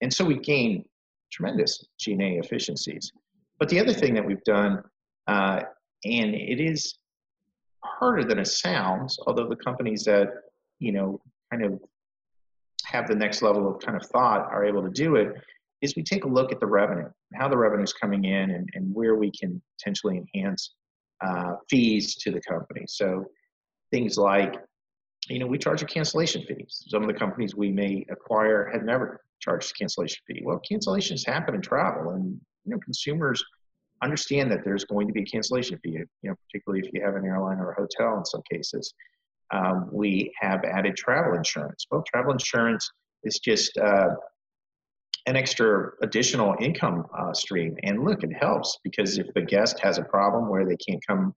and 0.00 0.12
so 0.12 0.24
we 0.24 0.38
gain 0.38 0.84
tremendous 1.32 1.84
G&A 1.98 2.38
efficiencies. 2.38 3.12
But 3.58 3.68
the 3.68 3.80
other 3.80 3.92
thing 3.92 4.14
that 4.14 4.24
we've 4.24 4.44
done, 4.44 4.82
uh, 5.26 5.62
and 6.04 6.34
it 6.34 6.60
is 6.60 6.98
harder 7.84 8.24
than 8.24 8.38
it 8.38 8.46
sounds, 8.46 9.18
although 9.26 9.48
the 9.48 9.56
companies 9.56 10.04
that, 10.04 10.28
you 10.78 10.92
know, 10.92 11.20
kind 11.50 11.64
of 11.64 11.80
have 12.84 13.08
the 13.08 13.14
next 13.14 13.42
level 13.42 13.68
of 13.68 13.80
kind 13.80 13.96
of 13.96 14.06
thought 14.08 14.50
are 14.50 14.64
able 14.64 14.82
to 14.82 14.90
do 14.90 15.16
it, 15.16 15.34
is 15.82 15.94
we 15.96 16.02
take 16.02 16.24
a 16.24 16.28
look 16.28 16.52
at 16.52 16.60
the 16.60 16.66
revenue, 16.66 17.08
how 17.34 17.48
the 17.48 17.56
revenue 17.56 17.84
is 17.84 17.92
coming 17.92 18.24
in 18.24 18.50
and, 18.50 18.68
and 18.74 18.94
where 18.94 19.16
we 19.16 19.30
can 19.30 19.60
potentially 19.78 20.22
enhance 20.34 20.74
uh, 21.20 21.54
fees 21.68 22.16
to 22.16 22.30
the 22.30 22.40
company. 22.40 22.84
So 22.88 23.26
things 23.92 24.16
like, 24.16 24.54
you 25.28 25.38
know, 25.38 25.46
we 25.46 25.58
charge 25.58 25.82
a 25.82 25.86
cancellation 25.86 26.42
fee. 26.42 26.64
Some 26.68 27.02
of 27.02 27.08
the 27.08 27.14
companies 27.14 27.54
we 27.54 27.70
may 27.70 28.04
acquire 28.10 28.70
have 28.72 28.84
never 28.84 29.20
charged 29.40 29.70
a 29.70 29.74
cancellation 29.74 30.20
fee. 30.26 30.42
Well, 30.44 30.60
cancellations 30.70 31.26
happen 31.26 31.54
in 31.54 31.60
travel 31.60 32.10
and, 32.10 32.40
you 32.64 32.72
know, 32.72 32.78
consumers– 32.78 33.44
understand 34.02 34.50
that 34.50 34.64
there's 34.64 34.84
going 34.84 35.06
to 35.08 35.12
be 35.12 35.22
a 35.22 35.24
cancellation 35.24 35.78
fee, 35.82 35.90
you 35.90 36.30
know, 36.30 36.34
particularly 36.46 36.86
if 36.86 36.92
you 36.92 37.02
have 37.04 37.16
an 37.16 37.24
airline 37.24 37.58
or 37.58 37.72
a 37.72 37.74
hotel 37.74 38.18
in 38.18 38.24
some 38.24 38.42
cases. 38.50 38.94
Um, 39.50 39.88
we 39.92 40.32
have 40.40 40.62
added 40.64 40.96
travel 40.96 41.34
insurance. 41.34 41.86
Well, 41.90 42.04
travel 42.06 42.32
insurance 42.32 42.88
is 43.24 43.40
just 43.40 43.76
uh, 43.78 44.10
an 45.28 45.36
extra 45.36 45.90
additional 46.02 46.54
income 46.58 47.04
uh, 47.16 47.34
stream. 47.34 47.76
And 47.82 48.02
look, 48.02 48.22
it 48.22 48.32
helps 48.32 48.78
because 48.82 49.18
if 49.18 49.26
the 49.34 49.42
guest 49.42 49.78
has 49.80 49.98
a 49.98 50.02
problem 50.02 50.48
where 50.48 50.64
they 50.64 50.76
can't 50.76 51.06
come 51.06 51.34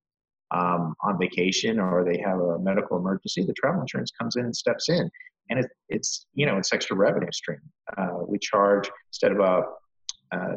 um, 0.52 0.96
on 1.04 1.20
vacation 1.20 1.78
or 1.78 2.06
they 2.06 2.18
have 2.26 2.40
a 2.40 2.58
medical 2.60 2.98
emergency, 2.98 3.44
the 3.46 3.54
travel 3.54 3.82
insurance 3.82 4.12
comes 4.18 4.38
in 4.38 4.46
and 4.46 4.56
steps 4.56 4.88
in. 4.88 5.10
And 5.50 5.60
it, 5.60 5.66
it's, 5.90 6.26
you 6.34 6.46
know, 6.46 6.58
it's 6.58 6.72
extra 6.72 6.96
revenue 6.96 7.32
stream. 7.34 7.60
Uh, 7.98 8.20
we 8.26 8.40
charge, 8.40 8.90
instead 9.10 9.34
of 9.34 9.40
a, 9.40 9.64
uh, 10.34 10.56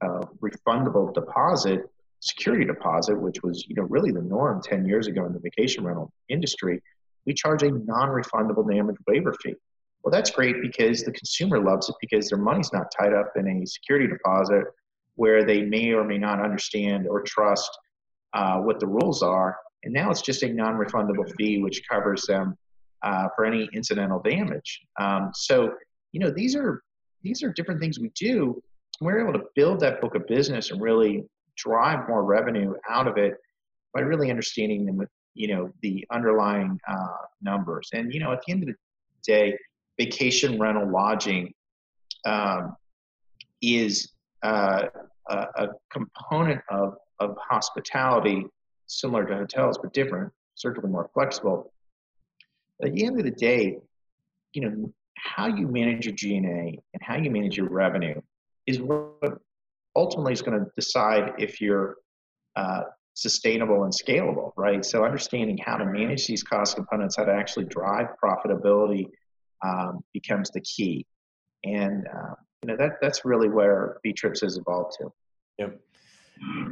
uh, 0.00 0.20
refundable 0.40 1.12
deposit, 1.12 1.80
security 2.20 2.64
deposit, 2.64 3.20
which 3.20 3.42
was 3.42 3.64
you 3.66 3.74
know 3.74 3.82
really 3.82 4.12
the 4.12 4.22
norm 4.22 4.62
10 4.62 4.86
years 4.86 5.08
ago 5.08 5.24
in 5.26 5.32
the 5.32 5.40
vacation 5.40 5.84
rental 5.84 6.12
industry, 6.28 6.80
we 7.26 7.34
charge 7.34 7.64
a 7.64 7.70
non-refundable 7.72 8.70
damage 8.72 8.94
waiver 9.08 9.34
fee. 9.42 9.54
Well, 10.02 10.12
that's 10.12 10.30
great 10.30 10.56
because 10.62 11.02
the 11.02 11.12
consumer 11.12 11.62
loves 11.62 11.88
it 11.88 11.96
because 12.00 12.28
their 12.28 12.38
money's 12.38 12.72
not 12.72 12.86
tied 12.98 13.12
up 13.12 13.32
in 13.36 13.48
a 13.48 13.66
security 13.66 14.06
deposit 14.06 14.64
where 15.16 15.44
they 15.44 15.62
may 15.62 15.92
or 15.92 16.04
may 16.04 16.18
not 16.18 16.40
understand 16.40 17.06
or 17.08 17.22
trust 17.22 17.70
uh, 18.34 18.58
what 18.58 18.78
the 18.80 18.86
rules 18.86 19.22
are. 19.22 19.56
And 19.84 19.92
now 19.92 20.10
it's 20.10 20.22
just 20.22 20.42
a 20.42 20.48
non-refundable 20.48 21.34
fee 21.36 21.60
which 21.62 21.82
covers 21.90 22.22
them 22.26 22.56
uh, 23.02 23.28
for 23.34 23.44
any 23.44 23.68
incidental 23.74 24.20
damage. 24.20 24.80
Um, 25.00 25.30
so 25.34 25.72
you 26.12 26.20
know 26.20 26.30
these 26.30 26.56
are 26.56 26.82
these 27.22 27.42
are 27.42 27.52
different 27.52 27.80
things 27.80 27.98
we 27.98 28.10
do 28.14 28.60
we're 29.00 29.20
able 29.20 29.32
to 29.32 29.44
build 29.54 29.80
that 29.80 30.00
book 30.00 30.14
of 30.14 30.26
business 30.26 30.70
and 30.70 30.80
really 30.80 31.24
drive 31.56 32.08
more 32.08 32.24
revenue 32.24 32.74
out 32.88 33.06
of 33.06 33.16
it 33.16 33.34
by 33.94 34.00
really 34.00 34.30
understanding 34.30 34.84
them 34.86 34.96
with 34.96 35.08
you 35.34 35.48
know 35.48 35.70
the 35.82 36.04
underlying 36.12 36.78
uh, 36.88 37.16
numbers 37.42 37.88
and 37.92 38.12
you 38.12 38.20
know 38.20 38.32
at 38.32 38.40
the 38.46 38.52
end 38.52 38.62
of 38.62 38.68
the 38.68 38.74
day 39.26 39.56
vacation 39.98 40.58
rental 40.58 40.90
lodging 40.90 41.52
um, 42.24 42.76
is 43.60 44.12
uh, 44.42 44.84
a, 45.28 45.34
a, 45.34 45.68
component 45.90 46.60
of, 46.70 46.94
of 47.18 47.36
hospitality 47.40 48.46
similar 48.86 49.26
to 49.26 49.34
hotels, 49.34 49.78
but 49.82 49.92
different, 49.92 50.32
certainly 50.54 50.88
more 50.88 51.10
flexible. 51.12 51.72
At 52.82 52.94
the 52.94 53.04
end 53.04 53.18
of 53.18 53.24
the 53.24 53.32
day, 53.32 53.78
you 54.52 54.62
know, 54.62 54.92
how 55.16 55.48
you 55.48 55.66
manage 55.66 56.06
your 56.06 56.14
G&A 56.14 56.38
and 56.38 57.02
how 57.02 57.16
you 57.16 57.30
manage 57.30 57.56
your 57.56 57.68
revenue 57.68 58.20
is 58.66 58.80
what 58.80 59.38
ultimately 59.96 60.32
is 60.32 60.42
going 60.42 60.58
to 60.58 60.66
decide 60.76 61.32
if 61.38 61.60
you're 61.60 61.96
uh, 62.54 62.82
sustainable 63.14 63.82
and 63.82 63.92
scalable, 63.92 64.52
right? 64.56 64.84
So 64.84 65.04
understanding 65.04 65.58
how 65.58 65.76
to 65.76 65.84
manage 65.84 66.26
these 66.28 66.44
cost 66.44 66.76
components, 66.76 67.16
how 67.16 67.24
to 67.24 67.32
actually 67.32 67.64
drive 67.64 68.06
profitability 68.22 69.06
um, 69.66 70.00
becomes 70.12 70.50
the 70.50 70.60
key. 70.60 71.06
And 71.64 72.06
uh, 72.06 72.34
you 72.62 72.68
know 72.68 72.76
that 72.76 72.92
that's 73.00 73.24
really 73.24 73.48
where 73.48 73.98
VTrips 74.06 74.40
has 74.42 74.56
evolved 74.56 74.96
to. 75.00 75.10
Yep. 75.58 75.80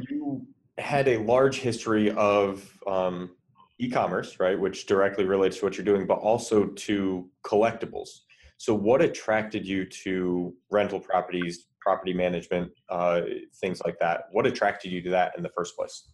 You 0.09 0.45
had 0.77 1.07
a 1.07 1.17
large 1.17 1.59
history 1.59 2.11
of 2.11 2.69
um, 2.85 3.31
e-commerce, 3.79 4.39
right, 4.39 4.59
which 4.59 4.85
directly 4.85 5.25
relates 5.25 5.59
to 5.59 5.65
what 5.65 5.77
you're 5.77 5.85
doing, 5.85 6.05
but 6.05 6.19
also 6.19 6.67
to 6.67 7.29
collectibles. 7.45 8.09
So, 8.57 8.73
what 8.73 9.01
attracted 9.01 9.65
you 9.65 9.85
to 9.85 10.53
rental 10.71 10.99
properties, 10.99 11.67
property 11.79 12.13
management, 12.13 12.71
uh, 12.89 13.21
things 13.61 13.81
like 13.85 13.99
that? 13.99 14.25
What 14.31 14.47
attracted 14.47 14.91
you 14.91 15.01
to 15.03 15.09
that 15.11 15.33
in 15.37 15.43
the 15.43 15.49
first 15.49 15.75
place? 15.75 16.09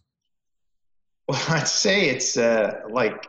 Well, 1.28 1.42
I'd 1.48 1.68
say 1.68 2.08
it's 2.10 2.36
uh, 2.36 2.80
like 2.90 3.28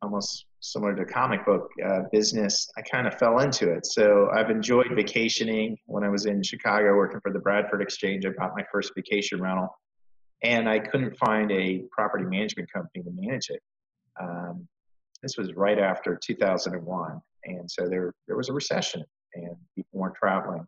almost 0.00 0.46
similar 0.62 0.94
to 0.94 1.04
comic 1.04 1.44
book 1.44 1.70
uh, 1.84 2.02
business. 2.12 2.70
I 2.78 2.82
kind 2.82 3.06
of 3.06 3.18
fell 3.18 3.40
into 3.40 3.70
it. 3.70 3.84
So 3.84 4.30
I've 4.32 4.48
enjoyed 4.48 4.92
vacationing. 4.94 5.76
When 5.86 6.04
I 6.04 6.08
was 6.08 6.26
in 6.26 6.42
Chicago 6.42 6.94
working 6.94 7.20
for 7.20 7.32
the 7.32 7.40
Bradford 7.40 7.82
Exchange, 7.82 8.24
I 8.24 8.30
bought 8.30 8.52
my 8.56 8.64
first 8.72 8.92
vacation 8.94 9.42
rental, 9.42 9.76
and 10.42 10.68
I 10.68 10.78
couldn't 10.78 11.16
find 11.18 11.50
a 11.50 11.82
property 11.90 12.24
management 12.24 12.72
company 12.72 13.02
to 13.04 13.10
manage 13.12 13.50
it. 13.50 13.60
Um, 14.20 14.66
this 15.22 15.36
was 15.36 15.52
right 15.54 15.78
after 15.78 16.18
2001, 16.24 17.20
and 17.44 17.70
so 17.70 17.88
there 17.88 18.14
there 18.28 18.36
was 18.36 18.48
a 18.48 18.52
recession, 18.52 19.04
and 19.34 19.56
people 19.74 20.00
weren't 20.00 20.14
traveling. 20.14 20.66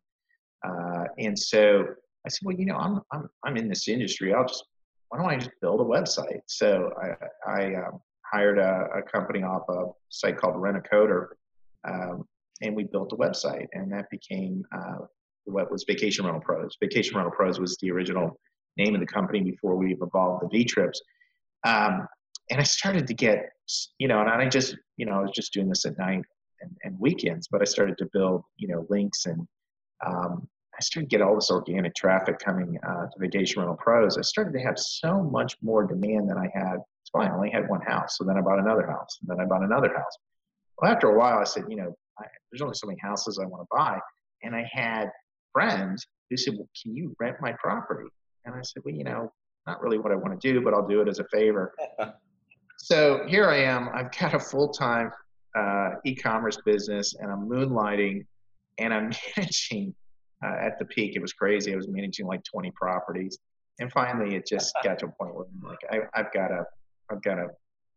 Uh, 0.67 1.05
and 1.19 1.39
so 1.39 1.85
I 2.27 2.31
said, 2.31 2.41
well, 2.43 2.57
you 2.57 2.67
know, 2.67 2.77
I'm 2.77 3.01
I'm 3.13 3.29
I'm 3.45 3.57
in 3.57 3.69
this 3.69 3.87
industry. 3.87 4.35
I'll 4.35 4.47
just 4.47 4.65
why 5.09 5.19
don't 5.19 5.31
I 5.31 5.37
just 5.37 5.53
build 5.61 5.81
a 5.81 5.85
website? 5.85 6.41
So 6.47 6.91
I, 7.01 7.51
I 7.51 7.75
um, 7.77 8.01
hired 8.35 8.59
a, 8.59 8.89
a, 8.97 9.03
company 9.03 9.43
off 9.43 9.63
a 9.69 9.87
site 10.09 10.37
called 10.37 10.61
Rent-A-Coder, 10.61 11.29
um, 11.89 12.27
and 12.63 12.75
we 12.75 12.85
built 12.85 13.13
a 13.13 13.17
website, 13.17 13.67
and 13.73 13.93
that 13.93 14.11
became 14.11 14.65
uh, 14.77 15.07
what 15.45 15.71
was 15.71 15.85
Vacation 15.85 16.25
Rental 16.25 16.41
Pros. 16.41 16.77
Vacation 16.81 17.17
Rental 17.17 17.33
Pros 17.33 17.61
was 17.61 17.77
the 17.81 17.91
original 17.91 18.39
name 18.77 18.95
of 18.95 19.01
the 19.01 19.07
company 19.07 19.41
before 19.41 19.77
we 19.77 19.95
evolved 19.95 20.43
the 20.43 20.65
VTrips. 20.65 20.99
Um, 21.65 22.07
and 22.51 22.61
I 22.61 22.65
started 22.65 23.07
to 23.07 23.15
get, 23.15 23.39
you 23.99 24.09
know, 24.09 24.21
and 24.21 24.29
I 24.29 24.49
just, 24.49 24.77
you 24.97 25.07
know, 25.07 25.13
I 25.13 25.21
was 25.21 25.31
just 25.35 25.53
doing 25.53 25.69
this 25.69 25.87
at 25.87 25.97
night 25.99 26.25
and, 26.61 26.71
and 26.83 26.99
weekends, 26.99 27.49
but 27.51 27.63
I 27.63 27.65
started 27.65 27.97
to 27.99 28.09
build, 28.13 28.43
you 28.57 28.69
know, 28.69 28.87
links 28.91 29.27
and 29.27 29.47
um, 30.05 30.49
I 30.77 30.83
started 30.83 31.09
to 31.09 31.17
get 31.17 31.23
all 31.23 31.37
this 31.37 31.51
organic 31.51 31.95
traffic 31.95 32.39
coming 32.39 32.79
uh, 32.87 33.07
to 33.07 33.19
Vacation 33.19 33.61
Rental 33.61 33.77
Pros. 33.77 34.19
I 34.19 34.23
started 34.23 34.53
to 34.55 34.61
have 34.61 34.79
so 34.79 35.23
much 35.23 35.57
more 35.63 35.87
demand 35.87 36.29
than 36.29 36.37
I 36.37 36.51
had. 36.53 36.79
So 37.15 37.23
I 37.23 37.33
only 37.33 37.51
had 37.51 37.69
one 37.69 37.81
house. 37.81 38.19
So 38.19 38.25
then 38.25 38.37
I 38.37 38.41
bought 38.41 38.59
another 38.59 38.87
house, 38.87 39.19
and 39.21 39.31
then 39.31 39.45
I 39.45 39.49
bought 39.49 39.63
another 39.63 39.89
house. 39.89 40.17
Well, 40.81 40.91
after 40.91 41.09
a 41.09 41.19
while, 41.19 41.39
I 41.39 41.45
said, 41.45 41.65
you 41.69 41.77
know, 41.77 41.95
I, 42.19 42.25
there's 42.51 42.63
only 42.63 42.75
so 42.75 42.87
many 42.87 42.99
houses 43.01 43.39
I 43.41 43.47
want 43.47 43.63
to 43.63 43.77
buy. 43.77 43.99
And 44.43 44.55
I 44.55 44.69
had 44.73 45.11
friends 45.53 46.07
who 46.31 46.37
said, 46.37 46.55
well, 46.57 46.69
can 46.83 46.97
you 46.97 47.15
rent 47.21 47.37
my 47.41 47.53
property? 47.53 48.09
And 48.45 48.55
I 48.55 48.63
said, 48.63 48.83
well, 48.85 48.95
you 48.95 49.05
know, 49.05 49.33
not 49.67 49.81
really 49.83 49.99
what 49.99 50.13
I 50.13 50.17
want 50.17 50.39
to 50.39 50.53
do, 50.53 50.61
but 50.61 50.75
I'll 50.75 50.87
do 50.87 51.01
it 51.01 51.09
as 51.09 51.21
a 51.21 51.25
favor. 51.33 51.75
so 52.79 53.25
here 53.27 53.49
I 53.49 53.59
am. 53.59 53.89
I've 53.95 54.11
got 54.19 54.35
a 54.35 54.41
full 54.41 54.69
time 54.69 55.11
uh, 55.57 55.91
e 56.05 56.15
commerce 56.15 56.59
business, 56.65 57.15
and 57.19 57.31
I'm 57.31 57.49
moonlighting 57.49 58.27
and 58.79 58.93
I'm 58.93 59.13
managing 59.37 59.95
uh, 60.45 60.57
at 60.61 60.79
the 60.79 60.85
peak, 60.85 61.17
it 61.17 61.23
was 61.23 61.33
crazy. 61.33 61.73
I 61.73 61.77
was 61.77 61.89
managing 61.89 62.27
like 62.27 62.43
20 62.45 62.71
properties, 62.73 63.39
and 63.81 63.91
finally, 63.93 64.35
it 64.35 64.47
just 64.47 64.75
got 64.85 64.99
to 65.01 65.07
a 65.07 65.09
point 65.09 65.35
where 65.35 65.47
I'm 65.47 65.69
like, 65.69 65.79
I, 65.91 66.19
have 66.19 66.33
got 66.33 66.49
to, 66.49 66.65
I've 67.11 67.23
got 67.23 67.37
to, 67.37 67.49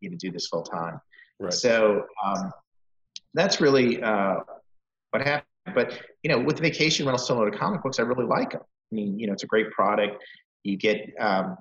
you 0.01 0.09
know, 0.09 0.17
do 0.19 0.31
this 0.31 0.47
full 0.47 0.63
time. 0.63 0.99
Right. 1.39 1.53
So 1.53 2.05
um, 2.25 2.51
that's 3.33 3.61
really 3.61 4.01
uh, 4.01 4.37
what 5.11 5.21
happened. 5.21 5.45
But 5.75 5.99
you 6.23 6.29
know, 6.29 6.39
with 6.39 6.59
vacation 6.59 7.05
rentals 7.05 7.27
similar 7.27 7.51
to 7.51 7.57
comic 7.57 7.83
books, 7.83 7.99
I 7.99 8.03
really 8.03 8.25
like 8.25 8.51
them. 8.51 8.61
I 8.63 8.95
mean, 8.95 9.19
you 9.19 9.27
know, 9.27 9.33
it's 9.33 9.43
a 9.43 9.47
great 9.47 9.69
product. 9.71 10.23
You 10.63 10.77
get 10.77 11.09
um, 11.19 11.57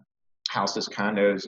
houses, 0.48 0.88
condos, 0.88 1.46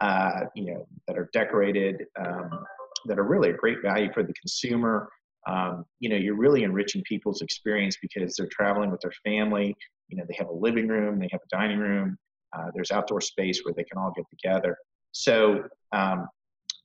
uh, 0.00 0.42
you 0.54 0.66
know, 0.66 0.86
that 1.08 1.18
are 1.18 1.28
decorated, 1.32 2.06
um, 2.18 2.64
that 3.06 3.18
are 3.18 3.24
really 3.24 3.50
a 3.50 3.54
great 3.54 3.82
value 3.82 4.12
for 4.12 4.22
the 4.22 4.32
consumer 4.34 5.08
um, 5.46 5.84
you 6.00 6.08
know, 6.08 6.16
you're 6.16 6.36
really 6.36 6.64
enriching 6.64 7.02
people's 7.02 7.40
experience 7.40 7.96
because 8.02 8.34
they're 8.36 8.48
traveling 8.50 8.90
with 8.90 9.00
their 9.00 9.12
family. 9.24 9.76
You 10.08 10.16
know, 10.16 10.24
they 10.28 10.34
have 10.38 10.48
a 10.48 10.52
living 10.52 10.88
room, 10.88 11.18
they 11.18 11.28
have 11.30 11.40
a 11.40 11.56
dining 11.56 11.78
room, 11.78 12.18
uh, 12.56 12.70
there's 12.74 12.90
outdoor 12.90 13.20
space 13.20 13.60
where 13.64 13.74
they 13.74 13.84
can 13.84 13.98
all 13.98 14.12
get 14.14 14.24
together. 14.30 14.76
So 15.16 15.64
um, 15.92 16.28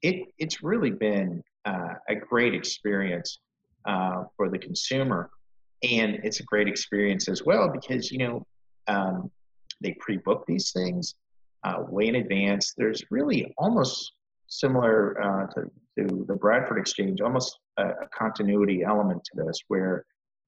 it, 0.01 0.27
it's 0.39 0.63
really 0.63 0.91
been 0.91 1.43
uh, 1.65 1.95
a 2.09 2.15
great 2.15 2.53
experience 2.53 3.39
uh, 3.85 4.23
for 4.37 4.49
the 4.49 4.57
consumer. 4.57 5.29
And 5.83 6.19
it's 6.23 6.39
a 6.39 6.43
great 6.43 6.67
experience 6.67 7.27
as 7.27 7.43
well 7.43 7.69
because, 7.69 8.11
you 8.11 8.19
know, 8.19 8.47
um, 8.87 9.31
they 9.81 9.95
pre 9.99 10.17
book 10.17 10.45
these 10.47 10.71
things 10.71 11.15
uh, 11.63 11.83
way 11.89 12.07
in 12.07 12.15
advance. 12.15 12.73
There's 12.77 13.03
really 13.09 13.53
almost 13.57 14.13
similar 14.47 15.21
uh, 15.21 15.47
to, 15.53 15.71
to 15.97 16.25
the 16.27 16.35
Bradford 16.35 16.77
Exchange, 16.77 17.19
almost 17.21 17.57
a, 17.77 17.87
a 17.87 18.07
continuity 18.17 18.83
element 18.83 19.23
to 19.25 19.43
this 19.43 19.59
where 19.67 20.05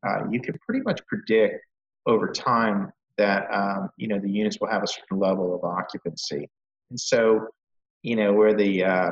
uh, 0.07 0.25
you 0.29 0.39
can 0.39 0.57
pretty 0.65 0.81
much 0.83 1.05
predict 1.07 1.65
over 2.05 2.31
time 2.31 2.91
that 3.17 3.47
um, 3.53 3.89
you 3.97 4.07
know 4.07 4.19
the 4.19 4.29
units 4.29 4.57
will 4.59 4.69
have 4.69 4.83
a 4.83 4.87
certain 4.87 5.19
level 5.19 5.55
of 5.55 5.63
occupancy, 5.63 6.49
and 6.89 6.99
so 6.99 7.47
you 8.03 8.15
know 8.15 8.33
where 8.33 8.53
the 8.53 8.83
uh, 8.83 9.11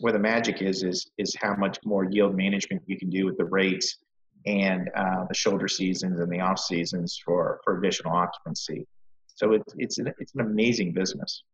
where 0.00 0.12
the 0.12 0.18
magic 0.18 0.60
is 0.60 0.82
is 0.82 1.10
is 1.16 1.34
how 1.40 1.56
much 1.56 1.78
more 1.84 2.04
yield 2.04 2.36
management 2.36 2.82
you 2.86 2.98
can 2.98 3.08
do 3.08 3.24
with 3.24 3.38
the 3.38 3.44
rates 3.44 3.98
and 4.44 4.90
uh, 4.94 5.24
the 5.28 5.34
shoulder 5.34 5.68
seasons 5.68 6.20
and 6.20 6.30
the 6.30 6.40
off 6.40 6.58
seasons 6.58 7.20
for 7.24 7.60
for 7.64 7.78
additional 7.78 8.12
occupancy. 8.12 8.86
So 9.26 9.52
it's 9.52 9.74
it's 9.78 9.98
an, 9.98 10.12
it's 10.18 10.34
an 10.34 10.40
amazing 10.40 10.92
business. 10.92 11.44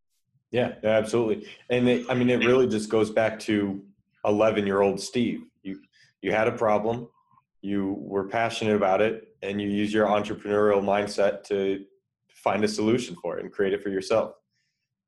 Yeah, 0.51 0.73
absolutely. 0.83 1.47
And 1.71 1.89
it, 1.89 2.05
I 2.09 2.13
mean, 2.13 2.29
it 2.29 2.45
really 2.45 2.67
just 2.67 2.87
goes 2.87 3.09
back 3.09 3.39
to 3.39 3.83
11 4.23 4.67
year 4.67 4.81
old 4.81 4.99
Steve. 5.01 5.41
You, 5.63 5.81
you 6.21 6.31
had 6.31 6.47
a 6.47 6.51
problem, 6.51 7.07
you 7.61 7.97
were 7.99 8.25
passionate 8.27 8.75
about 8.75 9.01
it, 9.01 9.29
and 9.41 9.59
you 9.59 9.67
use 9.67 9.91
your 9.91 10.05
entrepreneurial 10.05 10.83
mindset 10.83 11.43
to 11.45 11.83
find 12.29 12.63
a 12.63 12.67
solution 12.67 13.15
for 13.19 13.37
it 13.37 13.43
and 13.43 13.51
create 13.51 13.73
it 13.73 13.81
for 13.81 13.89
yourself. 13.89 14.35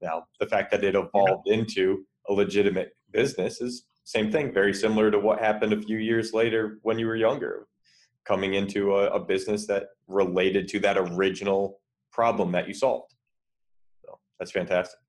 Now, 0.02 0.26
the 0.40 0.48
fact 0.48 0.72
that 0.72 0.84
it 0.84 0.96
evolved 0.96 1.48
into 1.48 2.06
a 2.30 2.34
legitimate 2.34 2.96
business 3.12 3.62
is 3.62 3.86
same 4.04 4.32
thing, 4.32 4.54
very 4.54 4.74
similar 4.74 5.10
to 5.10 5.20
what 5.20 5.40
happened 5.40 5.74
a 5.74 5.82
few 5.82 5.98
years 5.98 6.32
later 6.34 6.78
when 6.84 7.00
you 7.00 7.08
were 7.08 7.16
younger, 7.16 7.68
coming 8.24 8.54
into 8.54 8.96
a, 8.96 9.08
a 9.08 9.20
business 9.20 9.66
that 9.68 9.88
related 10.08 10.68
to 10.70 10.80
that 10.80 10.98
original 10.98 11.80
problem 12.12 12.52
that 12.52 12.68
you 12.68 12.74
solved. 12.74 13.14
So 14.06 14.20
that's 14.40 14.52
fantastic. 14.52 15.00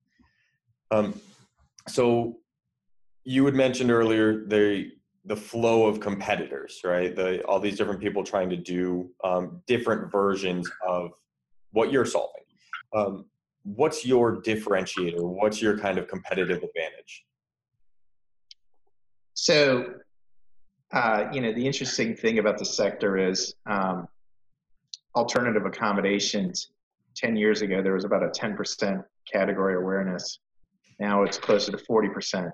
Um, 0.90 1.20
so 1.88 2.38
you 3.24 3.44
had 3.44 3.54
mentioned 3.54 3.90
earlier 3.90 4.46
the 4.46 4.92
the 5.26 5.36
flow 5.36 5.86
of 5.86 5.98
competitors, 5.98 6.80
right? 6.84 7.14
The 7.14 7.42
all 7.42 7.58
these 7.58 7.76
different 7.76 8.00
people 8.00 8.22
trying 8.22 8.48
to 8.50 8.56
do 8.56 9.10
um, 9.24 9.60
different 9.66 10.10
versions 10.10 10.70
of 10.86 11.10
what 11.72 11.90
you're 11.90 12.06
solving. 12.06 12.44
Um, 12.94 13.26
what's 13.74 14.06
your 14.06 14.40
differentiator? 14.42 15.20
What's 15.20 15.60
your 15.60 15.78
kind 15.78 15.98
of 15.98 16.08
competitive 16.08 16.62
advantage? 16.62 17.24
So, 19.34 19.94
uh, 20.92 21.24
you 21.32 21.40
know, 21.40 21.52
the 21.52 21.66
interesting 21.66 22.16
thing 22.16 22.38
about 22.38 22.58
the 22.58 22.64
sector 22.64 23.18
is 23.18 23.54
um, 23.66 24.08
alternative 25.14 25.66
accommodations. 25.66 26.70
Ten 27.14 27.36
years 27.36 27.62
ago, 27.62 27.82
there 27.82 27.94
was 27.94 28.04
about 28.04 28.22
a 28.22 28.30
ten 28.30 28.56
percent 28.56 29.02
category 29.30 29.74
awareness 29.76 30.38
now 30.98 31.22
it's 31.22 31.38
closer 31.38 31.72
to 31.72 31.78
40%. 31.78 32.50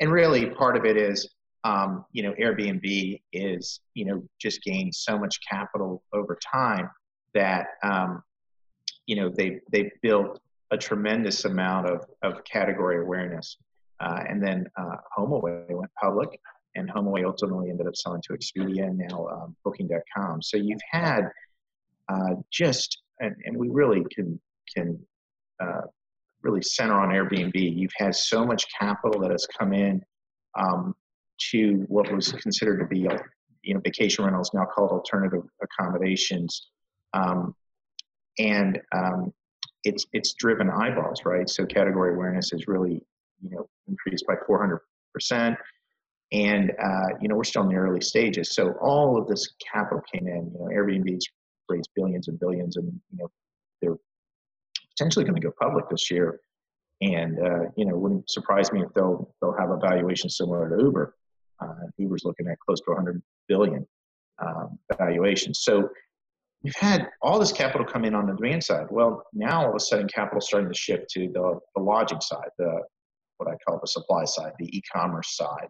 And 0.00 0.12
really, 0.12 0.46
part 0.46 0.76
of 0.76 0.84
it 0.84 0.96
is, 0.96 1.28
um, 1.64 2.04
you 2.12 2.22
know, 2.22 2.32
Airbnb 2.32 3.20
is, 3.32 3.80
you 3.94 4.04
know, 4.04 4.22
just 4.40 4.62
gained 4.62 4.94
so 4.94 5.18
much 5.18 5.38
capital 5.48 6.02
over 6.12 6.38
time 6.52 6.90
that, 7.34 7.66
um, 7.82 8.22
you 9.06 9.16
know, 9.16 9.28
they 9.28 9.60
they 9.70 9.90
built 10.02 10.40
a 10.70 10.76
tremendous 10.76 11.44
amount 11.44 11.88
of, 11.88 12.04
of 12.22 12.44
category 12.44 13.00
awareness. 13.00 13.56
Uh, 14.00 14.20
and 14.28 14.42
then 14.42 14.66
uh, 14.76 14.96
HomeAway 15.16 15.70
went 15.70 15.90
public, 16.00 16.28
and 16.74 16.90
HomeAway 16.90 17.24
ultimately 17.24 17.70
ended 17.70 17.86
up 17.86 17.96
selling 17.96 18.20
to 18.22 18.34
Expedia 18.34 18.86
and 18.86 18.98
now 18.98 19.26
um, 19.28 19.56
Booking.com. 19.64 20.42
So 20.42 20.56
you've 20.56 20.80
had 20.90 21.30
uh, 22.08 22.34
just 22.52 23.00
and, 23.20 23.34
and 23.44 23.56
we 23.56 23.68
really 23.68 24.04
can 24.14 24.38
can 24.76 24.98
uh, 25.60 25.82
really 26.42 26.62
center 26.62 26.94
on 26.94 27.08
Airbnb. 27.08 27.54
You've 27.54 27.92
had 27.96 28.14
so 28.14 28.44
much 28.44 28.66
capital 28.78 29.20
that 29.22 29.30
has 29.30 29.46
come 29.58 29.72
in 29.72 30.02
um, 30.58 30.94
to 31.50 31.84
what 31.88 32.12
was 32.12 32.32
considered 32.32 32.78
to 32.80 32.86
be 32.86 33.08
you 33.62 33.74
know 33.74 33.80
vacation 33.80 34.24
rentals 34.24 34.50
now 34.54 34.64
called 34.64 34.90
alternative 34.90 35.42
accommodations 35.62 36.68
um, 37.14 37.54
and 38.38 38.80
um, 38.94 39.32
it's 39.84 40.06
it's 40.12 40.34
driven 40.34 40.70
eyeballs 40.70 41.22
right? 41.24 41.48
So 41.48 41.64
category 41.66 42.14
awareness 42.14 42.52
is 42.52 42.66
really 42.66 43.02
you 43.42 43.50
know 43.50 43.68
increased 43.88 44.24
by 44.26 44.34
400 44.46 44.80
percent. 45.14 45.56
And 46.32 46.72
uh, 46.72 47.08
you 47.20 47.28
know 47.28 47.36
we're 47.36 47.44
still 47.44 47.62
in 47.62 47.68
the 47.68 47.76
early 47.76 48.00
stages. 48.00 48.54
So 48.54 48.74
all 48.82 49.20
of 49.20 49.28
this 49.28 49.54
capital 49.72 50.02
came 50.12 50.26
in 50.26 50.50
you 50.52 50.58
know 50.58 50.66
airbnb's 50.66 51.26
raised 51.68 51.90
billions 51.96 52.28
and 52.28 52.38
billions 52.38 52.76
and 52.76 52.86
you 52.86 53.18
know 53.18 53.30
they're 53.80 53.96
potentially 54.90 55.24
going 55.24 55.40
to 55.40 55.40
go 55.40 55.52
public 55.60 55.88
this 55.88 56.10
year. 56.10 56.40
And 57.02 57.38
uh, 57.38 57.70
you 57.76 57.84
know 57.84 57.96
wouldn't 57.96 58.28
surprise 58.30 58.72
me 58.72 58.82
if 58.82 58.92
they'll 58.94 59.32
they'll 59.40 59.56
have 59.58 59.70
a 59.70 59.76
valuation 59.76 60.28
similar 60.30 60.68
to 60.68 60.82
uber. 60.82 61.14
Uh, 61.60 61.86
Uber's 61.96 62.24
looking 62.24 62.48
at 62.48 62.58
close 62.60 62.80
to 62.80 62.90
100 62.90 63.22
billion 63.48 63.86
um, 64.44 64.78
valuation. 64.98 65.54
So 65.54 65.88
we've 66.66 66.74
had 66.74 67.06
all 67.22 67.38
this 67.38 67.52
capital 67.52 67.86
come 67.86 68.04
in 68.04 68.12
on 68.12 68.26
the 68.26 68.34
demand 68.34 68.64
side. 68.64 68.88
Well, 68.90 69.24
now 69.32 69.62
all 69.62 69.68
of 69.68 69.76
a 69.76 69.78
sudden, 69.78 70.08
capital 70.08 70.40
starting 70.40 70.68
to 70.68 70.76
shift 70.76 71.08
to 71.10 71.28
the, 71.32 71.60
the 71.76 71.80
lodging 71.80 72.20
side, 72.20 72.48
the 72.58 72.80
what 73.36 73.48
I 73.48 73.54
call 73.64 73.78
the 73.80 73.86
supply 73.86 74.24
side, 74.24 74.50
the 74.58 74.76
e-commerce 74.76 75.36
side. 75.36 75.68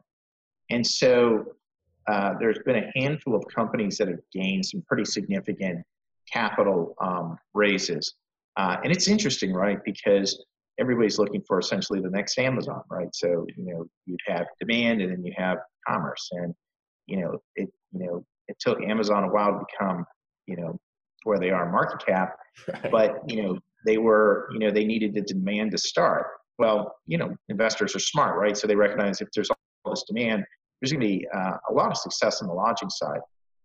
And 0.71 0.87
so 0.87 1.45
uh, 2.09 2.33
there's 2.41 2.61
been 2.65 2.77
a 2.77 2.91
handful 2.99 3.35
of 3.35 3.45
companies 3.55 3.99
that 3.99 4.09
have 4.09 4.21
gained 4.33 4.65
some 4.65 4.83
pretty 4.89 5.05
significant 5.05 5.85
capital 6.33 6.95
um, 6.99 7.37
raises. 7.53 8.15
Uh, 8.57 8.79
and 8.83 8.91
it's 8.91 9.07
interesting, 9.07 9.53
right? 9.53 9.85
Because 9.85 10.47
everybody's 10.79 11.19
looking 11.19 11.43
for 11.47 11.59
essentially 11.59 12.01
the 12.01 12.09
next 12.09 12.39
Amazon, 12.39 12.81
right? 12.91 13.15
So, 13.15 13.45
you 13.55 13.65
know, 13.67 13.85
you'd 14.07 14.21
have 14.29 14.47
demand 14.59 15.03
and 15.03 15.13
then 15.13 15.23
you 15.27 15.35
have 15.37 15.59
commerce. 15.87 16.27
And, 16.33 16.55
you 17.07 17.21
know, 17.21 17.43
it, 17.55 17.69
you 17.93 18.07
know, 18.07 18.25
it 18.49 18.57
took 18.61 18.81
Amazon 18.83 19.25
a 19.25 19.29
while 19.29 19.53
to 19.53 19.67
become, 19.71 20.07
you 20.47 20.57
know, 20.57 20.81
where 21.27 21.39
they 21.39 21.51
are 21.51 21.71
market 21.71 22.05
cap, 22.05 22.37
right. 22.69 22.91
but, 22.91 23.19
you 23.29 23.43
know, 23.43 23.59
they 23.85 23.99
were, 23.99 24.49
you 24.53 24.59
know, 24.59 24.71
they 24.71 24.85
needed 24.85 25.15
the 25.15 25.23
demand 25.23 25.71
to 25.73 25.79
start. 25.79 26.27
Well, 26.59 26.97
you 27.07 27.19
know, 27.19 27.37
investors 27.49 27.95
are 27.95 28.01
smart, 28.01 28.39
right? 28.39 28.57
So 28.57 28.67
they 28.67 28.75
recognize 28.75 29.21
if 29.21 29.29
there's 29.35 29.51
all 29.51 29.93
this 29.93 30.05
demand, 30.09 30.45
there's 30.81 30.93
going 30.93 31.01
to 31.01 31.07
be 31.07 31.27
uh, 31.35 31.57
a 31.71 31.73
lot 31.73 31.91
of 31.91 31.97
success 31.97 32.41
on 32.41 32.49
the 32.49 32.55
lodging 32.55 32.91
side. 32.91 33.21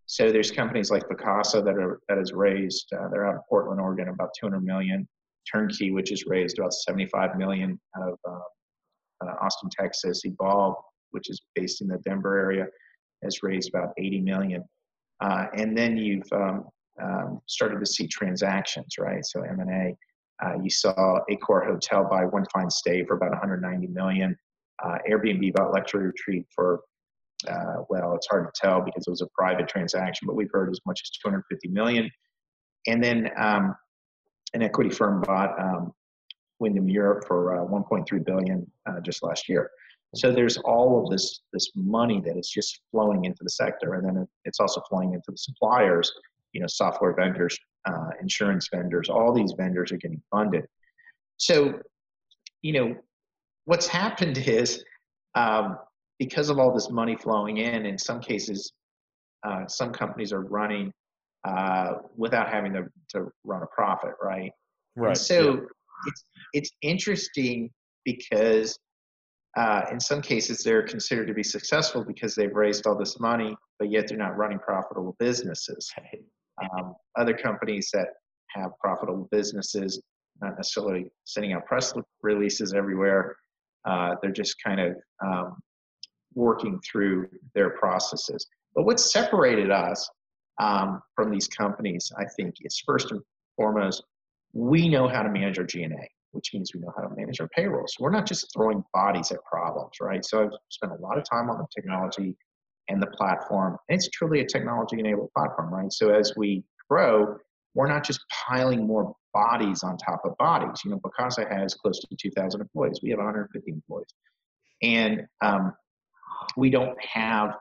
So 0.05 0.31
there's 0.31 0.51
companies 0.51 0.91
like 0.91 1.03
Vacasa 1.07 1.63
that 1.63 1.75
are 1.77 2.01
that 2.09 2.17
has 2.17 2.33
raised. 2.33 2.91
Uh, 2.93 3.07
they're 3.09 3.25
out 3.25 3.35
of 3.35 3.41
Portland, 3.47 3.79
Oregon, 3.79 4.09
about 4.09 4.31
200 4.37 4.61
million. 4.61 5.07
Turnkey, 5.51 5.91
which 5.91 6.09
has 6.09 6.25
raised 6.27 6.59
about 6.59 6.73
75 6.73 7.37
million 7.37 7.79
out 7.97 8.09
of 8.09 8.19
uh, 8.27 9.25
uh, 9.25 9.35
Austin, 9.41 9.69
Texas. 9.69 10.21
Evolve, 10.25 10.75
which 11.11 11.29
is 11.29 11.41
based 11.55 11.81
in 11.81 11.87
the 11.87 11.97
Denver 11.99 12.37
area, 12.37 12.67
has 13.23 13.41
raised 13.41 13.69
about 13.69 13.93
80 13.97 14.21
million. 14.21 14.63
Uh, 15.21 15.45
and 15.55 15.77
then 15.77 15.97
you've 15.97 16.31
um, 16.31 16.65
um, 17.01 17.41
started 17.47 17.79
to 17.79 17.85
see 17.85 18.07
transactions, 18.07 18.95
right? 18.99 19.25
So 19.25 19.41
M&A. 19.41 19.95
Uh, 20.43 20.57
you 20.61 20.69
saw 20.69 21.19
Accor 21.29 21.65
Hotel 21.65 22.07
buy 22.09 22.25
One 22.25 22.45
Fine 22.51 22.69
Stay 22.69 23.05
for 23.05 23.15
about 23.15 23.29
190 23.29 23.87
million. 23.87 24.35
Uh, 24.83 24.97
Airbnb 25.09 25.53
bought 25.53 25.71
Luxury 25.71 26.07
Retreat 26.07 26.47
for, 26.53 26.81
uh, 27.47 27.83
well, 27.89 28.15
it's 28.15 28.27
hard 28.27 28.47
to 28.47 28.51
tell 28.59 28.81
because 28.81 29.05
it 29.05 29.09
was 29.11 29.21
a 29.21 29.27
private 29.37 29.67
transaction, 29.67 30.25
but 30.25 30.35
we've 30.35 30.49
heard 30.51 30.71
as 30.71 30.79
much 30.85 31.01
as 31.03 31.11
250 31.23 31.67
million. 31.69 32.09
And 32.87 33.03
then 33.03 33.29
um, 33.37 33.75
an 34.53 34.63
equity 34.63 34.89
firm 34.89 35.21
bought 35.21 35.59
um, 35.61 35.93
Wyndham 36.59 36.89
Europe 36.89 37.25
for 37.27 37.61
uh, 37.61 37.65
1.3 37.65 38.25
billion 38.25 38.69
uh, 38.89 38.99
just 39.01 39.23
last 39.23 39.47
year. 39.47 39.69
So 40.15 40.31
there's 40.31 40.57
all 40.57 41.01
of 41.01 41.09
this 41.09 41.41
this 41.53 41.71
money 41.73 42.21
that 42.25 42.37
is 42.37 42.49
just 42.49 42.81
flowing 42.91 43.23
into 43.23 43.43
the 43.43 43.49
sector, 43.49 43.93
and 43.93 44.05
then 44.05 44.27
it's 44.43 44.59
also 44.59 44.81
flowing 44.89 45.13
into 45.13 45.31
the 45.31 45.37
suppliers. 45.37 46.11
You 46.53 46.61
know, 46.61 46.67
software 46.67 47.13
vendors, 47.13 47.57
uh, 47.85 48.09
insurance 48.21 48.67
vendors, 48.73 49.09
all 49.09 49.33
these 49.33 49.53
vendors 49.57 49.91
are 49.91 49.97
getting 49.97 50.21
funded. 50.31 50.65
So, 51.37 51.79
you 52.61 52.73
know, 52.73 52.95
what's 53.65 53.87
happened 53.87 54.37
is 54.45 54.83
um, 55.35 55.77
because 56.21 56.49
of 56.49 56.59
all 56.59 56.71
this 56.71 56.91
money 56.91 57.15
flowing 57.15 57.57
in. 57.57 57.85
In 57.87 57.97
some 57.97 58.19
cases, 58.19 58.73
uh, 59.43 59.65
some 59.65 59.91
companies 59.91 60.31
are 60.31 60.41
running 60.41 60.93
uh, 61.43 61.93
without 62.15 62.47
having 62.47 62.73
to, 62.73 62.83
to 63.09 63.31
run 63.43 63.63
a 63.63 63.67
profit, 63.67 64.11
right? 64.21 64.51
Right. 64.95 65.09
And 65.09 65.17
so 65.17 65.53
yeah. 65.53 65.61
it's 66.05 66.25
it's 66.53 66.71
interesting 66.83 67.71
because 68.05 68.77
uh, 69.57 69.81
in 69.91 69.99
some 69.99 70.21
cases 70.21 70.63
they're 70.63 70.83
considered 70.83 71.27
to 71.27 71.33
be 71.33 71.43
successful 71.43 72.03
because 72.05 72.35
they've 72.35 72.53
raised 72.53 72.85
all 72.85 72.97
this 72.97 73.19
money, 73.19 73.55
but 73.79 73.89
yet 73.89 74.07
they're 74.07 74.17
not 74.17 74.37
running 74.37 74.59
profitable 74.59 75.15
businesses. 75.17 75.91
Um, 76.77 76.95
other 77.17 77.33
companies 77.33 77.89
that 77.93 78.07
have 78.49 78.71
profitable 78.79 79.27
businesses, 79.31 80.01
not 80.41 80.55
necessarily 80.57 81.11
sending 81.23 81.53
out 81.53 81.65
press 81.65 81.93
releases 82.21 82.73
everywhere, 82.73 83.35
uh, 83.85 84.15
they're 84.21 84.31
just 84.31 84.55
kind 84.63 84.79
of 84.79 84.95
um, 85.25 85.55
working 86.33 86.79
through 86.89 87.27
their 87.55 87.71
processes. 87.71 88.45
But 88.75 88.85
what 88.85 88.99
separated 88.99 89.71
us 89.71 90.09
um, 90.61 91.01
from 91.15 91.31
these 91.31 91.47
companies, 91.47 92.11
I 92.17 92.25
think, 92.37 92.55
is 92.61 92.81
first 92.85 93.11
and 93.11 93.21
foremost, 93.55 94.03
we 94.53 94.89
know 94.89 95.07
how 95.07 95.23
to 95.23 95.29
manage 95.29 95.57
our 95.59 95.65
G&A, 95.65 96.09
which 96.31 96.51
means 96.53 96.71
we 96.73 96.81
know 96.81 96.93
how 96.95 97.07
to 97.07 97.15
manage 97.15 97.39
our 97.41 97.49
payroll. 97.49 97.85
So 97.87 98.03
we're 98.03 98.11
not 98.11 98.27
just 98.27 98.47
throwing 98.53 98.83
bodies 98.93 99.31
at 99.31 99.39
problems, 99.43 99.93
right? 100.01 100.23
So 100.23 100.43
I've 100.43 100.51
spent 100.69 100.91
a 100.91 101.01
lot 101.01 101.17
of 101.17 101.23
time 101.29 101.49
on 101.49 101.57
the 101.57 101.67
technology 101.75 102.35
and 102.91 103.01
the 103.01 103.07
platform. 103.07 103.77
It's 103.89 104.09
truly 104.09 104.41
a 104.41 104.45
technology-enabled 104.45 105.31
platform, 105.35 105.73
right? 105.73 105.91
So 105.91 106.09
as 106.09 106.33
we 106.35 106.63
grow, 106.89 107.37
we're 107.73 107.87
not 107.87 108.03
just 108.03 108.25
piling 108.29 108.85
more 108.85 109.15
bodies 109.33 109.83
on 109.83 109.97
top 109.97 110.21
of 110.25 110.37
bodies. 110.37 110.81
You 110.83 110.91
know, 110.91 110.99
Vacasa 110.99 111.49
has 111.49 111.73
close 111.73 111.99
to 111.99 112.07
2,000 112.15 112.59
employees. 112.59 112.99
We 113.01 113.11
have 113.11 113.19
150 113.19 113.71
employees. 113.71 114.13
And 114.83 115.25
um, 115.41 115.73
we 116.57 116.69
don't 116.69 117.01
have 117.03 117.55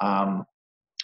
um, 0.00 0.44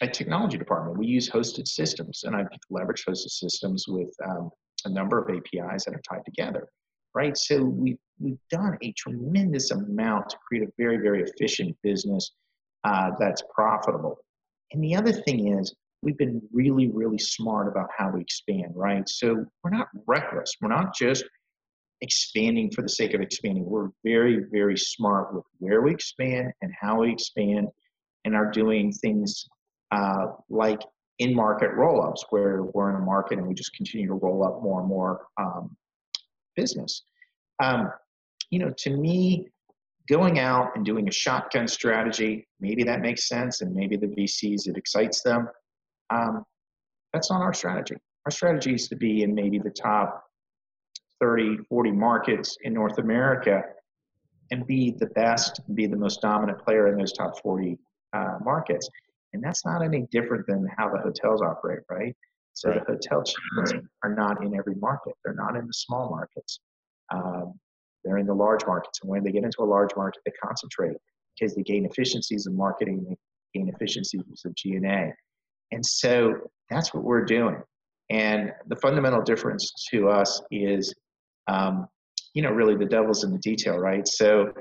a 0.03 0.07
technology 0.09 0.59
department. 0.59 0.99
We 0.99 1.07
use 1.07 1.31
hosted 1.31 1.66
systems, 1.66 2.25
and 2.25 2.37
I've 2.37 2.49
leveraged 2.70 3.07
hosted 3.09 3.31
systems 3.31 3.87
with 3.89 4.11
um, 4.29 4.51
a 4.85 4.91
number 4.91 5.18
of 5.18 5.31
APIs 5.31 5.85
that 5.85 5.95
are 5.95 6.03
tied 6.09 6.25
together, 6.27 6.68
right? 7.14 7.37
So 7.37 7.62
we've, 7.62 7.99
we've 8.20 8.41
done 8.51 8.77
a 8.83 8.93
tremendous 8.99 9.70
amount 9.70 10.29
to 10.31 10.37
create 10.47 10.68
a 10.68 10.73
very, 10.77 10.99
very 10.99 11.23
efficient 11.23 11.77
business 11.83 12.33
uh, 12.85 13.11
that's 13.18 13.43
profitable. 13.55 14.18
And 14.72 14.83
the 14.83 14.95
other 14.95 15.12
thing 15.12 15.59
is, 15.59 15.74
we've 16.03 16.18
been 16.18 16.43
really, 16.53 16.89
really 16.89 17.18
smart 17.18 17.68
about 17.68 17.89
how 17.97 18.11
we 18.11 18.20
expand, 18.20 18.72
right? 18.74 19.09
So 19.09 19.45
we're 19.62 19.70
not 19.70 19.89
reckless. 20.07 20.55
We're 20.61 20.68
not 20.68 20.95
just 20.95 21.24
expanding 22.01 22.70
for 22.72 22.83
the 22.83 22.89
sake 22.89 23.14
of 23.14 23.20
expanding. 23.20 23.64
We're 23.64 23.91
very, 24.05 24.45
very 24.51 24.76
smart 24.76 25.33
with 25.33 25.45
where 25.59 25.83
we 25.83 25.93
expand 25.93 26.53
and 26.61 26.72
how 26.78 27.01
we 27.01 27.12
expand 27.12 27.68
and 28.24 28.35
are 28.35 28.51
doing 28.51 28.93
things 28.93 29.47
uh, 29.93 30.26
like 30.51 30.80
in 31.18 31.35
market 31.35 31.70
roll 31.74 32.03
ups 32.03 32.24
where 32.30 32.64
we're 32.74 32.91
in 32.91 32.97
a 32.97 33.05
market 33.05 33.39
and 33.39 33.47
we 33.47 33.55
just 33.55 33.74
continue 33.74 34.09
to 34.09 34.14
roll 34.14 34.45
up 34.45 34.62
more 34.62 34.80
and 34.80 34.89
more 34.89 35.26
um, 35.39 35.76
business. 36.57 37.03
Um, 37.62 37.91
you 38.51 38.59
know, 38.59 38.72
to 38.78 38.91
me, 38.91 39.49
going 40.09 40.38
out 40.38 40.74
and 40.74 40.84
doing 40.84 41.09
a 41.09 41.12
shotgun 41.12 41.68
strategy, 41.68 42.46
maybe 42.61 42.82
that 42.84 43.00
makes 43.00 43.28
sense, 43.28 43.61
and 43.61 43.74
maybe 43.74 43.96
the 43.96 44.09
VCs, 44.09 44.68
it 44.68 44.76
excites 44.76 45.22
them. 45.22 45.48
Um, 46.11 46.44
that's 47.12 47.30
not 47.30 47.40
our 47.40 47.53
strategy. 47.53 47.96
Our 48.26 48.30
strategy 48.30 48.74
is 48.74 48.88
to 48.88 48.96
be 48.96 49.22
in 49.22 49.34
maybe 49.34 49.59
the 49.59 49.70
top 49.70 50.24
30, 51.20 51.59
40 51.68 51.92
markets 51.92 52.57
in 52.62 52.74
North 52.74 52.98
America 52.98 53.62
and 54.50 54.66
be 54.66 54.94
the 54.98 55.07
best, 55.07 55.61
be 55.74 55.86
the 55.86 55.96
most 55.96 56.20
dominant 56.20 56.59
player 56.59 56.88
in 56.88 56.98
those 56.98 57.12
top 57.12 57.40
40 57.40 57.78
uh, 58.12 58.38
markets. 58.44 58.88
And 59.32 59.42
that's 59.42 59.64
not 59.64 59.82
any 59.82 60.07
different 60.11 60.46
than 60.46 60.68
how 60.76 60.90
the 60.90 60.98
hotels 60.98 61.40
operate, 61.40 61.80
right? 61.90 62.14
So 62.53 62.68
right. 62.68 62.86
the 62.86 62.92
hotel 62.92 63.22
chains 63.22 63.72
are 64.03 64.14
not 64.14 64.44
in 64.44 64.55
every 64.55 64.74
market. 64.74 65.14
They're 65.24 65.34
not 65.34 65.57
in 65.57 65.66
the 65.66 65.72
small 65.72 66.11
markets. 66.11 66.61
Um, 67.12 67.55
they're 68.05 68.18
in 68.18 68.26
the 68.26 68.34
large 68.34 68.66
markets. 68.66 69.00
And 69.03 69.11
when 69.11 69.24
they 69.24 69.32
get 69.32 69.44
into 69.44 69.62
a 69.62 69.64
large 69.64 69.90
market, 69.96 70.20
they 70.24 70.32
concentrate 70.42 70.96
because 71.38 71.55
they 71.55 71.62
gain 71.62 71.86
efficiencies 71.86 72.46
in 72.46 72.57
marketing, 72.57 73.05
they 73.09 73.16
gain 73.59 73.68
efficiencies 73.68 74.22
of 74.44 74.55
G&A. 74.55 75.12
And 75.70 75.84
so 75.84 76.34
that's 76.70 76.92
what 76.92 77.05
we're 77.05 77.24
doing. 77.24 77.62
And 78.11 78.53
the 78.68 78.76
fundamental 78.76 79.22
difference 79.22 79.72
to 79.90 80.09
us 80.09 80.42
is, 80.50 80.94
um, 81.48 81.86
you 82.34 82.42
know, 82.42 82.50
really 82.50 82.76
the 82.76 82.84
devil's 82.84 83.24
in 83.24 83.32
the 83.32 83.38
detail, 83.38 83.78
right? 83.78 84.07
So 84.07 84.53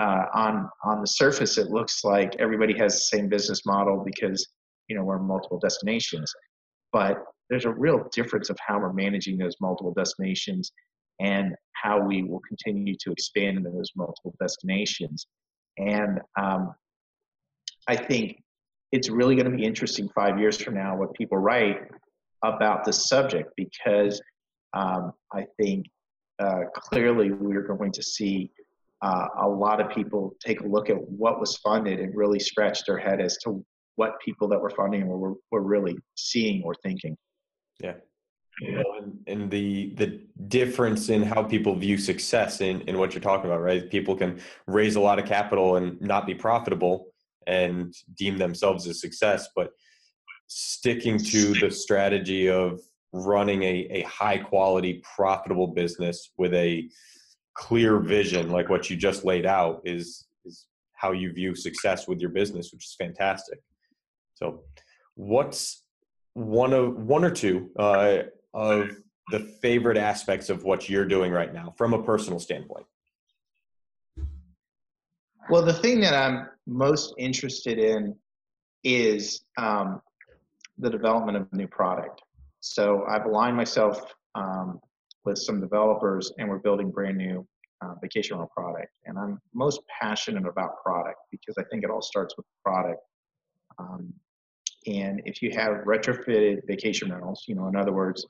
uh, 0.00 0.24
on 0.34 0.68
on 0.82 1.00
the 1.00 1.06
surface 1.06 1.58
it 1.58 1.70
looks 1.70 2.04
like 2.04 2.34
everybody 2.38 2.76
has 2.76 2.94
the 2.94 3.16
same 3.16 3.28
business 3.28 3.66
model 3.66 4.02
because 4.04 4.48
you 4.88 4.96
know 4.96 5.04
we're 5.04 5.18
multiple 5.18 5.58
destinations 5.58 6.32
but 6.92 7.18
there's 7.50 7.66
a 7.66 7.70
real 7.70 8.08
difference 8.12 8.48
of 8.48 8.58
how 8.66 8.78
we're 8.78 8.92
managing 8.92 9.36
those 9.36 9.54
multiple 9.60 9.92
destinations 9.92 10.72
and 11.20 11.54
how 11.72 12.00
we 12.00 12.22
will 12.22 12.40
continue 12.40 12.94
to 13.00 13.12
expand 13.12 13.58
into 13.58 13.70
those 13.70 13.90
multiple 13.96 14.34
destinations. 14.40 15.26
And 15.78 16.20
um, 16.38 16.74
I 17.86 17.96
think 17.96 18.42
it's 18.92 19.08
really 19.08 19.34
going 19.34 19.50
to 19.50 19.56
be 19.56 19.64
interesting 19.64 20.08
five 20.14 20.38
years 20.38 20.60
from 20.60 20.74
now 20.74 20.96
what 20.96 21.14
people 21.14 21.38
write 21.38 21.78
about 22.42 22.84
this 22.84 23.08
subject 23.08 23.50
because 23.56 24.20
um, 24.74 25.12
I 25.32 25.44
think 25.60 25.86
uh, 26.38 26.64
clearly 26.74 27.32
we're 27.32 27.62
going 27.62 27.92
to 27.92 28.02
see 28.02 28.50
uh, 29.02 29.26
a 29.42 29.48
lot 29.48 29.80
of 29.80 29.90
people 29.90 30.34
take 30.44 30.60
a 30.60 30.66
look 30.66 30.90
at 30.90 30.96
what 30.96 31.40
was 31.40 31.56
funded 31.58 32.00
and 32.00 32.14
really 32.14 32.38
scratch 32.38 32.84
their 32.86 32.98
head 32.98 33.20
as 33.20 33.36
to 33.38 33.64
what 33.96 34.20
people 34.24 34.48
that 34.48 34.60
were 34.60 34.70
funding 34.70 35.06
were, 35.06 35.34
were 35.50 35.62
really 35.62 35.96
seeing 36.16 36.62
or 36.64 36.74
thinking. 36.82 37.16
Yeah. 37.82 37.94
And, 38.60 39.18
and, 39.26 39.50
the 39.50 39.94
the 39.94 40.20
difference 40.48 41.08
in 41.08 41.22
how 41.22 41.42
people 41.42 41.74
view 41.74 41.96
success 41.96 42.60
in, 42.60 42.82
in 42.82 42.98
what 42.98 43.14
you're 43.14 43.20
talking 43.20 43.46
about, 43.46 43.62
right? 43.62 43.90
People 43.90 44.16
can 44.16 44.40
raise 44.66 44.96
a 44.96 45.00
lot 45.00 45.18
of 45.18 45.24
capital 45.24 45.76
and 45.76 46.00
not 46.00 46.26
be 46.26 46.34
profitable 46.34 47.06
and 47.46 47.94
deem 48.14 48.38
themselves 48.38 48.86
a 48.86 48.94
success, 48.94 49.48
but 49.56 49.70
sticking 50.46 51.18
to 51.18 51.54
the 51.54 51.70
strategy 51.70 52.48
of 52.48 52.80
running 53.12 53.62
a, 53.62 53.86
a 53.90 54.02
high 54.02 54.38
quality, 54.38 55.02
profitable 55.16 55.68
business 55.68 56.30
with 56.36 56.54
a 56.54 56.88
clear 57.54 57.98
vision, 57.98 58.50
like 58.50 58.68
what 58.68 58.90
you 58.90 58.96
just 58.96 59.24
laid 59.24 59.46
out, 59.46 59.80
is 59.84 60.26
is 60.44 60.66
how 60.94 61.12
you 61.12 61.32
view 61.32 61.54
success 61.54 62.06
with 62.06 62.20
your 62.20 62.30
business, 62.30 62.72
which 62.72 62.84
is 62.84 62.94
fantastic. 62.98 63.60
So, 64.34 64.62
what's 65.14 65.82
one 66.34 66.72
of 66.72 66.94
one 66.96 67.24
or 67.24 67.30
two 67.30 67.70
uh, 67.78 68.18
of 68.54 68.90
the 69.30 69.40
favorite 69.62 69.96
aspects 69.96 70.50
of 70.50 70.64
what 70.64 70.88
you're 70.88 71.04
doing 71.04 71.32
right 71.32 71.52
now 71.52 71.72
from 71.76 71.94
a 71.94 72.02
personal 72.02 72.40
standpoint? 72.40 72.86
Well, 75.48 75.62
the 75.62 75.72
thing 75.72 76.00
that 76.00 76.14
I'm 76.14 76.48
most 76.66 77.14
interested 77.18 77.78
in 77.78 78.14
is 78.84 79.42
um, 79.56 80.00
the 80.78 80.90
development 80.90 81.36
of 81.36 81.46
a 81.52 81.56
new 81.56 81.66
product. 81.66 82.22
So 82.60 83.04
I've 83.08 83.24
aligned 83.24 83.56
myself 83.56 84.00
um, 84.34 84.80
with 85.24 85.38
some 85.38 85.60
developers, 85.60 86.32
and 86.38 86.48
we're 86.48 86.58
building 86.58 86.90
brand 86.90 87.18
new 87.18 87.46
uh, 87.82 87.94
vacation 88.00 88.36
rental 88.36 88.50
product. 88.54 88.92
And 89.06 89.18
I'm 89.18 89.40
most 89.54 89.80
passionate 90.00 90.46
about 90.46 90.82
product 90.82 91.18
because 91.30 91.56
I 91.58 91.64
think 91.64 91.84
it 91.84 91.90
all 91.90 92.02
starts 92.02 92.36
with 92.36 92.46
product. 92.64 93.00
Um, 93.78 94.12
and 94.86 95.22
if 95.24 95.42
you 95.42 95.50
have 95.52 95.84
retrofitted 95.84 96.66
vacation 96.66 97.10
rentals, 97.10 97.44
you 97.46 97.54
know, 97.54 97.66
in 97.68 97.76
other 97.76 97.92
words, 97.92 98.26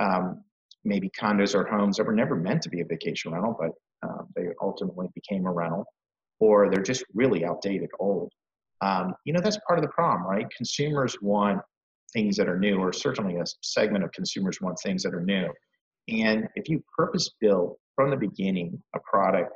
um, 0.00 0.42
maybe 0.84 1.10
condos 1.10 1.54
or 1.54 1.64
homes 1.66 1.96
that 1.96 2.06
were 2.06 2.14
never 2.14 2.34
meant 2.34 2.62
to 2.62 2.70
be 2.70 2.80
a 2.80 2.84
vacation 2.84 3.32
rental, 3.32 3.56
but 3.58 3.70
uh, 4.08 4.22
they 4.34 4.46
ultimately 4.60 5.06
became 5.14 5.46
a 5.46 5.52
rental, 5.52 5.84
or 6.40 6.70
they're 6.70 6.82
just 6.82 7.04
really 7.14 7.44
outdated, 7.44 7.90
old. 8.00 8.32
Um, 8.80 9.14
you 9.24 9.32
know, 9.32 9.40
that's 9.40 9.58
part 9.66 9.78
of 9.78 9.84
the 9.84 9.90
problem, 9.90 10.26
right? 10.26 10.46
Consumers 10.56 11.16
want 11.20 11.60
things 12.14 12.36
that 12.36 12.48
are 12.48 12.58
new, 12.58 12.78
or 12.78 12.92
certainly 12.92 13.36
a 13.36 13.44
segment 13.62 14.02
of 14.02 14.10
consumers 14.12 14.60
want 14.60 14.78
things 14.82 15.02
that 15.02 15.14
are 15.14 15.20
new. 15.20 15.48
And 16.08 16.48
if 16.54 16.68
you 16.68 16.82
purpose 16.96 17.30
build 17.40 17.76
from 17.94 18.10
the 18.10 18.16
beginning 18.16 18.82
a 18.94 18.98
product 19.00 19.52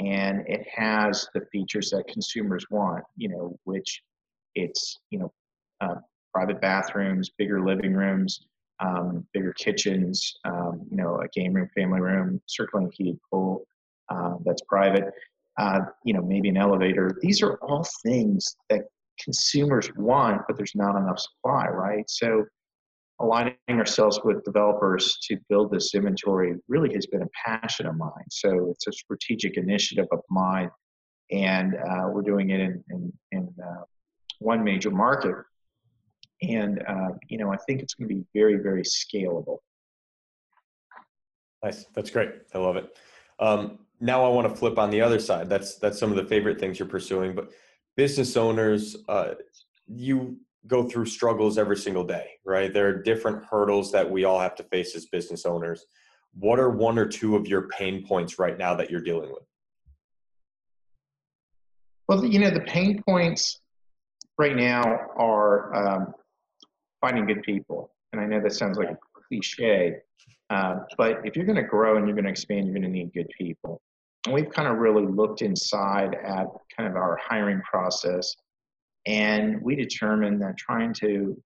and 0.00 0.42
it 0.48 0.66
has 0.74 1.28
the 1.34 1.42
features 1.52 1.90
that 1.90 2.08
consumers 2.08 2.64
want, 2.70 3.04
you 3.16 3.28
know, 3.28 3.56
which 3.64 4.02
it's, 4.54 4.98
you 5.10 5.18
know, 5.18 5.32
uh, 5.80 5.96
private 6.34 6.60
bathrooms, 6.60 7.30
bigger 7.36 7.64
living 7.64 7.94
rooms, 7.94 8.46
um, 8.82 9.26
bigger 9.32 9.52
kitchens, 9.52 10.34
um, 10.44 10.86
you 10.90 10.96
know, 10.96 11.20
a 11.20 11.28
game 11.28 11.54
room, 11.54 11.68
family 11.74 12.00
room, 12.00 12.40
circling 12.46 12.90
heated 12.92 13.18
pool 13.30 13.64
uh, 14.08 14.34
that's 14.44 14.62
private, 14.68 15.04
uh, 15.58 15.80
you 16.04 16.12
know, 16.14 16.22
maybe 16.22 16.48
an 16.48 16.56
elevator. 16.56 17.16
These 17.20 17.42
are 17.42 17.56
all 17.56 17.86
things 18.02 18.56
that 18.70 18.82
consumers 19.22 19.90
want, 19.96 20.42
but 20.46 20.56
there's 20.56 20.74
not 20.74 20.96
enough 20.96 21.20
supply, 21.20 21.68
right? 21.68 22.08
So 22.08 22.44
aligning 23.20 23.54
ourselves 23.70 24.20
with 24.24 24.42
developers 24.44 25.18
to 25.28 25.38
build 25.48 25.70
this 25.70 25.94
inventory 25.94 26.56
really 26.68 26.92
has 26.94 27.06
been 27.06 27.22
a 27.22 27.28
passion 27.44 27.86
of 27.86 27.96
mine. 27.96 28.26
So 28.30 28.70
it's 28.70 28.86
a 28.88 28.92
strategic 28.92 29.56
initiative 29.56 30.06
of 30.10 30.20
mine, 30.28 30.70
and 31.30 31.74
uh, 31.74 32.08
we're 32.08 32.22
doing 32.22 32.50
it 32.50 32.60
in, 32.60 32.82
in, 32.90 33.12
in 33.30 33.54
uh, 33.62 33.82
one 34.40 34.64
major 34.64 34.90
market. 34.90 35.36
And, 36.42 36.82
uh, 36.86 37.10
you 37.28 37.38
know, 37.38 37.52
I 37.52 37.56
think 37.56 37.82
it's 37.82 37.94
going 37.94 38.08
to 38.08 38.14
be 38.14 38.24
very, 38.34 38.56
very 38.56 38.82
scalable. 38.82 39.58
Nice. 41.62 41.86
That's 41.94 42.10
great. 42.10 42.30
I 42.54 42.58
love 42.58 42.76
it. 42.76 42.96
Um, 43.38 43.78
now 44.00 44.24
I 44.24 44.28
want 44.28 44.48
to 44.48 44.54
flip 44.54 44.78
on 44.78 44.90
the 44.90 45.00
other 45.00 45.20
side. 45.20 45.48
That's 45.48 45.76
that's 45.76 45.98
some 45.98 46.10
of 46.10 46.16
the 46.16 46.24
favorite 46.24 46.58
things 46.58 46.78
you're 46.78 46.88
pursuing. 46.88 47.34
But 47.34 47.50
business 47.96 48.36
owners, 48.36 48.96
uh, 49.08 49.34
you 49.86 50.38
go 50.66 50.82
through 50.82 51.06
struggles 51.06 51.58
every 51.58 51.76
single 51.76 52.04
day, 52.04 52.30
right? 52.44 52.72
There 52.72 52.88
are 52.88 53.02
different 53.02 53.44
hurdles 53.44 53.92
that 53.92 54.08
we 54.08 54.24
all 54.24 54.40
have 54.40 54.56
to 54.56 54.64
face 54.64 54.96
as 54.96 55.06
business 55.06 55.46
owners. 55.46 55.86
What 56.34 56.58
are 56.58 56.70
one 56.70 56.98
or 56.98 57.06
two 57.06 57.36
of 57.36 57.46
your 57.46 57.68
pain 57.68 58.04
points 58.04 58.38
right 58.38 58.58
now 58.58 58.74
that 58.74 58.90
you're 58.90 59.00
dealing 59.00 59.30
with? 59.30 59.44
Well, 62.08 62.24
you 62.24 62.38
know, 62.38 62.50
the 62.50 62.60
pain 62.60 63.02
points 63.06 63.60
right 64.38 64.56
now 64.56 64.82
are 65.16 65.74
um, 65.74 66.14
finding 67.02 67.26
good 67.26 67.42
people. 67.42 67.90
And 68.12 68.20
I 68.22 68.26
know 68.26 68.40
that 68.40 68.54
sounds 68.54 68.78
like 68.78 68.88
a 68.88 68.98
cliche, 69.28 69.96
uh, 70.48 70.76
but 70.96 71.20
if 71.24 71.36
you're 71.36 71.44
going 71.44 71.56
to 71.56 71.62
grow 71.62 71.96
and 71.98 72.06
you're 72.06 72.14
going 72.14 72.24
to 72.24 72.30
expand, 72.30 72.64
you're 72.64 72.74
going 72.74 72.82
to 72.82 72.88
need 72.88 73.12
good 73.12 73.28
people. 73.36 73.82
And 74.24 74.34
we've 74.34 74.50
kind 74.50 74.68
of 74.68 74.78
really 74.78 75.04
looked 75.04 75.42
inside 75.42 76.14
at 76.14 76.46
kind 76.74 76.88
of 76.88 76.96
our 76.96 77.18
hiring 77.22 77.60
process, 77.62 78.34
and 79.06 79.60
we 79.60 79.74
determined 79.74 80.40
that 80.42 80.56
trying 80.56 80.94
to 80.94 81.36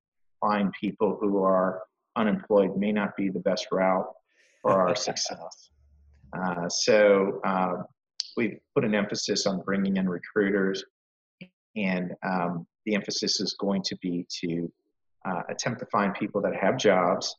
find 0.41 0.73
people 0.79 1.17
who 1.19 1.43
are 1.43 1.83
unemployed 2.17 2.77
may 2.77 2.93
not 2.93 3.17
be 3.17 3.31
the 3.31 3.41
best 3.41 3.69
route 3.73 4.07
for 4.61 4.73
our 4.73 4.95
success. 5.09 5.71
Uh, 6.39 6.69
so 6.69 7.41
uh, 7.45 7.83
we've 8.37 8.59
put 8.75 8.85
an 8.85 8.95
emphasis 8.95 9.47
on 9.47 9.63
bringing 9.63 9.97
in 9.97 10.07
recruiters, 10.07 10.85
and 11.77 12.13
um, 12.23 12.67
the 12.85 12.95
emphasis 12.95 13.41
is 13.41 13.55
going 13.59 13.83
to 13.83 13.97
be 14.03 14.27
to 14.29 14.71
uh, 15.27 15.43
attempt 15.49 15.81
to 15.81 15.87
find 15.87 16.15
people 16.15 16.41
that 16.43 16.55
have 16.55 16.77
jobs, 16.77 17.35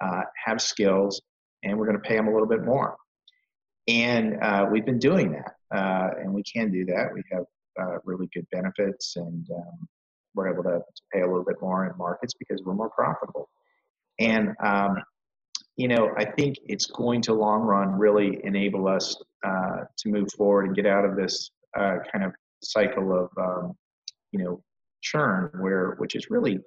uh, 0.00 0.22
have 0.44 0.60
skills, 0.62 1.20
and 1.62 1.76
we're 1.76 1.86
going 1.86 2.00
to 2.00 2.08
pay 2.08 2.16
them 2.16 2.28
a 2.28 2.32
little 2.32 2.48
bit 2.48 2.64
more. 2.64 2.96
And 3.88 4.38
uh, 4.40 4.66
we've 4.70 4.86
been 4.86 4.98
doing 4.98 5.32
that, 5.32 5.76
uh, 5.76 6.10
and 6.20 6.32
we 6.32 6.42
can 6.44 6.70
do 6.70 6.84
that. 6.86 7.10
We 7.12 7.22
have 7.32 7.44
uh, 7.80 7.98
really 8.04 8.28
good 8.32 8.46
benefits, 8.52 9.16
and 9.16 9.46
um, 9.50 9.88
we're 10.34 10.52
able 10.52 10.62
to, 10.62 10.78
to, 10.78 11.02
pay 11.12 11.20
a 11.20 11.26
little 11.26 11.44
bit 11.44 11.56
more 11.60 11.86
in 11.86 11.96
markets 11.98 12.32
because 12.38 12.62
we're 12.64 12.74
more 12.74 12.90
profitable. 12.90 13.48
And 14.20 14.54
um, 14.62 14.98
you 15.76 15.88
know, 15.88 16.10
I 16.16 16.24
think 16.24 16.58
it's 16.66 16.86
going 16.86 17.22
to 17.22 17.34
long 17.34 17.62
run 17.62 17.98
really 17.98 18.38
enable 18.44 18.86
us 18.86 19.16
uh, 19.44 19.84
to 19.98 20.08
move 20.08 20.28
forward 20.36 20.66
and 20.66 20.76
get 20.76 20.86
out 20.86 21.04
of 21.04 21.16
this 21.16 21.50
kind 21.74 22.24
of 22.24 22.32
cycle 22.62 23.12
of 23.12 23.30
um, 23.36 23.72
you 24.30 24.44
know 24.44 24.62
churn, 25.00 25.50
where 25.58 25.96
which 25.98 26.14
is 26.14 26.30
really 26.30 26.60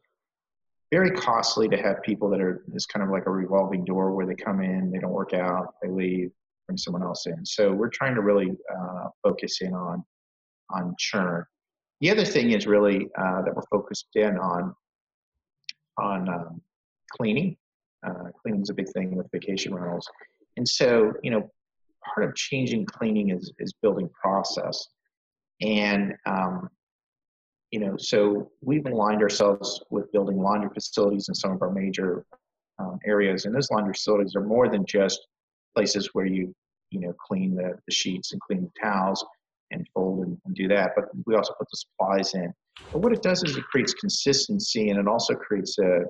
very 0.91 1.11
costly 1.11 1.67
to 1.69 1.77
have 1.77 2.01
people 2.03 2.29
that 2.29 2.41
are 2.41 2.63
it's 2.73 2.85
kind 2.85 3.03
of 3.03 3.09
like 3.09 3.25
a 3.25 3.31
revolving 3.31 3.83
door 3.85 4.13
where 4.13 4.25
they 4.25 4.35
come 4.35 4.61
in, 4.61 4.91
they 4.91 4.99
don't 4.99 5.11
work 5.11 5.33
out, 5.33 5.75
they 5.81 5.89
leave, 5.89 6.31
bring 6.67 6.77
someone 6.77 7.03
else 7.03 7.25
in. 7.25 7.45
So 7.45 7.71
we're 7.71 7.89
trying 7.89 8.15
to 8.15 8.21
really 8.21 8.51
uh, 8.73 9.09
focus 9.23 9.61
in 9.61 9.73
on 9.73 10.03
on 10.71 10.95
churn. 10.97 11.45
The 12.01 12.11
other 12.11 12.25
thing 12.25 12.51
is 12.51 12.67
really 12.67 13.07
uh, 13.17 13.41
that 13.43 13.55
we're 13.55 13.63
focused 13.71 14.07
in 14.15 14.37
on 14.37 14.75
on 15.97 16.29
um, 16.29 16.61
cleaning. 17.11 17.57
Uh, 18.05 18.29
cleaning 18.41 18.61
is 18.61 18.69
a 18.69 18.73
big 18.73 18.89
thing 18.89 19.15
with 19.15 19.27
vacation 19.31 19.73
rentals, 19.73 20.07
and 20.57 20.67
so 20.67 21.13
you 21.23 21.31
know 21.31 21.49
part 22.03 22.27
of 22.27 22.35
changing 22.35 22.85
cleaning 22.85 23.31
is 23.31 23.51
is 23.59 23.73
building 23.81 24.09
process, 24.09 24.87
and 25.61 26.13
um, 26.25 26.69
you 27.75 27.81
know 27.81 27.97
so 27.97 28.49
we've 28.61 28.85
aligned 28.85 29.21
ourselves 29.21 29.83
with 29.89 30.09
building 30.13 30.37
laundry 30.37 30.69
facilities 30.73 31.27
in 31.27 31.35
some 31.35 31.51
of 31.51 31.61
our 31.61 31.71
major 31.71 32.25
um, 32.79 32.97
areas, 33.05 33.43
and 33.43 33.53
those 33.53 33.69
laundry 33.69 33.91
facilities 33.93 34.33
are 34.33 34.45
more 34.45 34.69
than 34.69 34.85
just 34.85 35.19
places 35.75 36.11
where 36.13 36.25
you 36.25 36.55
you 36.89 37.01
know 37.01 37.11
clean 37.27 37.53
the, 37.53 37.73
the 37.85 37.93
sheets 37.93 38.31
and 38.31 38.39
clean 38.39 38.61
the 38.61 38.71
towels 38.81 39.25
and 39.71 39.85
fold 39.93 40.25
and, 40.25 40.37
and, 40.45 40.55
do 40.55 40.69
that 40.69 40.91
but 40.95 41.05
we 41.25 41.35
also 41.35 41.53
put 41.59 41.67
the 41.69 41.75
supplies 41.75 42.33
in. 42.33 42.53
But 42.93 42.99
what 42.99 43.11
it 43.11 43.21
does 43.21 43.43
is 43.43 43.57
it 43.57 43.65
creates 43.65 43.93
consistency 43.93 44.89
and 44.89 44.97
it 44.97 45.07
also 45.09 45.33
creates 45.33 45.77
a, 45.77 46.03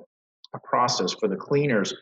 a 0.54 0.60
process 0.62 1.14
for 1.18 1.28
the 1.28 1.34
cleaners 1.34 1.92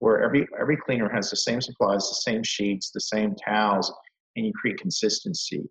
where 0.00 0.22
every 0.22 0.46
every 0.60 0.76
cleaner 0.76 1.08
has 1.08 1.30
the 1.30 1.36
same 1.36 1.62
supplies 1.62 2.10
the 2.10 2.30
same 2.30 2.42
sheets 2.42 2.90
the 2.90 3.00
same 3.00 3.34
towels 3.36 3.90
and 4.36 4.44
you 4.44 4.52
create 4.52 4.76
consistency. 4.76 5.62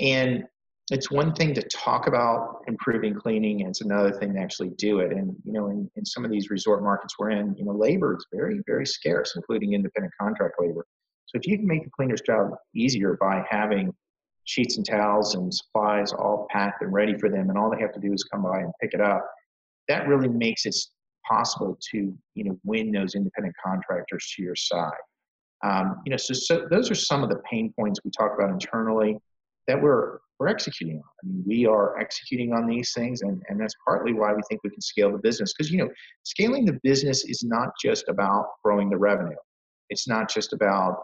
And 0.00 0.42
it's 0.90 1.10
one 1.10 1.32
thing 1.34 1.54
to 1.54 1.62
talk 1.68 2.06
about 2.06 2.62
improving 2.66 3.14
cleaning 3.14 3.60
and 3.60 3.70
it's 3.70 3.80
another 3.80 4.12
thing 4.12 4.34
to 4.34 4.40
actually 4.40 4.70
do 4.70 5.00
it. 5.00 5.12
And 5.12 5.34
you 5.44 5.52
know 5.52 5.68
in, 5.68 5.90
in 5.96 6.04
some 6.04 6.24
of 6.24 6.30
these 6.30 6.50
resort 6.50 6.82
markets 6.82 7.14
we're 7.18 7.30
in 7.30 7.54
you 7.56 7.64
know 7.64 7.72
labor 7.72 8.16
is 8.16 8.26
very 8.32 8.60
very 8.66 8.86
scarce 8.86 9.34
including 9.36 9.72
independent 9.74 10.12
contract 10.20 10.56
labor. 10.58 10.86
So 11.26 11.38
if 11.38 11.46
you 11.46 11.56
can 11.56 11.66
make 11.66 11.84
the 11.84 11.90
cleaner's 11.90 12.22
job 12.22 12.50
easier 12.74 13.16
by 13.20 13.44
having 13.48 13.94
sheets 14.44 14.76
and 14.76 14.86
towels 14.86 15.34
and 15.36 15.52
supplies 15.54 16.12
all 16.12 16.48
packed 16.50 16.82
and 16.82 16.92
ready 16.92 17.16
for 17.16 17.28
them 17.28 17.50
and 17.50 17.58
all 17.58 17.70
they 17.70 17.80
have 17.80 17.92
to 17.92 18.00
do 18.00 18.12
is 18.12 18.24
come 18.24 18.42
by 18.42 18.58
and 18.58 18.72
pick 18.80 18.94
it 18.94 19.00
up 19.00 19.24
that 19.88 20.08
really 20.08 20.28
makes 20.28 20.66
it 20.66 20.74
possible 21.28 21.78
to 21.92 22.16
you 22.34 22.44
know 22.44 22.58
win 22.64 22.90
those 22.90 23.14
independent 23.14 23.54
contractors 23.64 24.32
to 24.36 24.42
your 24.42 24.56
side. 24.56 24.92
Um, 25.62 26.00
you 26.06 26.10
know 26.10 26.16
so, 26.16 26.34
so 26.34 26.66
those 26.70 26.90
are 26.90 26.94
some 26.94 27.22
of 27.22 27.28
the 27.28 27.40
pain 27.50 27.72
points 27.78 28.00
we 28.04 28.10
talk 28.10 28.32
about 28.34 28.50
internally 28.50 29.18
that 29.66 29.80
we're 29.80 30.18
we're 30.40 30.48
executing 30.48 30.96
on. 30.96 31.02
I 31.22 31.26
mean, 31.26 31.44
we 31.46 31.66
are 31.66 31.98
executing 31.98 32.54
on 32.54 32.66
these 32.66 32.92
things, 32.94 33.20
and, 33.20 33.42
and 33.48 33.60
that's 33.60 33.74
partly 33.86 34.14
why 34.14 34.32
we 34.32 34.40
think 34.48 34.62
we 34.64 34.70
can 34.70 34.80
scale 34.80 35.12
the 35.12 35.18
business. 35.18 35.52
Because 35.52 35.70
you 35.70 35.78
know, 35.78 35.88
scaling 36.24 36.64
the 36.64 36.80
business 36.82 37.24
is 37.26 37.44
not 37.44 37.68
just 37.80 38.08
about 38.08 38.46
growing 38.64 38.88
the 38.88 38.96
revenue. 38.96 39.36
It's 39.90 40.08
not 40.08 40.30
just 40.30 40.54
about 40.54 41.02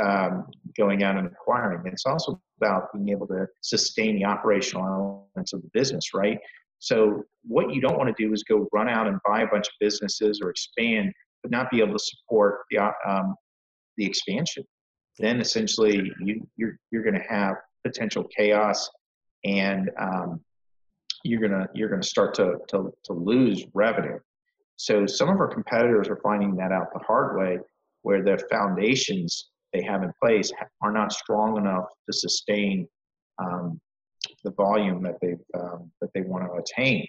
um, 0.00 0.46
going 0.76 1.02
out 1.02 1.18
and 1.18 1.26
acquiring. 1.26 1.82
It's 1.84 2.06
also 2.06 2.40
about 2.60 2.92
being 2.94 3.10
able 3.10 3.26
to 3.26 3.46
sustain 3.60 4.16
the 4.16 4.24
operational 4.24 5.28
elements 5.34 5.52
of 5.52 5.60
the 5.60 5.68
business, 5.74 6.14
right? 6.14 6.38
So 6.78 7.24
what 7.44 7.74
you 7.74 7.80
don't 7.80 7.98
want 7.98 8.16
to 8.16 8.24
do 8.26 8.32
is 8.32 8.42
go 8.42 8.68
run 8.72 8.88
out 8.88 9.06
and 9.06 9.18
buy 9.26 9.42
a 9.42 9.46
bunch 9.46 9.66
of 9.66 9.74
businesses 9.80 10.40
or 10.42 10.48
expand, 10.48 11.12
but 11.42 11.52
not 11.52 11.70
be 11.70 11.80
able 11.80 11.92
to 11.92 12.04
support 12.04 12.60
the 12.70 12.90
um, 13.06 13.34
the 13.98 14.06
expansion. 14.06 14.64
Then 15.18 15.42
essentially 15.42 16.10
you 16.24 16.48
you're 16.56 16.78
you're 16.90 17.02
going 17.02 17.20
to 17.20 17.28
have 17.28 17.56
potential 17.84 18.24
chaos, 18.36 18.88
and 19.44 19.90
um, 19.98 20.40
you're 21.24 21.40
gonna 21.40 21.68
you're 21.74 21.88
gonna 21.88 22.02
start 22.02 22.34
to, 22.34 22.56
to 22.68 22.92
to 23.04 23.12
lose 23.12 23.64
revenue. 23.74 24.18
So 24.76 25.06
some 25.06 25.28
of 25.28 25.38
our 25.38 25.48
competitors 25.48 26.08
are 26.08 26.18
finding 26.22 26.56
that 26.56 26.72
out 26.72 26.92
the 26.92 27.00
hard 27.00 27.38
way, 27.38 27.58
where 28.02 28.22
the 28.22 28.42
foundations 28.50 29.50
they 29.72 29.82
have 29.82 30.02
in 30.02 30.12
place 30.20 30.52
are 30.82 30.92
not 30.92 31.12
strong 31.12 31.56
enough 31.56 31.86
to 32.06 32.12
sustain 32.12 32.86
um, 33.38 33.80
the 34.44 34.50
volume 34.52 35.02
that 35.02 35.16
they 35.20 35.34
um, 35.58 35.90
that 36.00 36.10
they 36.14 36.22
want 36.22 36.44
to 36.44 36.58
attain. 36.58 37.06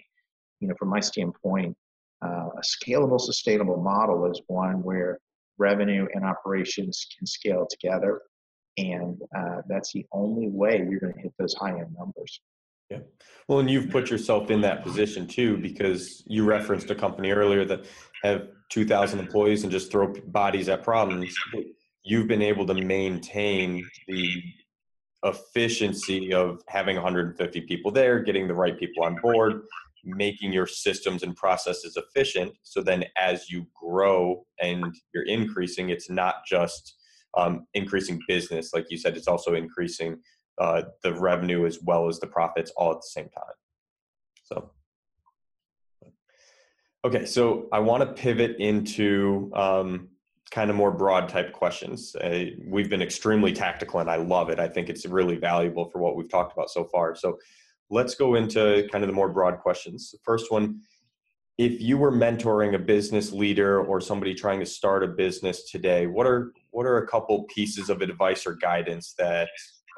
You 0.60 0.68
know, 0.68 0.74
from 0.78 0.88
my 0.88 1.00
standpoint, 1.00 1.76
uh, 2.24 2.48
a 2.56 2.62
scalable, 2.62 3.20
sustainable 3.20 3.82
model 3.82 4.30
is 4.30 4.40
one 4.46 4.82
where 4.82 5.18
revenue 5.58 6.06
and 6.14 6.24
operations 6.24 7.06
can 7.16 7.26
scale 7.26 7.66
together 7.68 8.22
and 8.76 9.20
uh, 9.36 9.62
that's 9.68 9.92
the 9.92 10.06
only 10.12 10.48
way 10.48 10.86
you're 10.88 11.00
going 11.00 11.14
to 11.14 11.20
hit 11.20 11.32
those 11.38 11.54
high 11.54 11.70
end 11.70 11.94
numbers. 11.96 12.40
Yeah. 12.90 12.98
Well, 13.48 13.60
and 13.60 13.70
you've 13.70 13.90
put 13.90 14.10
yourself 14.10 14.50
in 14.50 14.60
that 14.62 14.82
position 14.82 15.26
too, 15.26 15.56
because 15.56 16.22
you 16.26 16.44
referenced 16.44 16.90
a 16.90 16.94
company 16.94 17.30
earlier 17.30 17.64
that 17.64 17.86
have 18.22 18.48
2,000 18.70 19.18
employees 19.18 19.62
and 19.62 19.72
just 19.72 19.90
throw 19.90 20.12
bodies 20.26 20.68
at 20.68 20.82
problems. 20.82 21.34
You've 22.02 22.28
been 22.28 22.42
able 22.42 22.66
to 22.66 22.74
maintain 22.74 23.88
the 24.06 24.42
efficiency 25.24 26.34
of 26.34 26.60
having 26.68 26.96
150 26.96 27.60
people 27.62 27.90
there, 27.90 28.20
getting 28.20 28.46
the 28.46 28.54
right 28.54 28.78
people 28.78 29.04
on 29.04 29.16
board, 29.22 29.62
making 30.04 30.52
your 30.52 30.66
systems 30.66 31.22
and 31.22 31.34
processes 31.34 31.96
efficient. 31.96 32.52
So 32.62 32.82
then 32.82 33.04
as 33.16 33.50
you 33.50 33.66
grow 33.74 34.44
and 34.60 34.94
you're 35.14 35.24
increasing, 35.24 35.88
it's 35.88 36.10
not 36.10 36.44
just 36.46 36.96
um, 37.36 37.66
increasing 37.74 38.20
business. 38.26 38.72
Like 38.72 38.86
you 38.90 38.98
said, 38.98 39.16
it's 39.16 39.28
also 39.28 39.54
increasing 39.54 40.18
uh, 40.58 40.82
the 41.02 41.12
revenue 41.14 41.66
as 41.66 41.80
well 41.82 42.08
as 42.08 42.20
the 42.20 42.26
profits 42.26 42.70
all 42.76 42.92
at 42.92 42.98
the 42.98 43.08
same 43.08 43.28
time. 43.28 43.54
So, 44.44 44.70
okay, 47.04 47.26
so 47.26 47.68
I 47.72 47.80
want 47.80 48.02
to 48.02 48.22
pivot 48.22 48.56
into 48.58 49.50
um, 49.54 50.08
kind 50.50 50.70
of 50.70 50.76
more 50.76 50.92
broad 50.92 51.28
type 51.28 51.52
questions. 51.52 52.14
Uh, 52.16 52.46
we've 52.66 52.90
been 52.90 53.02
extremely 53.02 53.52
tactical 53.52 54.00
and 54.00 54.10
I 54.10 54.16
love 54.16 54.50
it. 54.50 54.60
I 54.60 54.68
think 54.68 54.88
it's 54.88 55.06
really 55.06 55.36
valuable 55.36 55.90
for 55.90 55.98
what 55.98 56.16
we've 56.16 56.30
talked 56.30 56.52
about 56.52 56.70
so 56.70 56.84
far. 56.84 57.14
So, 57.14 57.38
let's 57.90 58.14
go 58.14 58.34
into 58.34 58.88
kind 58.90 59.04
of 59.04 59.08
the 59.08 59.14
more 59.14 59.28
broad 59.28 59.58
questions. 59.58 60.10
The 60.10 60.18
first 60.24 60.50
one 60.50 60.80
if 61.58 61.80
you 61.80 61.96
were 61.96 62.10
mentoring 62.10 62.74
a 62.74 62.78
business 62.78 63.32
leader 63.32 63.84
or 63.84 64.00
somebody 64.00 64.34
trying 64.34 64.58
to 64.60 64.66
start 64.66 65.04
a 65.04 65.08
business 65.08 65.70
today, 65.70 66.06
what 66.06 66.26
are 66.26 66.52
what 66.70 66.86
are 66.86 66.98
a 66.98 67.06
couple 67.06 67.44
pieces 67.44 67.90
of 67.90 68.02
advice 68.02 68.46
or 68.46 68.54
guidance 68.54 69.14
that 69.18 69.48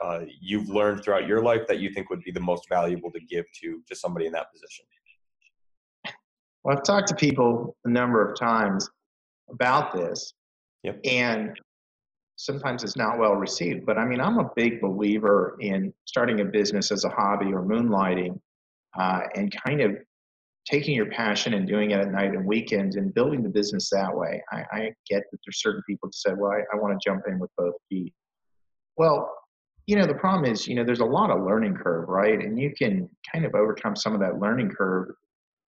uh, 0.05 0.21
you've 0.41 0.69
learned 0.69 1.03
throughout 1.03 1.27
your 1.27 1.43
life 1.43 1.67
that 1.67 1.79
you 1.79 1.91
think 1.91 2.11
would 2.11 2.23
be 2.23 2.31
the 2.31 2.41
most 2.41 2.69
valuable 2.69 3.11
to 3.11 3.21
give 3.21 3.47
to 3.63 3.83
to 3.89 3.95
somebody 3.95 4.27
in 4.27 4.33
that 4.33 4.53
position? 4.53 4.85
Well, 6.63 6.77
I've 6.77 6.85
talked 6.85 7.09
to 7.09 7.15
people 7.15 7.77
a 7.85 7.89
number 7.89 8.29
of 8.29 8.39
times 8.39 8.91
about 9.49 9.95
this, 9.95 10.35
yep. 10.83 11.01
and 11.05 11.59
sometimes 12.35 12.85
it's 12.85 12.97
not 12.97 13.19
well 13.19 13.35
received. 13.35 13.87
But 13.87 13.97
I 13.97 14.05
mean, 14.05 14.21
I'm 14.21 14.39
a 14.39 14.51
big 14.57 14.83
believer 14.83 15.57
in 15.61 15.95
starting 16.05 16.41
a 16.41 16.45
business 16.45 16.93
as 16.93 17.05
a 17.05 17.09
hobby 17.09 17.47
or 17.47 17.63
moonlighting, 17.63 18.39
uh, 18.99 19.21
and 19.35 19.55
kind 19.65 19.81
of 19.81 19.97
taking 20.71 20.95
your 20.95 21.07
passion 21.07 21.55
and 21.55 21.67
doing 21.67 21.93
it 21.93 22.01
at 22.01 22.11
night 22.11 22.35
and 22.35 22.45
weekends 22.45 22.97
and 22.97 23.15
building 23.15 23.43
the 23.43 23.49
business 23.49 23.89
that 23.91 24.15
way. 24.15 24.43
I, 24.51 24.65
I 24.73 24.81
get 25.09 25.23
that 25.31 25.39
there's 25.47 25.61
certain 25.61 25.83
people 25.89 26.09
who 26.09 26.13
said, 26.13 26.37
well, 26.37 26.51
I, 26.51 26.63
I 26.75 26.81
want 26.81 27.01
to 27.01 27.09
jump 27.09 27.23
in 27.29 27.39
with 27.39 27.51
both 27.57 27.75
feet. 27.89 28.13
Well, 28.97 29.33
you 29.87 29.95
know, 29.95 30.07
the 30.07 30.15
problem 30.15 30.51
is, 30.51 30.67
you 30.67 30.75
know, 30.75 30.83
there's 30.83 31.01
a 31.01 31.05
lot 31.05 31.31
of 31.31 31.45
learning 31.45 31.77
curve, 31.77 32.09
right? 32.09 32.41
And 32.41 32.59
you 32.59 32.73
can 32.77 33.09
kind 33.33 33.45
of 33.45 33.55
overcome 33.55 33.95
some 33.95 34.15
of 34.15 34.21
that 34.21 34.41
learning 34.41 34.71
curve 34.71 35.11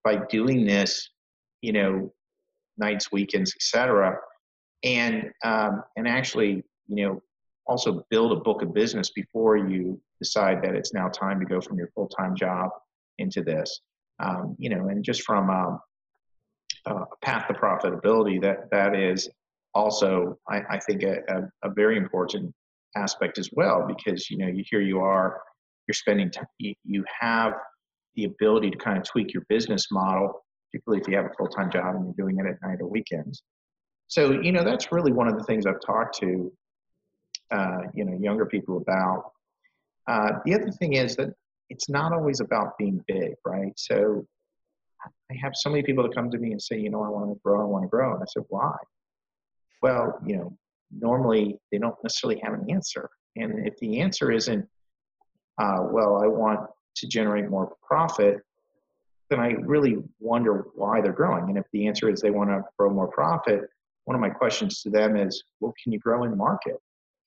by 0.03 0.16
doing 0.28 0.66
this, 0.66 1.09
you 1.62 1.72
know, 1.72 2.12
nights, 2.76 3.12
weekends, 3.12 3.55
etc. 3.55 4.16
And 4.82 5.30
um, 5.44 5.84
and 5.96 6.09
actually, 6.09 6.64
you 6.88 7.07
know, 7.07 7.22
also 7.68 8.05
build 8.11 8.32
a 8.32 8.40
book 8.40 8.62
of 8.62 8.74
business 8.74 9.11
before 9.11 9.57
you 9.57 10.01
decide 10.20 10.62
that 10.62 10.74
it's 10.74 10.92
now 10.92 11.09
time 11.09 11.38
to 11.38 11.46
go 11.46 11.61
from 11.61 11.78
your 11.78 11.88
full 11.94 12.09
time 12.09 12.34
job 12.34 12.70
into 13.18 13.42
this 13.42 13.80
um, 14.21 14.57
you 14.59 14.71
know, 14.71 14.89
and 14.89 15.05
just 15.05 15.23
from 15.23 15.51
um, 15.51 15.81
a 16.87 17.05
path 17.23 17.47
to 17.49 17.55
profitability, 17.55 18.41
that 18.43 18.71
that 18.71 18.95
is 18.95 19.29
also, 19.75 20.39
I, 20.49 20.62
I 20.71 20.79
think, 20.81 21.03
a, 21.03 21.19
a, 21.29 21.69
a, 21.69 21.71
very 21.75 21.97
important 21.97 22.53
aspect 22.97 23.39
as 23.39 23.51
well, 23.53 23.87
because 23.87 24.31
you 24.31 24.39
know, 24.39 24.47
you 24.49 24.64
here 24.69 24.81
you 24.81 25.01
are, 25.01 25.41
you're 25.87 25.95
spending, 25.95 26.31
t- 26.31 26.77
you 26.85 27.05
have 27.21 27.55
the 28.16 28.25
ability 28.25 28.71
to 28.71 28.79
kind 28.79 28.99
of 28.99 29.05
tweak 29.05 29.33
your 29.33 29.45
business 29.49 29.87
model, 29.93 30.45
particularly 30.71 31.01
if 31.01 31.09
you 31.09 31.16
have 31.16 31.27
a 31.27 31.35
full 31.39 31.49
time 31.49 31.71
job 31.71 31.95
and 31.95 32.05
you're 32.05 32.27
doing 32.27 32.39
it 32.45 32.49
at 32.49 32.57
night 32.66 32.79
or 32.81 32.89
weekends. 32.89 33.43
So, 34.09 34.41
you 34.41 34.53
know, 34.53 34.64
that's 34.64 34.91
really 34.91 35.12
one 35.12 35.29
of 35.29 35.39
the 35.39 35.45
things 35.45 35.66
I've 35.66 35.81
talked 35.85 36.19
to, 36.21 36.51
uh, 37.51 37.79
you 37.95 38.05
know, 38.05 38.19
younger 38.19 38.47
people 38.47 38.79
about. 38.79 39.33
Uh, 40.09 40.39
the 40.47 40.55
other 40.55 40.71
thing 40.71 40.95
is 40.95 41.14
that 41.16 41.35
it's 41.71 41.89
not 41.89 42.12
always 42.12 42.41
about 42.41 42.79
being 42.79 43.03
big, 43.07 43.35
right? 43.45 43.73
So 43.77 44.27
I 45.31 45.35
have 45.41 45.53
so 45.55 45.71
many 45.71 45.83
people 45.83 46.03
that 46.05 46.14
come 46.14 46.31
to 46.31 46.39
me 46.39 46.53
and 46.53 46.61
say, 46.61 46.79
you 46.79 46.91
know, 46.91 47.03
I 47.03 47.09
want 47.09 47.31
to 47.31 47.41
grow, 47.45 47.61
I 47.61 47.64
want 47.64 47.85
to 47.85 47.89
grow. 47.89 48.14
And 48.14 48.23
I 48.23 48.27
said, 48.27 48.45
why? 48.49 48.77
Well, 49.83 50.19
you 50.27 50.37
know, 50.37 50.59
normally 50.91 51.59
they 51.71 51.79
don't 51.79 51.95
necessarily 52.03 52.41
have 52.43 52.55
an 52.55 52.71
answer. 52.71 53.09
And 53.37 53.66
if 53.66 53.77
the 53.79 54.01
answer 54.01 54.33
isn't, 54.33 54.66
uh, 55.61 55.85
well, 55.91 56.16
I 56.23 56.27
want 56.27 56.61
to 56.97 57.07
generate 57.07 57.49
more 57.49 57.73
profit, 57.87 58.39
then 59.31 59.41
I 59.41 59.51
really 59.61 59.99
wonder 60.21 60.66
why 60.75 61.01
they're 61.01 61.12
growing. 61.12 61.49
And 61.49 61.59
if 61.59 61.66
the 61.73 61.87
answer 61.87 62.09
is 62.09 62.21
they 62.21 62.31
want 62.31 62.51
to 62.51 62.62
grow 62.79 62.91
more 62.91 63.09
profit, 63.09 63.61
one 64.05 64.14
of 64.14 64.21
my 64.21 64.31
questions 64.31 64.81
to 64.83 64.91
them 64.91 65.16
is, 65.16 65.43
well, 65.61 65.75
can 65.83 65.93
you 65.93 65.99
grow 65.99 66.25
in 66.25 66.37
market? 66.37 66.77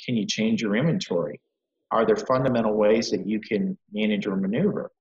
Can 0.03 0.15
you 0.15 0.25
change 0.25 0.61
your 0.61 0.75
inventory? 0.75 1.39
Are 1.91 2.05
there 2.05 2.15
fundamental 2.15 2.73
ways 2.73 3.11
that 3.11 3.27
you 3.27 3.39
can 3.39 3.77
manage 3.91 4.25
or 4.25 4.35
maneuver? 4.35 4.91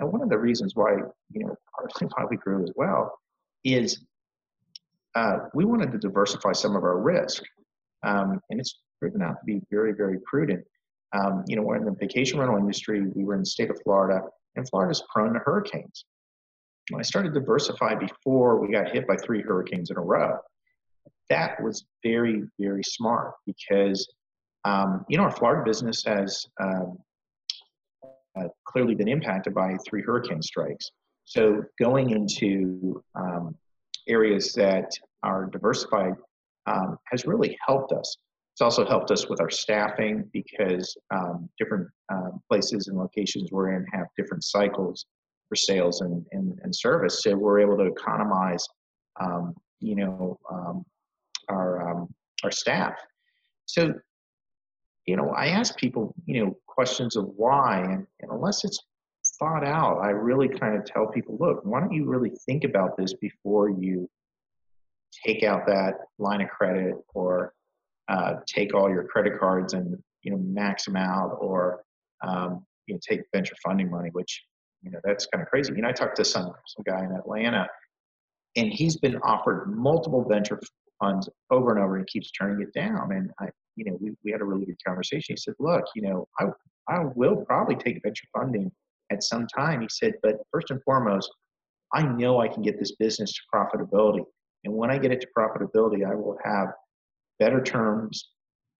And 0.00 0.10
one 0.10 0.22
of 0.22 0.30
the 0.30 0.38
reasons 0.38 0.74
why, 0.74 0.96
you 1.30 1.46
know, 1.46 1.54
partly 1.76 2.08
why 2.16 2.24
we 2.30 2.36
grew 2.36 2.62
as 2.62 2.72
well 2.74 3.18
is 3.64 4.04
uh, 5.14 5.36
we 5.54 5.64
wanted 5.64 5.92
to 5.92 5.98
diversify 5.98 6.52
some 6.52 6.74
of 6.74 6.82
our 6.82 6.98
risk. 6.98 7.42
Um, 8.02 8.40
and 8.50 8.58
it's 8.58 8.80
proven 9.00 9.22
out 9.22 9.36
to 9.40 9.44
be 9.44 9.60
very, 9.70 9.92
very 9.92 10.18
prudent. 10.24 10.64
Um, 11.12 11.44
you 11.46 11.56
know, 11.56 11.62
we're 11.62 11.76
in 11.76 11.84
the 11.84 11.92
vacation 11.92 12.38
rental 12.38 12.56
industry. 12.56 13.02
We 13.14 13.24
were 13.24 13.34
in 13.34 13.40
the 13.40 13.46
state 13.46 13.70
of 13.70 13.78
Florida, 13.84 14.22
and 14.56 14.68
Florida 14.68 14.92
is 14.92 15.02
prone 15.12 15.34
to 15.34 15.40
hurricanes. 15.40 16.06
When 16.90 17.00
I 17.00 17.02
started 17.02 17.34
diversify 17.34 17.94
before 17.94 18.58
we 18.60 18.72
got 18.72 18.90
hit 18.90 19.06
by 19.06 19.16
three 19.16 19.42
hurricanes 19.42 19.90
in 19.90 19.98
a 19.98 20.00
row, 20.00 20.38
that 21.28 21.62
was 21.62 21.84
very, 22.02 22.42
very 22.58 22.82
smart 22.82 23.34
because 23.46 24.10
um, 24.64 25.04
you 25.08 25.16
know, 25.16 25.24
our 25.24 25.30
Florida 25.30 25.62
business 25.64 26.04
has 26.04 26.46
um, 26.60 26.98
uh, 28.38 28.48
clearly 28.64 28.94
been 28.94 29.08
impacted 29.08 29.54
by 29.54 29.76
three 29.86 30.02
hurricane 30.02 30.42
strikes. 30.42 30.90
So 31.24 31.62
going 31.78 32.10
into 32.10 33.02
um, 33.14 33.56
areas 34.08 34.52
that 34.54 34.90
are 35.22 35.46
diversified 35.46 36.14
um, 36.66 36.96
has 37.10 37.26
really 37.26 37.56
helped 37.66 37.92
us. 37.92 38.16
It's 38.54 38.60
also 38.60 38.84
helped 38.86 39.10
us 39.10 39.28
with 39.28 39.40
our 39.40 39.50
staffing 39.50 40.28
because 40.32 40.96
um, 41.10 41.48
different 41.58 41.88
um, 42.12 42.40
places 42.48 42.88
and 42.88 42.98
locations 42.98 43.50
we're 43.50 43.72
in 43.72 43.86
have 43.92 44.06
different 44.16 44.44
cycles 44.44 45.06
for 45.48 45.56
sales 45.56 46.02
and, 46.02 46.24
and, 46.32 46.58
and 46.62 46.74
service. 46.74 47.22
So 47.22 47.34
we're 47.34 47.60
able 47.60 47.78
to 47.78 47.86
economize, 47.86 48.66
you 49.80 49.96
know, 49.96 50.38
our 51.48 52.06
our 52.42 52.50
staff. 52.50 52.94
So, 53.66 53.94
you 55.06 55.16
know, 55.16 55.30
I 55.30 55.48
ask 55.48 55.76
people, 55.76 56.14
you 56.26 56.44
know, 56.44 56.56
questions 56.66 57.16
of 57.16 57.26
why, 57.36 57.80
and, 57.80 58.06
and 58.20 58.30
unless 58.30 58.64
it's 58.64 58.80
thought 59.38 59.64
out, 59.64 59.98
I 59.98 60.10
really 60.10 60.48
kind 60.48 60.76
of 60.76 60.84
tell 60.84 61.06
people, 61.06 61.36
look, 61.40 61.64
why 61.64 61.80
don't 61.80 61.92
you 61.92 62.06
really 62.06 62.32
think 62.46 62.64
about 62.64 62.96
this 62.96 63.14
before 63.14 63.70
you 63.70 64.08
take 65.26 65.42
out 65.42 65.66
that 65.66 65.94
line 66.18 66.40
of 66.40 66.48
credit 66.48 66.94
or 67.14 67.52
uh, 68.08 68.34
take 68.46 68.74
all 68.74 68.88
your 68.88 69.04
credit 69.04 69.38
cards 69.38 69.74
and 69.74 69.96
you 70.22 70.30
know 70.30 70.38
max 70.38 70.84
them 70.84 70.96
out 70.96 71.36
or 71.40 71.82
um, 72.22 72.64
you 72.86 72.94
know 72.94 73.00
take 73.06 73.20
venture 73.34 73.54
funding 73.62 73.90
money, 73.90 74.10
which 74.12 74.42
you 74.82 74.90
know 74.90 74.98
that's 75.04 75.26
kind 75.26 75.42
of 75.42 75.48
crazy. 75.48 75.72
You 75.74 75.82
know, 75.82 75.88
I 75.88 75.92
talked 75.92 76.16
to 76.16 76.24
some 76.24 76.52
some 76.66 76.84
guy 76.86 77.04
in 77.04 77.12
Atlanta, 77.12 77.66
and 78.56 78.72
he's 78.72 78.96
been 78.96 79.16
offered 79.18 79.66
multiple 79.76 80.24
venture 80.28 80.60
funds 81.00 81.28
over 81.50 81.70
and 81.70 81.82
over, 81.82 81.96
and 81.96 82.06
keeps 82.06 82.30
turning 82.30 82.60
it 82.60 82.72
down. 82.78 83.12
And 83.12 83.30
I, 83.40 83.46
you 83.76 83.84
know, 83.84 83.96
we, 84.00 84.12
we 84.24 84.32
had 84.32 84.40
a 84.40 84.44
really 84.44 84.66
good 84.66 84.82
conversation. 84.86 85.34
He 85.34 85.36
said, 85.36 85.54
"Look, 85.58 85.84
you 85.94 86.02
know, 86.02 86.28
I 86.38 86.46
I 86.88 87.04
will 87.14 87.36
probably 87.36 87.76
take 87.76 88.02
venture 88.02 88.26
funding 88.36 88.70
at 89.10 89.22
some 89.22 89.46
time." 89.46 89.80
He 89.80 89.88
said, 89.90 90.14
"But 90.22 90.36
first 90.50 90.70
and 90.70 90.82
foremost, 90.84 91.30
I 91.94 92.02
know 92.02 92.40
I 92.40 92.48
can 92.48 92.62
get 92.62 92.78
this 92.78 92.92
business 92.96 93.32
to 93.32 93.40
profitability, 93.54 94.24
and 94.64 94.74
when 94.74 94.90
I 94.90 94.98
get 94.98 95.12
it 95.12 95.20
to 95.22 95.28
profitability, 95.36 96.06
I 96.08 96.14
will 96.14 96.38
have 96.44 96.68
better 97.38 97.62
terms 97.62 98.30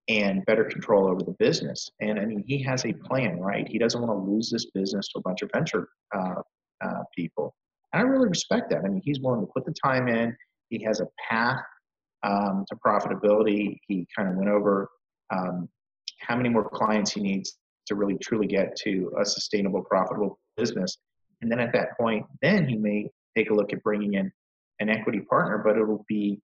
and 0.08 0.44
better 0.46 0.64
control 0.64 1.08
over 1.08 1.22
the 1.22 1.34
business. 1.38 1.88
And 2.00 2.18
I 2.18 2.24
mean, 2.24 2.44
he 2.46 2.62
has 2.62 2.84
a 2.84 2.92
plan, 2.92 3.38
right? 3.38 3.66
He 3.68 3.78
doesn't 3.78 4.00
want 4.00 4.12
to 4.12 4.30
lose 4.30 4.50
this 4.50 4.66
business 4.74 5.08
to 5.08 5.18
a 5.20 5.22
bunch 5.22 5.42
of 5.42 5.50
venture 5.52 5.88
uh, 6.14 6.42
uh, 6.84 7.02
people. 7.16 7.54
And 7.92 8.02
I 8.02 8.04
really 8.04 8.28
respect 8.28 8.70
that. 8.70 8.84
I 8.84 8.88
mean, 8.88 9.02
he's 9.04 9.20
willing 9.20 9.40
to 9.40 9.52
put 9.52 9.64
the 9.64 9.74
time 9.84 10.08
in. 10.08 10.36
He 10.70 10.82
has 10.84 11.00
a 11.00 11.06
path 11.28 11.60
um, 12.22 12.64
to 12.68 12.76
profitability. 12.76 13.78
He 13.86 14.06
kind 14.16 14.28
of 14.28 14.36
went 14.36 14.50
over 14.50 14.88
um, 15.30 15.68
how 16.20 16.36
many 16.36 16.48
more 16.48 16.68
clients 16.68 17.12
he 17.12 17.20
needs 17.20 17.58
to 17.86 17.94
really 17.94 18.16
truly 18.22 18.46
get 18.46 18.76
to 18.76 19.12
a 19.20 19.24
sustainable, 19.24 19.82
profitable 19.82 20.38
business. 20.56 20.98
And 21.40 21.50
then 21.50 21.58
at 21.58 21.72
that 21.72 21.96
point, 21.98 22.24
then 22.40 22.68
he 22.68 22.76
may 22.76 23.08
take 23.36 23.50
a 23.50 23.54
look 23.54 23.72
at 23.72 23.82
bringing 23.82 24.14
in 24.14 24.30
an 24.80 24.88
equity 24.88 25.20
partner, 25.20 25.58
but 25.58 25.76
it'll 25.76 26.04
be 26.08 26.40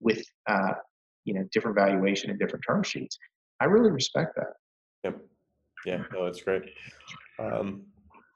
with 0.00 0.24
uh, 0.48 0.72
you 1.24 1.34
know 1.34 1.44
different 1.52 1.76
valuation 1.76 2.30
and 2.30 2.38
different 2.38 2.64
term 2.66 2.82
sheets. 2.82 3.18
I 3.60 3.66
really 3.66 3.90
respect 3.90 4.34
that. 4.36 4.54
Yep. 5.04 5.20
Yeah. 5.84 6.02
No, 6.12 6.24
that's 6.24 6.40
great. 6.42 6.62
Um, 7.38 7.82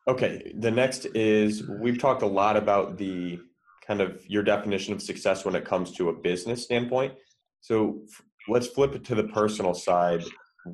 okay. 0.07 0.53
The 0.59 0.71
next 0.71 1.07
is 1.15 1.67
we've 1.67 1.99
talked 1.99 2.23
a 2.23 2.27
lot 2.27 2.57
about 2.57 2.99
the 2.99 3.41
kind 3.87 4.01
of 4.01 4.23
your 4.29 4.43
definition 4.43 4.95
of 4.95 5.03
success 5.03 5.45
when 5.45 5.55
it 5.55 5.65
comes 5.65 5.93
to 5.93 6.09
a 6.09 6.13
business 6.13 6.63
standpoint. 6.63 7.15
So 7.61 8.03
let's 8.49 8.67
flip 8.67 8.95
it 8.95 9.05
to 9.05 9.15
the 9.15 9.25
personal 9.25 9.75
side. 9.75 10.23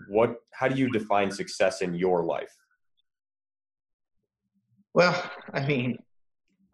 What? 0.09 0.37
How 0.53 0.69
do 0.69 0.77
you 0.77 0.91
define 0.91 1.31
success 1.31 1.83
in 1.83 1.95
your 1.95 2.25
life? 2.25 2.55
Well, 4.95 5.31
I 5.53 5.65
mean, 5.67 5.99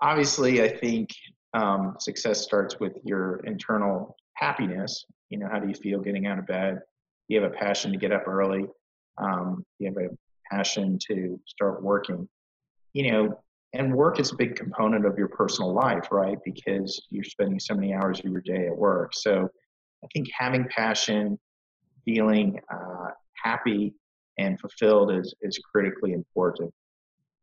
obviously, 0.01 0.63
I 0.63 0.69
think 0.69 1.11
um, 1.53 1.97
success 2.01 2.41
starts 2.41 2.81
with 2.81 2.95
your 3.05 3.37
internal 3.45 4.17
happiness. 4.35 5.05
You 5.31 5.39
know, 5.39 5.49
how 5.51 5.59
do 5.59 5.69
you 5.69 5.75
feel 5.75 6.01
getting 6.01 6.27
out 6.27 6.39
of 6.39 6.47
bed? 6.47 6.81
You 7.29 7.41
have 7.41 7.51
a 7.51 7.55
passion 7.55 7.93
to 7.93 7.99
get 7.99 8.13
up 8.13 8.27
early. 8.27 8.67
Um, 9.19 9.65
you 9.79 9.89
have 9.89 9.97
a 9.97 10.09
passion 10.51 10.99
to 11.09 11.41
start 11.47 11.83
working. 11.83 12.29
You 12.93 13.11
know, 13.11 13.41
and 13.75 13.93
work 13.93 14.21
is 14.21 14.33
a 14.33 14.37
big 14.37 14.55
component 14.55 15.05
of 15.05 15.19
your 15.19 15.29
personal 15.29 15.75
life, 15.75 16.09
right? 16.13 16.39
Because 16.45 17.07
you're 17.11 17.25
spending 17.25 17.59
so 17.59 17.75
many 17.75 17.93
hours 17.93 18.21
of 18.21 18.27
your 18.27 18.41
day 18.41 18.69
at 18.69 18.77
work. 18.77 19.13
So 19.15 19.49
I 20.03 20.07
think 20.15 20.29
having 20.37 20.67
passion, 20.69 21.39
feeling 22.05 22.61
uh, 22.73 23.09
happy 23.43 23.93
and 24.39 24.59
fulfilled 24.61 25.13
is, 25.13 25.35
is 25.43 25.59
critically 25.59 26.13
important. 26.13 26.73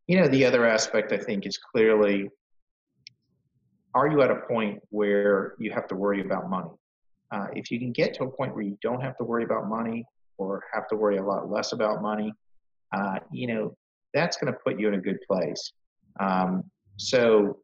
You 0.07 0.21
know, 0.21 0.27
the 0.27 0.45
other 0.45 0.65
aspect 0.65 1.11
I 1.11 1.17
think 1.17 1.45
is 1.45 1.57
clearly 1.57 2.29
are 3.93 4.07
you 4.07 4.21
at 4.21 4.31
a 4.31 4.37
point 4.47 4.81
where 4.89 5.55
you 5.59 5.69
have 5.71 5.85
to 5.89 5.95
worry 5.95 6.21
about 6.21 6.49
money? 6.49 6.69
Uh, 7.31 7.47
if 7.53 7.69
you 7.69 7.77
can 7.77 7.91
get 7.91 8.13
to 8.13 8.23
a 8.23 8.31
point 8.31 8.55
where 8.55 8.63
you 8.63 8.77
don't 8.81 9.01
have 9.01 9.17
to 9.17 9.25
worry 9.25 9.43
about 9.43 9.67
money 9.67 10.05
or 10.37 10.63
have 10.73 10.87
to 10.87 10.95
worry 10.95 11.17
a 11.17 11.23
lot 11.23 11.51
less 11.51 11.73
about 11.73 12.01
money, 12.01 12.33
uh, 12.95 13.19
you 13.31 13.47
know, 13.47 13.75
that's 14.13 14.37
going 14.37 14.51
to 14.51 14.57
put 14.65 14.79
you 14.79 14.87
in 14.87 14.93
a 14.93 15.01
good 15.01 15.19
place. 15.27 15.73
Um, 16.19 16.63
so, 16.97 17.59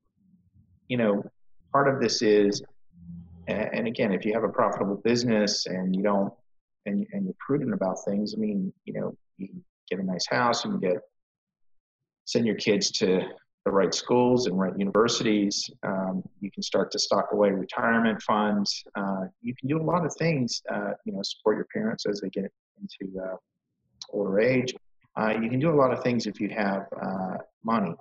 you 0.88 0.98
know, 0.98 1.24
part 1.72 1.88
of 1.88 2.02
this 2.02 2.22
is, 2.22 2.62
and 3.48 3.88
again, 3.88 4.12
if 4.12 4.26
you 4.26 4.34
have 4.34 4.44
a 4.44 4.50
profitable 4.50 4.98
business 4.98 5.68
and 5.68 5.96
you 5.96 6.04
don't, 6.04 6.34
and, 6.86 7.06
and 7.14 7.26
you're 7.26 7.36
prudent 7.40 7.74
about 7.74 7.98
things, 8.06 8.34
I 8.36 8.40
mean, 8.40 8.74
you 8.86 8.94
know, 8.94 9.16
you 9.38 9.48
can 9.48 9.64
get 9.90 10.00
a 10.00 10.04
nice 10.04 10.26
house, 10.28 10.66
you 10.66 10.72
can 10.72 10.80
get, 10.80 10.98
send 12.26 12.46
your 12.46 12.56
kids 12.56 12.92
to 12.92 13.22
the 13.68 13.72
right 13.72 13.94
schools 13.94 14.48
and 14.48 14.58
right 14.58 14.78
universities. 14.78 15.70
Um, 15.84 16.24
you 16.40 16.50
can 16.52 16.64
start 16.64 16.90
to 16.92 17.00
stock 17.00 17.28
away 17.34 17.52
retirement 17.52 18.22
funds. 18.22 18.84
Uh, 18.96 19.26
you 19.42 19.54
can 19.56 19.68
do 19.68 19.82
a 19.82 19.84
lot 19.84 20.06
of 20.06 20.14
things, 20.16 20.62
uh, 20.74 20.92
you 21.06 21.14
know, 21.14 21.22
support 21.22 21.58
your 21.58 21.68
parents 21.74 22.06
as 22.06 22.22
they 22.22 22.30
get 22.30 22.52
into 22.82 23.20
uh, 23.20 23.36
older 24.12 24.40
age. 24.40 24.74
Uh, 25.18 25.34
you 25.42 25.50
can 25.50 25.60
do 25.60 25.70
a 25.70 25.76
lot 25.76 25.92
of 25.92 26.02
things 26.02 26.28
if 26.28 26.40
you 26.40 26.50
have 26.50 26.86
uh, 27.02 27.38
money. 27.64 27.94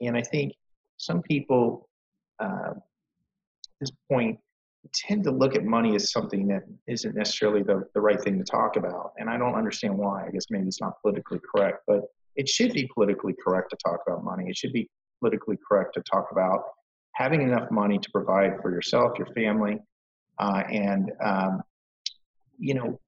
And 0.00 0.16
I 0.16 0.22
think 0.22 0.54
some 0.96 1.22
people 1.22 1.88
uh, 2.38 2.70
at 2.70 2.76
this 3.80 3.90
point 4.10 4.38
tend 4.94 5.24
to 5.24 5.30
look 5.30 5.54
at 5.54 5.64
money 5.64 5.94
as 5.94 6.10
something 6.10 6.46
that 6.48 6.62
isn't 6.86 7.14
necessarily 7.14 7.62
the, 7.62 7.84
the 7.94 8.00
right 8.00 8.20
thing 8.20 8.38
to 8.38 8.44
talk 8.44 8.76
about. 8.76 9.12
And 9.18 9.28
I 9.28 9.36
don't 9.36 9.54
understand 9.54 9.96
why. 9.96 10.26
I 10.26 10.30
guess 10.30 10.46
maybe 10.50 10.66
it's 10.68 10.80
not 10.80 10.94
politically 11.02 11.40
correct, 11.54 11.82
but 11.86 12.02
it 12.36 12.48
should 12.48 12.72
be 12.72 12.88
politically 12.94 13.34
correct 13.44 13.70
to 13.70 13.76
talk 13.76 14.00
about 14.06 14.24
money. 14.24 14.48
It 14.48 14.56
should 14.56 14.72
be 14.72 14.88
politically 15.20 15.58
correct 15.68 15.94
to 15.94 16.02
talk 16.10 16.28
about 16.32 16.62
having 17.14 17.42
enough 17.42 17.70
money 17.70 17.98
to 17.98 18.10
provide 18.10 18.60
for 18.62 18.70
yourself, 18.70 19.18
your 19.18 19.26
family, 19.28 19.78
uh, 20.38 20.62
and 20.70 21.12
um, 21.22 21.62
you 22.58 22.74
know 22.74 22.98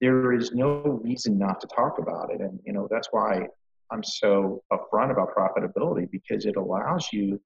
there 0.00 0.32
is 0.32 0.52
no 0.52 1.00
reason 1.04 1.38
not 1.38 1.60
to 1.60 1.66
talk 1.66 1.98
about 1.98 2.30
it. 2.30 2.40
And 2.40 2.58
you 2.64 2.72
know 2.72 2.88
that's 2.90 3.08
why 3.10 3.48
I'm 3.90 4.04
so 4.04 4.62
upfront 4.72 5.10
about 5.10 5.34
profitability 5.34 6.10
because 6.10 6.44
it 6.44 6.56
allows 6.56 7.08
you 7.12 7.40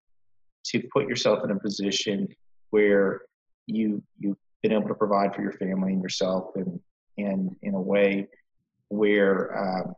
to 0.67 0.83
put 0.93 1.09
yourself 1.09 1.45
in 1.45 1.51
a 1.51 1.59
position 1.59 2.29
where 2.71 3.23
you 3.67 4.03
you've 4.19 4.37
been 4.63 4.73
able 4.73 4.89
to 4.89 4.95
provide 4.95 5.35
for 5.35 5.43
your 5.43 5.53
family 5.53 5.93
and 5.93 6.03
yourself 6.03 6.51
and 6.57 6.81
and 7.19 7.55
in 7.63 7.75
a 7.75 7.81
way 7.81 8.29
where 8.89 9.59
um, 9.59 9.95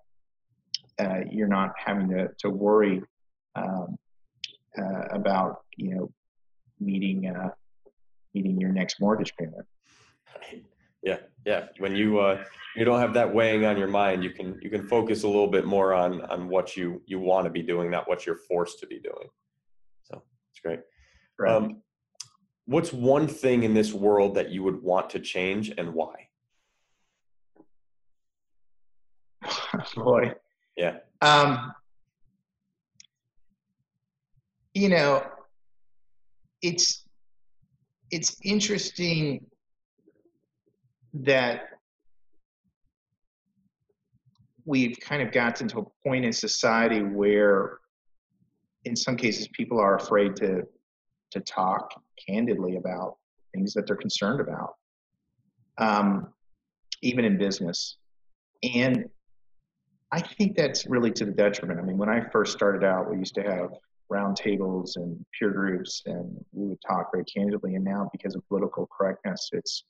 uh, 0.99 1.21
you're 1.31 1.49
not 1.49 1.73
having 1.77 2.09
to, 2.09 2.29
to 2.39 2.51
worry 2.51 3.03
um, 3.57 3.97
uh, 4.79 5.03
about 5.11 5.63
you 5.77 5.95
know 5.95 6.13
meeting 6.81 7.27
uh, 7.29 7.51
meeting 8.35 8.61
your 8.61 8.71
next 8.71 9.01
mortgage 9.01 9.35
payment. 9.37 9.67
Yeah, 11.05 11.19
yeah. 11.45 11.67
When 11.79 11.95
you 11.95 12.19
uh, 12.19 12.43
you 12.75 12.85
don't 12.85 12.99
have 12.99 13.13
that 13.15 13.33
weighing 13.33 13.67
on 13.67 13.77
your 13.77 13.89
mind, 13.89 14.25
you 14.25 14.31
can 14.31 14.59
you 14.63 14.71
can 14.71 14.89
focus 14.89 15.23
a 15.23 15.27
little 15.27 15.47
bit 15.47 15.67
more 15.67 15.93
on 15.93 16.23
on 16.23 16.49
what 16.49 16.77
you 16.77 17.03
you 17.07 17.21
want 17.21 17.45
to 17.45 17.51
be 17.51 17.63
doing, 17.63 17.91
not 17.91 18.09
what 18.09 18.25
you're 18.25 18.39
forced 18.49 18.81
to 18.81 18.87
be 18.87 18.99
doing. 18.99 19.29
So 20.03 20.23
it's 20.51 20.61
great. 20.61 20.81
Right. 21.39 21.55
Um, 21.55 21.83
what's 22.65 22.93
one 22.93 23.29
thing 23.29 23.65
in 23.65 23.75
this 23.75 23.93
world 23.93 24.35
that 24.37 24.51
you 24.51 24.63
would 24.63 24.83
want 24.83 25.11
to 25.11 25.21
change 25.21 25.73
and 25.77 25.93
why? 25.93 26.29
Boy, 29.95 30.33
yeah. 30.75 30.99
Um, 31.21 31.75
you 34.73 34.89
know, 34.89 35.23
it's 36.63 37.05
it's 38.11 38.37
interesting 38.43 39.45
that 41.15 41.69
we've 44.65 44.99
kind 45.01 45.23
of 45.23 45.33
gotten 45.33 45.69
to 45.69 45.79
a 45.81 45.85
point 46.07 46.25
in 46.25 46.33
society 46.33 47.03
where 47.03 47.79
in 48.85 48.97
some 48.97 49.17
cases 49.17 49.49
people 49.49 49.79
are 49.79 49.97
afraid 49.97 50.37
to 50.37 50.63
to 51.31 51.41
talk 51.41 51.91
candidly 52.29 52.77
about 52.77 53.17
things 53.53 53.73
that 53.75 53.87
they're 53.87 53.97
concerned 53.97 54.41
about 54.41 54.75
um, 55.79 56.29
even 57.03 57.25
in 57.25 57.39
business 57.39 57.97
and 58.63 59.09
I 60.15 60.21
think 60.21 60.57
that's 60.57 60.87
really 60.87 61.11
to 61.11 61.25
the 61.25 61.33
detriment. 61.33 61.81
I 61.81 61.83
mean, 61.83 61.99
when 61.99 62.09
I 62.09 62.21
first 62.31 62.53
started 62.53 62.85
out, 62.85 63.11
we 63.11 63.19
used 63.19 63.35
to 63.35 63.43
have 63.43 63.71
roundtables 64.13 64.95
and 64.95 65.25
peer 65.37 65.51
groups, 65.51 66.03
and 66.07 66.37
we 66.53 66.69
would 66.69 66.79
talk 66.87 67.11
very 67.13 67.25
candidly. 67.25 67.75
And 67.75 67.85
now, 67.85 68.09
because 68.13 68.37
of 68.37 68.47
political 68.47 68.89
correctness, 68.97 69.51
it's 69.53 69.83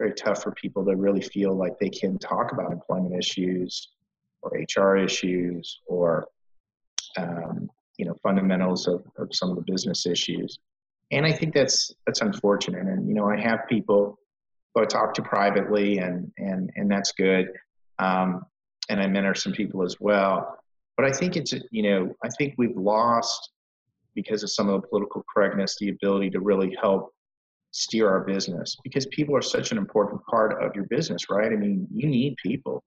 very 0.00 0.14
tough 0.14 0.42
for 0.42 0.52
people 0.52 0.84
to 0.86 0.96
really 0.96 1.20
feel 1.20 1.54
like 1.54 1.78
they 1.78 1.90
can 1.90 2.18
talk 2.18 2.52
about 2.52 2.72
employment 2.72 3.14
issues 3.14 3.90
or 4.40 4.50
HR 4.52 4.96
issues 4.96 5.80
or 5.86 6.26
um, 7.18 7.68
you 7.98 8.06
know 8.06 8.14
fundamentals 8.22 8.88
of, 8.88 9.04
of 9.18 9.28
some 9.32 9.50
of 9.50 9.56
the 9.56 9.62
business 9.70 10.06
issues. 10.06 10.58
And 11.12 11.26
I 11.26 11.32
think 11.32 11.54
that's 11.54 11.92
that's 12.06 12.22
unfortunate. 12.22 12.86
And 12.86 13.06
you 13.06 13.14
know, 13.14 13.28
I 13.28 13.38
have 13.38 13.60
people 13.68 14.18
who 14.74 14.82
I 14.82 14.86
talk 14.86 15.12
to 15.14 15.22
privately, 15.22 15.98
and 15.98 16.32
and 16.38 16.70
and 16.76 16.90
that's 16.90 17.12
good. 17.12 17.48
Um, 17.98 18.42
and 18.88 19.00
I 19.00 19.06
mentor 19.06 19.34
some 19.34 19.52
people 19.52 19.84
as 19.84 19.96
well. 20.00 20.56
But 20.96 21.04
I 21.04 21.12
think 21.12 21.36
it's 21.36 21.52
you 21.70 21.82
know 21.82 22.14
I 22.24 22.28
think 22.38 22.54
we've 22.56 22.76
lost 22.76 23.50
because 24.14 24.42
of 24.42 24.50
some 24.50 24.68
of 24.70 24.80
the 24.80 24.88
political 24.88 25.24
correctness 25.32 25.76
the 25.78 25.90
ability 25.90 26.30
to 26.30 26.40
really 26.40 26.74
help 26.80 27.12
steer 27.72 28.08
our 28.08 28.20
business 28.20 28.76
because 28.82 29.06
people 29.06 29.36
are 29.36 29.42
such 29.42 29.70
an 29.72 29.78
important 29.78 30.20
part 30.26 30.62
of 30.62 30.74
your 30.74 30.86
business, 30.86 31.30
right? 31.30 31.52
I 31.52 31.56
mean, 31.56 31.86
you 31.92 32.08
need 32.08 32.36
people 32.42 32.82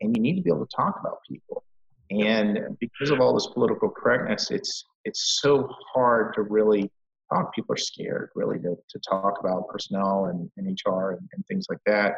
and 0.00 0.16
you 0.16 0.22
need 0.22 0.36
to 0.36 0.42
be 0.42 0.50
able 0.50 0.66
to 0.66 0.76
talk 0.76 0.98
about 1.00 1.18
people. 1.28 1.64
And 2.10 2.76
because 2.80 3.10
of 3.10 3.20
all 3.20 3.34
this 3.34 3.46
political 3.48 3.88
correctness, 3.88 4.50
it's 4.50 4.84
it's 5.04 5.40
so 5.40 5.68
hard 5.94 6.34
to 6.34 6.42
really 6.42 6.90
talk. 7.32 7.54
People 7.54 7.74
are 7.74 7.78
scared 7.78 8.30
really 8.34 8.58
to, 8.58 8.76
to 8.88 8.98
talk 9.08 9.40
about 9.40 9.68
personnel 9.68 10.26
and, 10.26 10.50
and 10.56 10.78
HR 10.86 11.12
and, 11.12 11.28
and 11.32 11.46
things 11.46 11.66
like 11.70 11.78
that. 11.86 12.14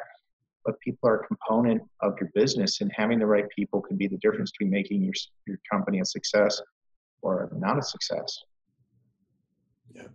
But 0.65 0.81
people 0.81 1.09
are 1.09 1.21
a 1.21 1.27
component 1.27 1.83
of 2.01 2.15
your 2.21 2.31
business, 2.35 2.81
and 2.81 2.91
having 2.97 3.19
the 3.19 3.27
right 3.27 3.45
people 3.55 3.81
can 3.81 3.97
be 3.97 4.09
the 4.09 4.17
difference 4.19 4.51
between 4.51 4.71
making 4.71 5.03
your 5.03 5.15
your 5.47 5.59
company 5.71 6.01
a 6.01 6.05
success 6.05 6.61
or 7.23 7.51
not 7.55 7.79
a 7.79 7.83
success. 7.83 8.37
Yeah. 9.95 10.09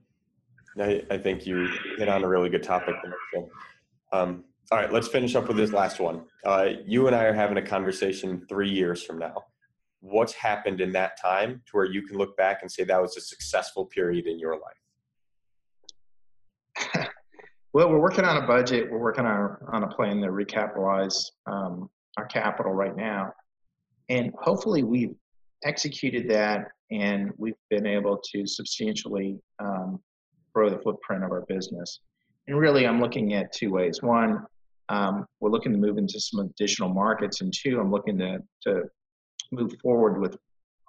I, 0.79 1.03
I 1.11 1.17
think 1.17 1.45
you 1.45 1.67
hit 1.97 2.07
on 2.07 2.23
a 2.23 2.27
really 2.27 2.49
good 2.49 2.63
topic 2.63 2.95
um, 4.11 4.43
all 4.71 4.77
right, 4.77 4.91
let's 4.91 5.07
finish 5.07 5.35
up 5.35 5.47
with 5.47 5.57
this 5.57 5.71
last 5.71 5.99
one. 5.99 6.25
Uh, 6.45 6.69
you 6.85 7.07
and 7.07 7.15
I 7.15 7.23
are 7.23 7.33
having 7.33 7.57
a 7.57 7.61
conversation 7.61 8.45
three 8.47 8.69
years 8.69 9.03
from 9.03 9.17
now. 9.17 9.45
What's 10.01 10.33
happened 10.33 10.79
in 10.79 10.91
that 10.93 11.19
time 11.19 11.61
to 11.65 11.71
where 11.71 11.85
you 11.85 12.03
can 12.03 12.17
look 12.17 12.37
back 12.37 12.59
and 12.61 12.71
say 12.71 12.83
that 12.83 13.01
was 13.01 13.17
a 13.17 13.21
successful 13.21 13.85
period 13.85 14.27
in 14.27 14.39
your 14.39 14.59
life? 14.59 17.07
well, 17.73 17.89
we're 17.89 17.99
working 17.99 18.25
on 18.25 18.43
a 18.43 18.47
budget. 18.47 18.91
We're 18.91 18.99
working 18.99 19.25
on, 19.25 19.57
on 19.71 19.83
a 19.83 19.87
plan 19.87 20.21
to 20.21 20.27
recapitalize 20.27 21.25
um, 21.47 21.89
our 22.17 22.27
capital 22.27 22.71
right 22.71 22.95
now. 22.95 23.33
And 24.07 24.31
hopefully, 24.39 24.83
we've 24.83 25.15
executed 25.63 26.29
that 26.29 26.67
and 26.91 27.31
we've 27.37 27.53
been 27.69 27.85
able 27.85 28.19
to 28.31 28.47
substantially 28.47 29.39
um, 29.59 29.99
grow 30.59 30.69
the 30.69 30.79
footprint 30.79 31.23
of 31.23 31.31
our 31.31 31.45
business. 31.47 32.01
And 32.47 32.59
really, 32.59 32.85
I'm 32.85 32.99
looking 32.99 33.33
at 33.33 33.53
two 33.53 33.71
ways. 33.71 34.01
One, 34.01 34.45
um, 34.89 35.25
we're 35.39 35.51
looking 35.51 35.71
to 35.71 35.77
move 35.77 35.97
into 35.97 36.19
some 36.19 36.41
additional 36.41 36.89
markets, 36.89 37.39
and 37.39 37.53
two, 37.53 37.79
I'm 37.79 37.91
looking 37.91 38.17
to 38.17 38.39
to 38.63 38.83
move 39.53 39.71
forward 39.81 40.19
with 40.19 40.35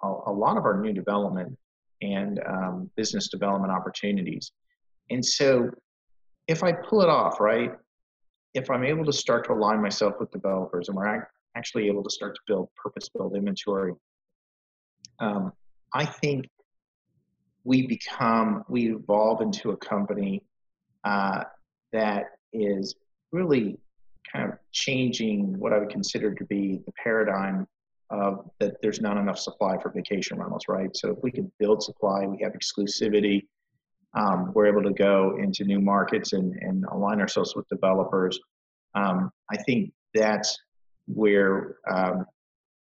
a, 0.03 0.07
a 0.07 0.33
lot 0.33 0.57
of 0.57 0.65
our 0.65 0.81
new 0.81 0.91
development 0.91 1.57
and 2.01 2.41
um, 2.47 2.91
business 2.97 3.29
development 3.29 3.71
opportunities. 3.71 4.51
And 5.09 5.23
so, 5.23 5.69
if 6.47 6.63
I 6.63 6.73
pull 6.73 7.01
it 7.01 7.09
off, 7.09 7.39
right, 7.39 7.71
if 8.53 8.69
I'm 8.69 8.83
able 8.83 9.05
to 9.05 9.13
start 9.13 9.45
to 9.45 9.53
align 9.53 9.81
myself 9.81 10.15
with 10.19 10.31
developers, 10.31 10.89
and 10.89 10.97
we're 10.97 11.25
actually 11.55 11.87
able 11.87 12.03
to 12.03 12.09
start 12.09 12.35
to 12.35 12.41
build 12.45 12.67
purpose-built 12.75 13.35
inventory, 13.37 13.93
um, 15.19 15.53
I 15.93 16.05
think 16.05 16.47
we 17.63 17.87
become, 17.87 18.63
we 18.67 18.93
evolve 18.93 19.41
into 19.41 19.71
a 19.71 19.77
company 19.77 20.43
uh, 21.03 21.43
that 21.93 22.25
is 22.53 22.95
really 23.31 23.77
kind 24.31 24.51
of 24.51 24.57
changing 24.71 25.57
what 25.59 25.73
I 25.73 25.79
would 25.79 25.89
consider 25.89 26.33
to 26.33 26.45
be 26.45 26.79
the 26.85 26.91
paradigm 27.03 27.67
of 28.09 28.49
that 28.59 28.81
there's 28.81 28.99
not 28.99 29.17
enough 29.17 29.39
supply 29.39 29.77
for 29.81 29.89
vacation 29.89 30.37
rentals, 30.37 30.63
right? 30.67 30.89
So 30.95 31.11
if 31.11 31.17
we 31.23 31.31
can 31.31 31.51
build 31.59 31.81
supply, 31.81 32.25
we 32.25 32.43
have 32.43 32.53
exclusivity, 32.53 33.43
um, 34.13 34.51
we're 34.53 34.67
able 34.67 34.83
to 34.83 34.93
go 34.93 35.37
into 35.41 35.63
new 35.63 35.79
markets 35.79 36.33
and, 36.33 36.53
and 36.61 36.83
align 36.91 37.21
ourselves 37.21 37.55
with 37.55 37.67
developers. 37.69 38.37
Um, 38.95 39.31
I 39.49 39.57
think 39.63 39.93
that's 40.13 40.59
where 41.07 41.77
um, 41.89 42.25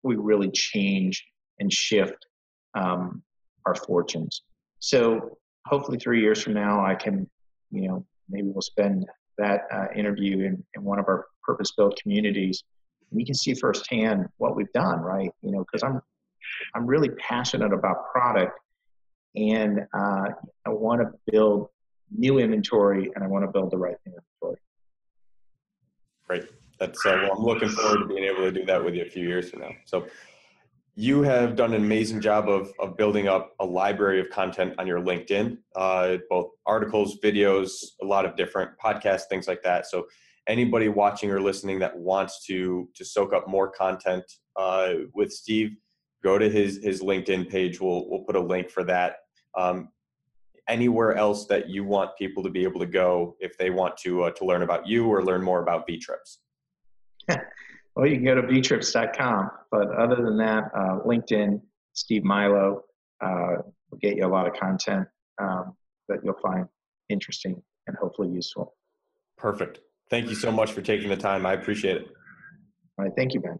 we 0.02 0.16
really 0.16 0.50
change 0.50 1.24
and 1.60 1.72
shift 1.72 2.26
um, 2.74 3.22
our 3.66 3.76
fortunes. 3.76 4.42
So 4.80 5.38
hopefully, 5.66 5.98
three 5.98 6.20
years 6.20 6.42
from 6.42 6.54
now, 6.54 6.84
I 6.84 6.94
can, 6.94 7.28
you 7.70 7.88
know, 7.88 8.04
maybe 8.28 8.48
we'll 8.48 8.62
spend 8.62 9.06
that 9.38 9.62
uh, 9.72 9.86
interview 9.94 10.40
in, 10.40 10.62
in 10.74 10.84
one 10.84 10.98
of 10.98 11.06
our 11.08 11.26
purpose-built 11.42 11.98
communities, 12.00 12.62
you 13.12 13.24
can 13.24 13.34
see 13.34 13.54
firsthand 13.54 14.26
what 14.36 14.54
we've 14.54 14.72
done, 14.72 15.00
right? 15.00 15.30
You 15.42 15.52
know, 15.52 15.64
because 15.64 15.82
I'm 15.82 16.00
I'm 16.74 16.86
really 16.86 17.10
passionate 17.10 17.72
about 17.72 18.10
product, 18.12 18.58
and 19.34 19.80
uh, 19.94 20.28
I 20.66 20.70
want 20.70 21.00
to 21.00 21.10
build 21.30 21.68
new 22.16 22.38
inventory, 22.38 23.10
and 23.14 23.24
I 23.24 23.26
want 23.26 23.44
to 23.44 23.50
build 23.50 23.70
the 23.70 23.78
right 23.78 23.96
inventory. 24.06 24.60
Great. 26.26 26.44
That's 26.78 27.04
uh, 27.04 27.18
well. 27.22 27.36
I'm 27.36 27.44
looking 27.44 27.68
forward 27.68 27.98
to 27.98 28.06
being 28.06 28.24
able 28.24 28.42
to 28.42 28.52
do 28.52 28.64
that 28.66 28.84
with 28.84 28.94
you 28.94 29.02
a 29.02 29.10
few 29.10 29.26
years 29.26 29.50
from 29.50 29.60
now. 29.60 29.70
So 29.84 30.06
you 30.94 31.22
have 31.22 31.56
done 31.56 31.72
an 31.72 31.82
amazing 31.82 32.20
job 32.20 32.48
of, 32.48 32.72
of 32.78 32.96
building 32.96 33.28
up 33.28 33.54
a 33.60 33.64
library 33.64 34.20
of 34.20 34.28
content 34.30 34.74
on 34.78 34.86
your 34.86 35.00
LinkedIn, 35.00 35.58
uh, 35.76 36.16
both 36.28 36.50
articles, 36.66 37.18
videos, 37.22 37.70
a 38.02 38.04
lot 38.04 38.24
of 38.24 38.36
different 38.36 38.72
podcasts, 38.82 39.22
things 39.28 39.48
like 39.48 39.62
that. 39.62 39.86
So 39.86 40.06
anybody 40.46 40.88
watching 40.88 41.30
or 41.30 41.40
listening 41.40 41.78
that 41.78 41.96
wants 41.96 42.44
to 42.46 42.88
to 42.94 43.04
soak 43.04 43.32
up 43.32 43.48
more 43.48 43.70
content 43.70 44.24
uh, 44.56 44.94
with 45.14 45.32
Steve, 45.32 45.76
go 46.22 46.38
to 46.38 46.48
his 46.48 46.82
his 46.82 47.02
LinkedIn 47.02 47.48
page. 47.48 47.80
We'll 47.80 48.08
we'll 48.10 48.24
put 48.24 48.36
a 48.36 48.40
link 48.40 48.70
for 48.70 48.84
that. 48.84 49.16
Um, 49.56 49.88
anywhere 50.68 51.16
else 51.16 51.46
that 51.46 51.68
you 51.68 51.82
want 51.84 52.16
people 52.16 52.42
to 52.42 52.50
be 52.50 52.62
able 52.62 52.80
to 52.80 52.86
go 52.86 53.36
if 53.40 53.58
they 53.58 53.70
want 53.70 53.96
to 53.98 54.24
uh, 54.24 54.30
to 54.30 54.44
learn 54.44 54.62
about 54.62 54.86
you 54.86 55.06
or 55.06 55.24
learn 55.24 55.42
more 55.42 55.62
about 55.62 55.86
VTrips. 55.88 56.38
Well, 58.00 58.08
you 58.08 58.16
can 58.16 58.24
go 58.24 58.34
to 58.34 58.42
vtrips.com. 58.42 59.50
But 59.70 59.94
other 59.94 60.16
than 60.16 60.38
that, 60.38 60.70
uh, 60.74 61.00
LinkedIn, 61.06 61.60
Steve 61.92 62.24
Milo, 62.24 62.84
uh, 63.20 63.56
will 63.90 63.98
get 64.00 64.16
you 64.16 64.24
a 64.24 64.26
lot 64.26 64.46
of 64.46 64.54
content 64.54 65.06
um, 65.38 65.76
that 66.08 66.20
you'll 66.24 66.40
find 66.42 66.64
interesting 67.10 67.62
and 67.86 67.96
hopefully 67.98 68.30
useful. 68.30 68.74
Perfect. 69.36 69.80
Thank 70.08 70.30
you 70.30 70.34
so 70.34 70.50
much 70.50 70.72
for 70.72 70.80
taking 70.80 71.10
the 71.10 71.16
time. 71.16 71.44
I 71.44 71.52
appreciate 71.52 71.98
it. 71.98 72.06
All 72.98 73.04
right. 73.04 73.12
Thank 73.14 73.34
you, 73.34 73.40
Ben. 73.40 73.58